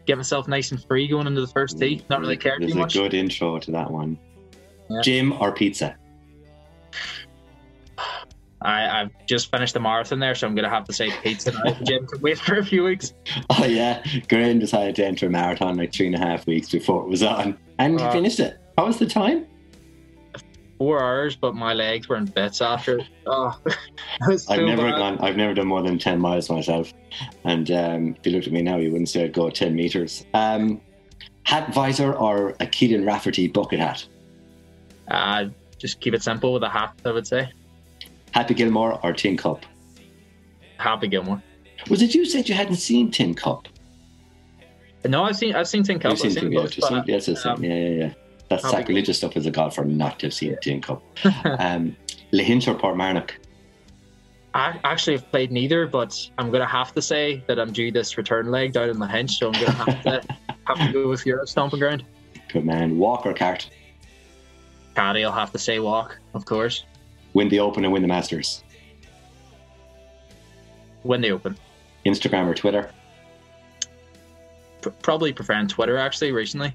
get 0.06 0.16
myself 0.16 0.46
nice 0.46 0.70
and 0.70 0.82
free 0.84 1.08
going 1.08 1.26
into 1.26 1.40
the 1.40 1.46
first 1.46 1.78
tee. 1.78 2.02
Not 2.10 2.20
really 2.20 2.36
care 2.36 2.56
There's 2.58 2.72
too 2.72 2.82
a 2.82 2.86
good 2.86 3.14
intro 3.14 3.58
to 3.58 3.70
that 3.72 3.90
one. 3.90 4.18
Yeah. 4.90 5.00
Gym 5.02 5.32
or 5.32 5.52
pizza? 5.52 5.96
I, 8.60 9.00
I've 9.02 9.10
just 9.26 9.50
finished 9.50 9.74
the 9.74 9.80
marathon 9.80 10.18
there, 10.18 10.34
so 10.34 10.46
I'm 10.46 10.54
going 10.54 10.64
to 10.64 10.70
have 10.70 10.84
to 10.84 10.92
say 10.92 11.10
pizza 11.22 11.52
now. 11.52 11.72
Gym 11.84 12.06
can 12.06 12.20
wait 12.22 12.38
for 12.38 12.58
a 12.58 12.64
few 12.64 12.84
weeks. 12.84 13.12
Oh 13.50 13.64
yeah, 13.64 14.02
Graham 14.28 14.58
decided 14.58 14.96
to 14.96 15.06
enter 15.06 15.26
a 15.26 15.30
marathon 15.30 15.76
like 15.76 15.92
three 15.92 16.06
and 16.06 16.14
a 16.14 16.18
half 16.18 16.46
weeks 16.46 16.68
before 16.70 17.02
it 17.04 17.08
was 17.08 17.22
on, 17.22 17.56
and 17.78 17.98
he 18.00 18.04
Uh, 18.04 18.12
finished 18.12 18.40
it. 18.40 18.58
What 18.74 18.86
was 18.88 18.98
the 18.98 19.06
time? 19.06 19.46
Four 20.78 21.02
hours, 21.02 21.34
but 21.34 21.54
my 21.56 21.74
legs 21.74 22.08
were 22.08 22.16
in 22.16 22.26
bits 22.26 22.62
after. 22.62 23.00
Oh, 23.26 23.60
it 23.66 23.76
was 24.26 24.44
so 24.44 24.54
I've 24.54 24.62
never 24.64 24.90
bad. 24.90 24.96
gone. 24.96 25.18
I've 25.18 25.36
never 25.36 25.52
done 25.52 25.66
more 25.66 25.82
than 25.82 25.98
ten 25.98 26.20
miles 26.20 26.48
myself, 26.48 26.92
and 27.44 27.68
um, 27.72 28.16
if 28.18 28.26
you 28.26 28.32
looked 28.32 28.46
at 28.46 28.52
me 28.52 28.62
now, 28.62 28.76
you 28.76 28.90
wouldn't 28.92 29.08
say 29.08 29.24
I'd 29.24 29.32
go 29.32 29.50
ten 29.50 29.74
meters. 29.74 30.24
Um, 30.34 30.80
hat 31.42 31.74
visor 31.74 32.12
or 32.14 32.50
a 32.60 32.66
Caolan 32.66 33.06
Rafferty 33.06 33.48
bucket 33.48 33.80
hat? 33.80 34.06
Uh, 35.08 35.46
just 35.78 36.00
keep 36.00 36.14
it 36.14 36.22
simple 36.22 36.52
with 36.52 36.62
a 36.62 36.68
hat, 36.68 36.94
I 37.04 37.10
would 37.10 37.26
say. 37.26 37.50
Happy 38.32 38.54
Gilmore 38.54 39.00
or 39.02 39.12
Tin 39.12 39.36
Cup? 39.36 39.64
Happy 40.76 41.08
Gilmore. 41.08 41.42
Was 41.88 42.02
it 42.02 42.14
you 42.14 42.24
said 42.26 42.48
you 42.48 42.54
hadn't 42.54 42.76
seen 42.76 43.10
Tin 43.10 43.34
Cup? 43.34 43.66
No, 45.04 45.24
I've 45.24 45.36
seen 45.36 45.54
I've 45.54 45.68
seen 45.68 45.82
Tin 45.82 45.98
Cup. 45.98 46.12
You've 46.12 46.26
I've 46.26 46.32
seen 46.32 46.50
Tin 46.50 46.80
Cup. 46.80 47.08
yes, 47.08 47.46
um, 47.46 47.64
yeah, 47.64 47.74
yeah, 47.74 47.88
yeah. 47.88 48.12
That's 48.48 48.62
Happy 48.64 48.76
sacrilegious 48.76 49.18
stuff 49.18 49.36
as 49.36 49.46
a 49.46 49.50
golfer 49.50 49.84
not 49.84 50.18
to 50.20 50.26
have 50.26 50.34
seen 50.34 50.56
Tin 50.62 50.80
Cup. 50.80 51.02
um, 51.58 51.96
Lahinch 52.32 52.66
or 52.66 52.74
Portmarnock? 52.74 53.32
I 54.54 54.80
actually 54.84 55.16
have 55.16 55.30
played 55.30 55.52
neither, 55.52 55.86
but 55.86 56.18
I'm 56.38 56.50
gonna 56.50 56.66
have 56.66 56.94
to 56.94 57.02
say 57.02 57.44
that 57.46 57.58
I'm 57.58 57.72
due 57.72 57.92
this 57.92 58.16
return 58.16 58.50
leg 58.50 58.72
down 58.72 58.88
in 58.88 58.96
Lahinch, 58.96 59.30
so 59.32 59.48
I'm 59.48 59.52
gonna 59.52 59.70
have 59.72 60.02
to 60.02 60.36
have 60.66 60.78
to 60.78 60.92
go 60.92 61.08
with 61.08 61.26
your 61.26 61.46
stomping 61.46 61.78
ground. 61.78 62.04
Good 62.52 62.64
man. 62.64 62.96
Walk 62.96 63.26
or 63.26 63.34
cart? 63.34 63.68
Caddy, 64.94 65.24
I'll 65.24 65.32
have 65.32 65.52
to 65.52 65.58
say 65.58 65.78
walk, 65.78 66.18
of 66.34 66.44
course. 66.44 66.84
Win 67.34 67.48
the 67.48 67.60
Open 67.60 67.84
and 67.84 67.92
win 67.92 68.02
the 68.02 68.08
Masters. 68.08 68.64
When 71.02 71.20
they 71.20 71.30
open. 71.30 71.56
Instagram 72.04 72.46
or 72.46 72.54
Twitter? 72.54 72.90
P- 74.82 74.90
probably 75.02 75.32
preferring 75.32 75.68
Twitter 75.68 75.96
actually 75.96 76.32
recently. 76.32 76.74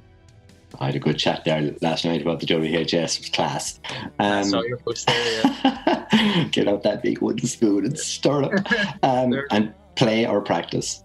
I 0.79 0.87
had 0.87 0.95
a 0.95 0.99
good 0.99 1.17
chat 1.17 1.43
there 1.45 1.73
last 1.81 2.05
night 2.05 2.21
about 2.21 2.39
the 2.39 2.45
WHS. 2.45 3.17
It 3.17 3.21
was 3.21 3.29
class. 3.29 3.79
Um, 4.19 4.43
saw 4.45 4.61
your 4.63 4.77
post 4.77 5.07
there. 5.07 5.41
Yeah. 5.63 6.47
get 6.51 6.67
out 6.67 6.83
that 6.83 7.03
big 7.03 7.19
wooden 7.19 7.47
spoon 7.47 7.85
and 7.85 7.97
stir 7.97 8.43
it 8.43 8.59
up. 8.59 8.97
Um, 9.03 9.33
and 9.51 9.73
play 9.95 10.25
or 10.25 10.41
practice. 10.41 11.03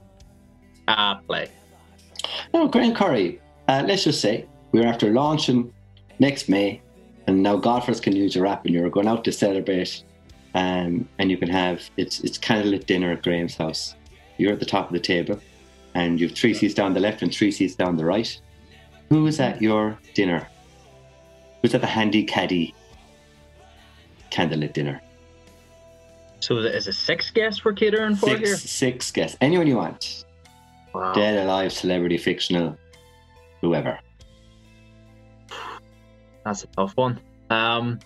Ah, 0.87 1.21
play. 1.27 1.51
No, 2.55 2.69
Graham 2.69 2.95
Curry, 2.95 3.41
uh, 3.69 3.85
let's 3.87 4.05
just 4.05 4.21
say 4.21 4.47
we're 4.73 4.87
after 4.87 5.11
launching 5.11 5.73
next 6.19 6.49
May, 6.49 6.81
and 7.27 7.43
now 7.43 7.57
golfers 7.57 8.01
can 8.01 8.14
use 8.16 8.35
your 8.35 8.47
app, 8.47 8.64
and 8.64 8.75
you're 8.75 8.89
going 8.89 9.09
out 9.09 9.25
to 9.25 9.33
celebrate, 9.33 10.03
um, 10.55 11.09
and 11.19 11.31
you 11.31 11.37
can 11.37 11.49
have 11.49 11.83
it's 11.97 12.21
it's 12.21 12.39
candlelit 12.39 12.87
dinner 12.87 13.12
at 13.12 13.23
Graham's 13.23 13.57
house. 13.57 13.95
You're 14.39 14.53
at 14.53 14.61
the 14.61 14.66
top 14.66 14.87
of 14.87 14.93
the 14.93 15.01
table, 15.01 15.39
and 15.95 16.21
you've 16.21 16.33
three 16.33 16.55
seats 16.55 16.75
down 16.75 16.95
the 16.95 17.01
left 17.01 17.23
and 17.23 17.35
three 17.35 17.51
seats 17.51 17.75
down 17.75 17.97
the 17.97 18.05
right. 18.05 18.41
Who 19.09 19.27
is 19.27 19.41
at 19.41 19.61
your 19.63 19.99
dinner? 20.15 20.47
Who's 21.63 21.75
at 21.75 21.81
the 21.81 21.87
handy 21.87 22.25
caddy 22.25 22.75
candlelit 24.31 24.73
dinner? 24.75 25.01
So 26.41 26.59
is 26.59 26.87
it 26.87 26.93
six 26.93 27.31
guests 27.31 27.65
we're 27.65 27.73
catering 27.73 28.15
for 28.15 28.29
Six 28.29 28.41
here? 28.41 28.57
six 28.57 29.11
guests, 29.11 29.37
anyone 29.41 29.67
you 29.67 29.77
want, 29.77 30.25
Wow. 30.95 31.13
dead, 31.13 31.45
alive, 31.45 31.73
celebrity, 31.73 32.17
fictional, 32.17 32.77
whoever. 33.61 33.99
That's 36.45 36.65
a 36.65 36.67
tough 36.69 36.93
one. 36.97 37.21
Um, 37.51 37.99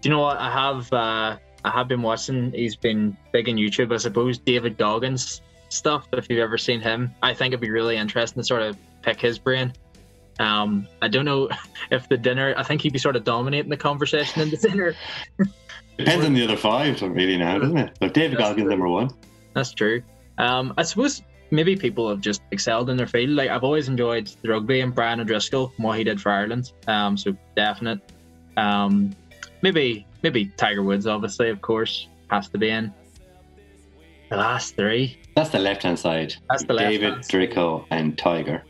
do 0.00 0.08
you 0.08 0.10
know 0.10 0.20
what 0.20 0.38
I 0.38 0.50
have? 0.50 0.92
Uh, 0.92 1.36
I 1.64 1.70
have 1.70 1.88
been 1.88 2.02
watching. 2.02 2.52
He's 2.52 2.76
been 2.76 3.16
big 3.32 3.48
on 3.48 3.56
YouTube, 3.56 3.92
I 3.92 3.96
suppose. 3.98 4.38
David 4.38 4.78
Goggins 4.78 5.42
stuff. 5.68 6.06
If 6.12 6.28
you've 6.30 6.38
ever 6.38 6.58
seen 6.58 6.80
him, 6.80 7.12
I 7.22 7.34
think 7.34 7.52
it'd 7.52 7.60
be 7.60 7.70
really 7.70 7.96
interesting 7.96 8.42
to 8.42 8.46
sort 8.46 8.62
of 8.62 8.76
pick 9.02 9.20
his 9.20 9.38
brain. 9.38 9.72
Um, 10.38 10.88
I 11.00 11.08
don't 11.08 11.24
know 11.24 11.48
if 11.90 12.08
the 12.08 12.16
dinner. 12.16 12.54
I 12.56 12.62
think 12.62 12.80
he'd 12.82 12.92
be 12.92 12.98
sort 12.98 13.16
of 13.16 13.24
dominating 13.24 13.70
the 13.70 13.76
conversation 13.76 14.42
in 14.42 14.50
the 14.50 14.56
dinner. 14.56 14.94
Depends 15.98 16.24
on 16.24 16.34
the 16.34 16.42
other 16.44 16.56
five, 16.56 17.00
really, 17.02 17.36
now, 17.36 17.58
doesn't 17.58 17.76
it? 17.76 17.96
But 18.00 18.14
David 18.14 18.38
That's 18.38 18.48
Goggins, 18.48 18.62
true. 18.62 18.70
number 18.70 18.88
one. 18.88 19.10
That's 19.54 19.72
true. 19.72 20.02
Um, 20.38 20.72
I 20.78 20.82
suppose 20.82 21.22
maybe 21.50 21.76
people 21.76 22.08
have 22.08 22.20
just 22.20 22.40
excelled 22.50 22.88
in 22.90 22.96
their 22.96 23.06
field. 23.06 23.30
Like 23.30 23.50
I've 23.50 23.62
always 23.62 23.88
enjoyed 23.88 24.26
the 24.40 24.48
rugby 24.48 24.80
and 24.80 24.94
Brian 24.94 25.20
O'Driscoll 25.20 25.70
and 25.76 25.84
what 25.84 25.98
he 25.98 26.04
did 26.04 26.20
for 26.20 26.32
Ireland. 26.32 26.72
Um, 26.88 27.16
so 27.16 27.36
definite. 27.54 28.00
Um, 28.56 29.14
maybe 29.60 30.06
maybe 30.22 30.46
Tiger 30.56 30.82
Woods, 30.82 31.06
obviously, 31.06 31.50
of 31.50 31.60
course, 31.60 32.08
has 32.30 32.48
to 32.48 32.58
be 32.58 32.70
in. 32.70 32.92
The 34.30 34.38
last 34.38 34.76
three. 34.76 35.18
That's 35.36 35.50
the 35.50 35.58
left 35.58 35.82
hand 35.82 35.98
side. 35.98 36.34
That's 36.48 36.64
the 36.64 36.74
David, 36.76 37.02
left-hand 37.02 37.24
side. 37.26 37.50
Drico, 37.50 37.84
and 37.90 38.16
Tiger. 38.16 38.64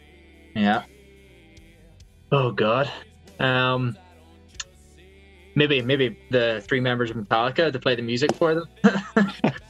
Yeah. 0.57 0.83
Oh 2.33 2.51
God. 2.51 2.91
Um. 3.39 3.97
Maybe 5.55 5.83
maybe 5.83 6.19
the 6.31 6.65
three 6.67 6.81
members 6.81 7.11
of 7.11 7.17
Metallica 7.17 7.71
to 7.71 7.79
play 7.79 7.95
the 7.95 8.03
music 8.03 8.35
for 8.35 8.55
them. 8.55 8.69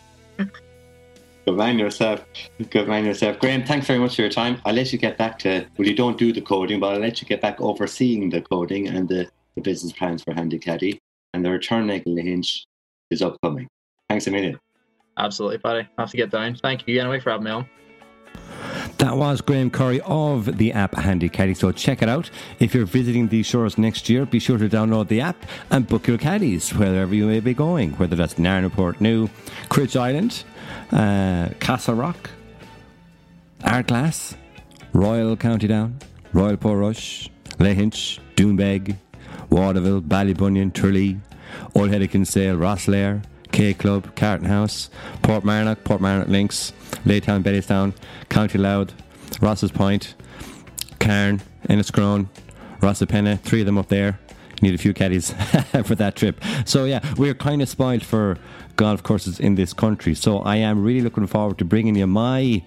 Good 1.44 1.56
man 1.56 1.76
yourself. 1.76 2.24
Good 2.70 2.86
man 2.86 3.04
yourself. 3.04 3.40
Graham, 3.40 3.64
thanks 3.64 3.88
very 3.88 3.98
much 3.98 4.14
for 4.14 4.22
your 4.22 4.30
time. 4.30 4.60
I'll 4.64 4.74
let 4.74 4.92
you 4.92 4.98
get 4.98 5.18
back 5.18 5.40
to, 5.40 5.66
well, 5.76 5.88
you 5.88 5.96
don't 5.96 6.16
do 6.16 6.32
the 6.32 6.40
coding, 6.40 6.78
but 6.78 6.94
I'll 6.94 7.00
let 7.00 7.20
you 7.20 7.26
get 7.26 7.40
back 7.40 7.60
overseeing 7.60 8.30
the 8.30 8.42
coding 8.42 8.86
and 8.86 9.08
the, 9.08 9.28
the 9.56 9.60
business 9.60 9.92
plans 9.92 10.22
for 10.22 10.32
Handy 10.34 10.60
Caddy. 10.60 11.00
And 11.34 11.44
the 11.44 11.50
return 11.50 11.88
leg 11.88 12.04
Lahinch 12.04 12.64
is 13.10 13.22
upcoming. 13.22 13.66
Thanks 14.08 14.28
a 14.28 14.30
million. 14.30 14.56
Absolutely, 15.18 15.58
buddy. 15.58 15.80
I 15.98 16.02
have 16.02 16.10
to 16.12 16.16
get 16.16 16.30
down. 16.30 16.54
Thank 16.54 16.86
you 16.86 17.00
anyway 17.00 17.18
for 17.18 17.30
having 17.30 17.44
me 17.44 17.50
on. 17.50 17.68
That 19.02 19.16
was 19.16 19.40
Graham 19.40 19.68
Curry 19.68 20.00
of 20.02 20.58
the 20.58 20.72
app 20.72 20.94
Handy 20.94 21.28
Caddy. 21.28 21.54
So 21.54 21.72
check 21.72 22.02
it 22.02 22.08
out. 22.08 22.30
If 22.60 22.72
you're 22.72 22.86
visiting 22.86 23.26
these 23.26 23.46
shores 23.46 23.76
next 23.76 24.08
year, 24.08 24.24
be 24.24 24.38
sure 24.38 24.58
to 24.58 24.68
download 24.68 25.08
the 25.08 25.20
app 25.20 25.44
and 25.70 25.88
book 25.88 26.06
your 26.06 26.18
caddies 26.18 26.72
wherever 26.72 27.12
you 27.12 27.26
may 27.26 27.40
be 27.40 27.52
going, 27.52 27.94
whether 27.94 28.14
that's 28.14 28.34
Narnaport 28.34 29.00
New, 29.00 29.28
Cruit 29.68 29.96
Island, 29.96 30.44
uh, 30.92 31.48
Castlerock, 31.58 32.14
Ardglass, 33.64 34.36
Royal 34.92 35.36
County 35.36 35.66
Down, 35.66 35.98
Royal 36.32 36.56
Portrush, 36.56 37.28
Lahinch, 37.58 38.20
Doonbeg, 38.36 38.96
Waterville, 39.50 40.00
Ballybunion, 40.00 40.72
Tralee, 40.72 41.18
Old 41.74 41.90
Head 41.90 42.02
of 42.02 42.10
Kinsale, 42.12 42.54
Rosslare, 42.54 43.24
K 43.52 43.74
Club, 43.74 44.14
Carton 44.16 44.46
House, 44.46 44.90
Portmarnock, 45.22 45.84
Port 45.84 46.00
Marnock 46.00 46.28
Links, 46.28 46.72
Laytown, 47.04 47.42
Bettystown, 47.42 47.94
County 48.28 48.58
Louth, 48.58 48.92
Rosses 49.40 49.70
Point, 49.70 50.14
Carne, 50.98 51.40
Enniscrone, 51.68 52.28
Rosapenna, 52.80 53.40
three 53.40 53.60
of 53.60 53.66
them 53.66 53.78
up 53.78 53.88
there. 53.88 54.18
Need 54.60 54.74
a 54.74 54.78
few 54.78 54.94
caddies 54.94 55.30
for 55.84 55.94
that 55.96 56.14
trip. 56.16 56.40
So 56.64 56.84
yeah, 56.84 57.00
we're 57.16 57.34
kind 57.34 57.62
of 57.62 57.68
spoiled 57.68 58.04
for 58.04 58.38
golf 58.76 59.02
courses 59.02 59.40
in 59.40 59.56
this 59.56 59.72
country. 59.72 60.14
So 60.14 60.38
I 60.38 60.56
am 60.56 60.82
really 60.82 61.00
looking 61.00 61.26
forward 61.26 61.58
to 61.58 61.64
bringing 61.64 61.96
you 61.96 62.06
my 62.06 62.62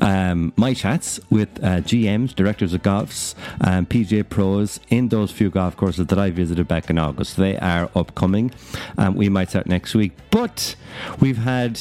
um, 0.00 0.52
my 0.56 0.74
chats 0.74 1.20
with 1.30 1.48
uh, 1.62 1.80
GMs, 1.80 2.34
directors 2.34 2.74
of 2.74 2.82
golfs, 2.82 3.34
um, 3.60 3.86
PGA 3.86 4.28
pros 4.28 4.80
in 4.90 5.08
those 5.08 5.30
few 5.30 5.50
golf 5.50 5.76
courses 5.76 6.06
that 6.06 6.18
I 6.18 6.30
visited 6.30 6.68
back 6.68 6.90
in 6.90 6.98
August. 6.98 7.36
They 7.36 7.56
are 7.58 7.90
upcoming. 7.94 8.52
Um, 8.98 9.14
we 9.14 9.28
might 9.28 9.50
start 9.50 9.66
next 9.66 9.94
week, 9.94 10.12
but 10.30 10.76
we've 11.20 11.38
had 11.38 11.80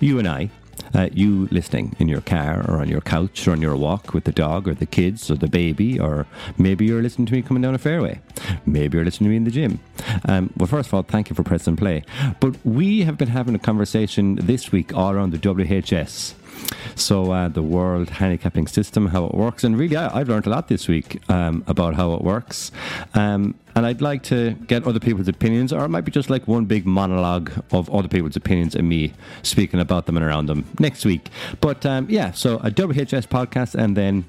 you 0.00 0.18
and 0.18 0.28
I 0.28 0.50
Uh, 0.94 1.08
you 1.14 1.48
listening 1.50 1.94
in 1.98 2.08
your 2.08 2.20
car 2.20 2.64
or 2.68 2.80
on 2.80 2.88
your 2.88 3.00
couch 3.00 3.48
or 3.48 3.52
on 3.52 3.62
your 3.62 3.76
walk 3.76 4.12
with 4.12 4.24
the 4.24 4.32
dog 4.32 4.68
or 4.68 4.74
the 4.74 4.86
kids 4.86 5.30
or 5.30 5.36
the 5.36 5.48
baby, 5.48 5.98
or 5.98 6.26
maybe 6.58 6.84
you're 6.84 7.00
listening 7.02 7.26
to 7.26 7.32
me 7.32 7.40
coming 7.40 7.62
down 7.62 7.74
a 7.74 7.78
fairway. 7.78 8.20
Maybe 8.66 8.98
you're 8.98 9.04
listening 9.04 9.28
to 9.28 9.30
me 9.30 9.36
in 9.36 9.44
the 9.44 9.50
gym. 9.50 9.78
Um, 10.28 10.50
well, 10.56 10.66
first 10.66 10.88
of 10.88 10.94
all, 10.94 11.02
thank 11.02 11.30
you 11.30 11.36
for 11.36 11.44
pressing 11.44 11.76
play. 11.76 12.04
But 12.40 12.56
we 12.64 13.04
have 13.04 13.16
been 13.16 13.28
having 13.28 13.54
a 13.54 13.58
conversation 13.58 14.36
this 14.36 14.70
week 14.72 14.92
all 14.94 15.12
around 15.12 15.32
the 15.32 15.38
WHS. 15.38 16.34
So 16.94 17.32
uh, 17.32 17.48
the 17.48 17.62
World 17.62 18.10
Handicapping 18.10 18.66
System, 18.66 19.06
how 19.06 19.24
it 19.24 19.34
works, 19.34 19.64
and 19.64 19.78
really, 19.78 19.96
I, 19.96 20.18
have 20.18 20.28
learned 20.28 20.46
a 20.46 20.50
lot 20.50 20.68
this 20.68 20.88
week 20.88 21.20
um, 21.30 21.64
about 21.66 21.94
how 21.94 22.14
it 22.14 22.22
works. 22.22 22.70
Um, 23.14 23.54
and 23.74 23.86
I'd 23.86 24.02
like 24.02 24.22
to 24.24 24.52
get 24.66 24.86
other 24.86 25.00
people's 25.00 25.28
opinions, 25.28 25.72
or 25.72 25.84
it 25.84 25.88
might 25.88 26.04
be 26.04 26.12
just 26.12 26.28
like 26.28 26.46
one 26.46 26.66
big 26.66 26.86
monologue 26.86 27.50
of 27.72 27.88
other 27.90 28.08
people's 28.08 28.36
opinions 28.36 28.74
and 28.74 28.88
me 28.88 29.14
speaking 29.42 29.80
about 29.80 30.06
them 30.06 30.16
and 30.16 30.24
around 30.24 30.46
them 30.46 30.64
next 30.78 31.04
week. 31.04 31.28
But 31.60 31.86
um, 31.86 32.06
yeah, 32.10 32.32
so 32.32 32.56
a 32.58 32.70
WHS 32.70 33.26
podcast, 33.26 33.74
and 33.74 33.96
then 33.96 34.24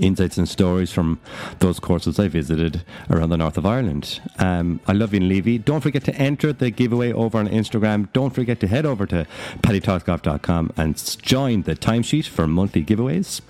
insights 0.00 0.38
and 0.38 0.48
stories 0.48 0.92
from 0.92 1.20
those 1.58 1.80
courses 1.80 2.18
I 2.18 2.28
visited 2.28 2.82
around 3.10 3.30
the 3.30 3.36
north 3.36 3.58
of 3.58 3.66
Ireland. 3.66 4.20
Um, 4.38 4.80
I 4.86 4.92
love 4.92 5.12
you, 5.12 5.20
Levy. 5.20 5.58
Don't 5.58 5.80
forget 5.80 6.04
to 6.04 6.14
enter 6.14 6.52
the 6.52 6.70
giveaway 6.70 7.12
over 7.12 7.38
on 7.38 7.48
Instagram. 7.48 8.12
Don't 8.12 8.34
forget 8.34 8.60
to 8.60 8.68
head 8.68 8.86
over 8.86 9.06
to 9.06 9.26
paddytalksgolf.com 9.62 10.72
and 10.76 11.18
join 11.22 11.62
the 11.62 11.74
timesheet 11.74 12.26
for 12.26 12.46
monthly 12.46 12.84
giveaways. 12.84 13.40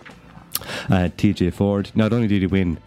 Uh, 0.88 1.08
TJ 1.16 1.52
Ford, 1.52 1.90
not 1.94 2.12
only 2.12 2.26
did 2.26 2.42
he 2.42 2.46
win 2.46 2.78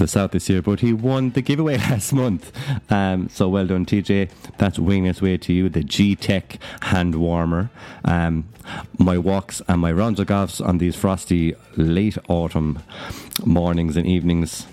the 0.00 0.08
South 0.08 0.32
this 0.32 0.48
year, 0.48 0.62
but 0.62 0.80
he 0.80 0.92
won 0.92 1.30
the 1.30 1.42
giveaway 1.42 1.76
last 1.90 2.12
month. 2.12 2.52
Um, 2.90 3.28
so 3.28 3.48
well 3.48 3.66
done, 3.66 3.86
TJ. 3.86 4.30
That's 4.58 4.78
winging 4.78 5.06
its 5.06 5.22
way 5.22 5.36
to 5.38 5.52
you, 5.52 5.68
the 5.68 5.84
G 5.84 6.16
Tech 6.16 6.58
hand 6.82 7.14
warmer. 7.14 7.70
Um, 8.04 8.48
my 8.98 9.18
walks 9.18 9.62
and 9.68 9.80
my 9.80 9.92
rounds 9.92 10.20
of 10.20 10.26
golfs 10.26 10.64
on 10.64 10.78
these 10.78 10.96
frosty 10.96 11.54
late 11.76 12.18
autumn 12.28 12.80
mornings 13.44 13.96
and 13.96 14.06
evenings. 14.06 14.66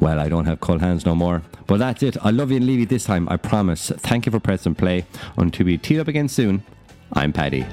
Well, 0.00 0.18
I 0.18 0.28
don't 0.28 0.46
have 0.46 0.60
cold 0.60 0.80
hands 0.80 1.06
no 1.06 1.14
more. 1.14 1.42
But 1.66 1.78
that's 1.78 2.02
it. 2.02 2.16
I 2.22 2.30
love 2.30 2.50
you 2.50 2.58
and 2.58 2.66
leave 2.66 2.80
you 2.80 2.86
this 2.86 3.04
time, 3.04 3.28
I 3.28 3.36
promise. 3.36 3.90
Thank 3.90 4.26
you 4.26 4.32
for 4.32 4.40
pressing 4.40 4.74
play. 4.74 5.06
Until 5.36 5.66
we 5.66 5.78
tee 5.78 5.98
up 5.98 6.08
again 6.08 6.28
soon, 6.28 6.62
I'm 7.12 7.32
Paddy. 7.32 7.64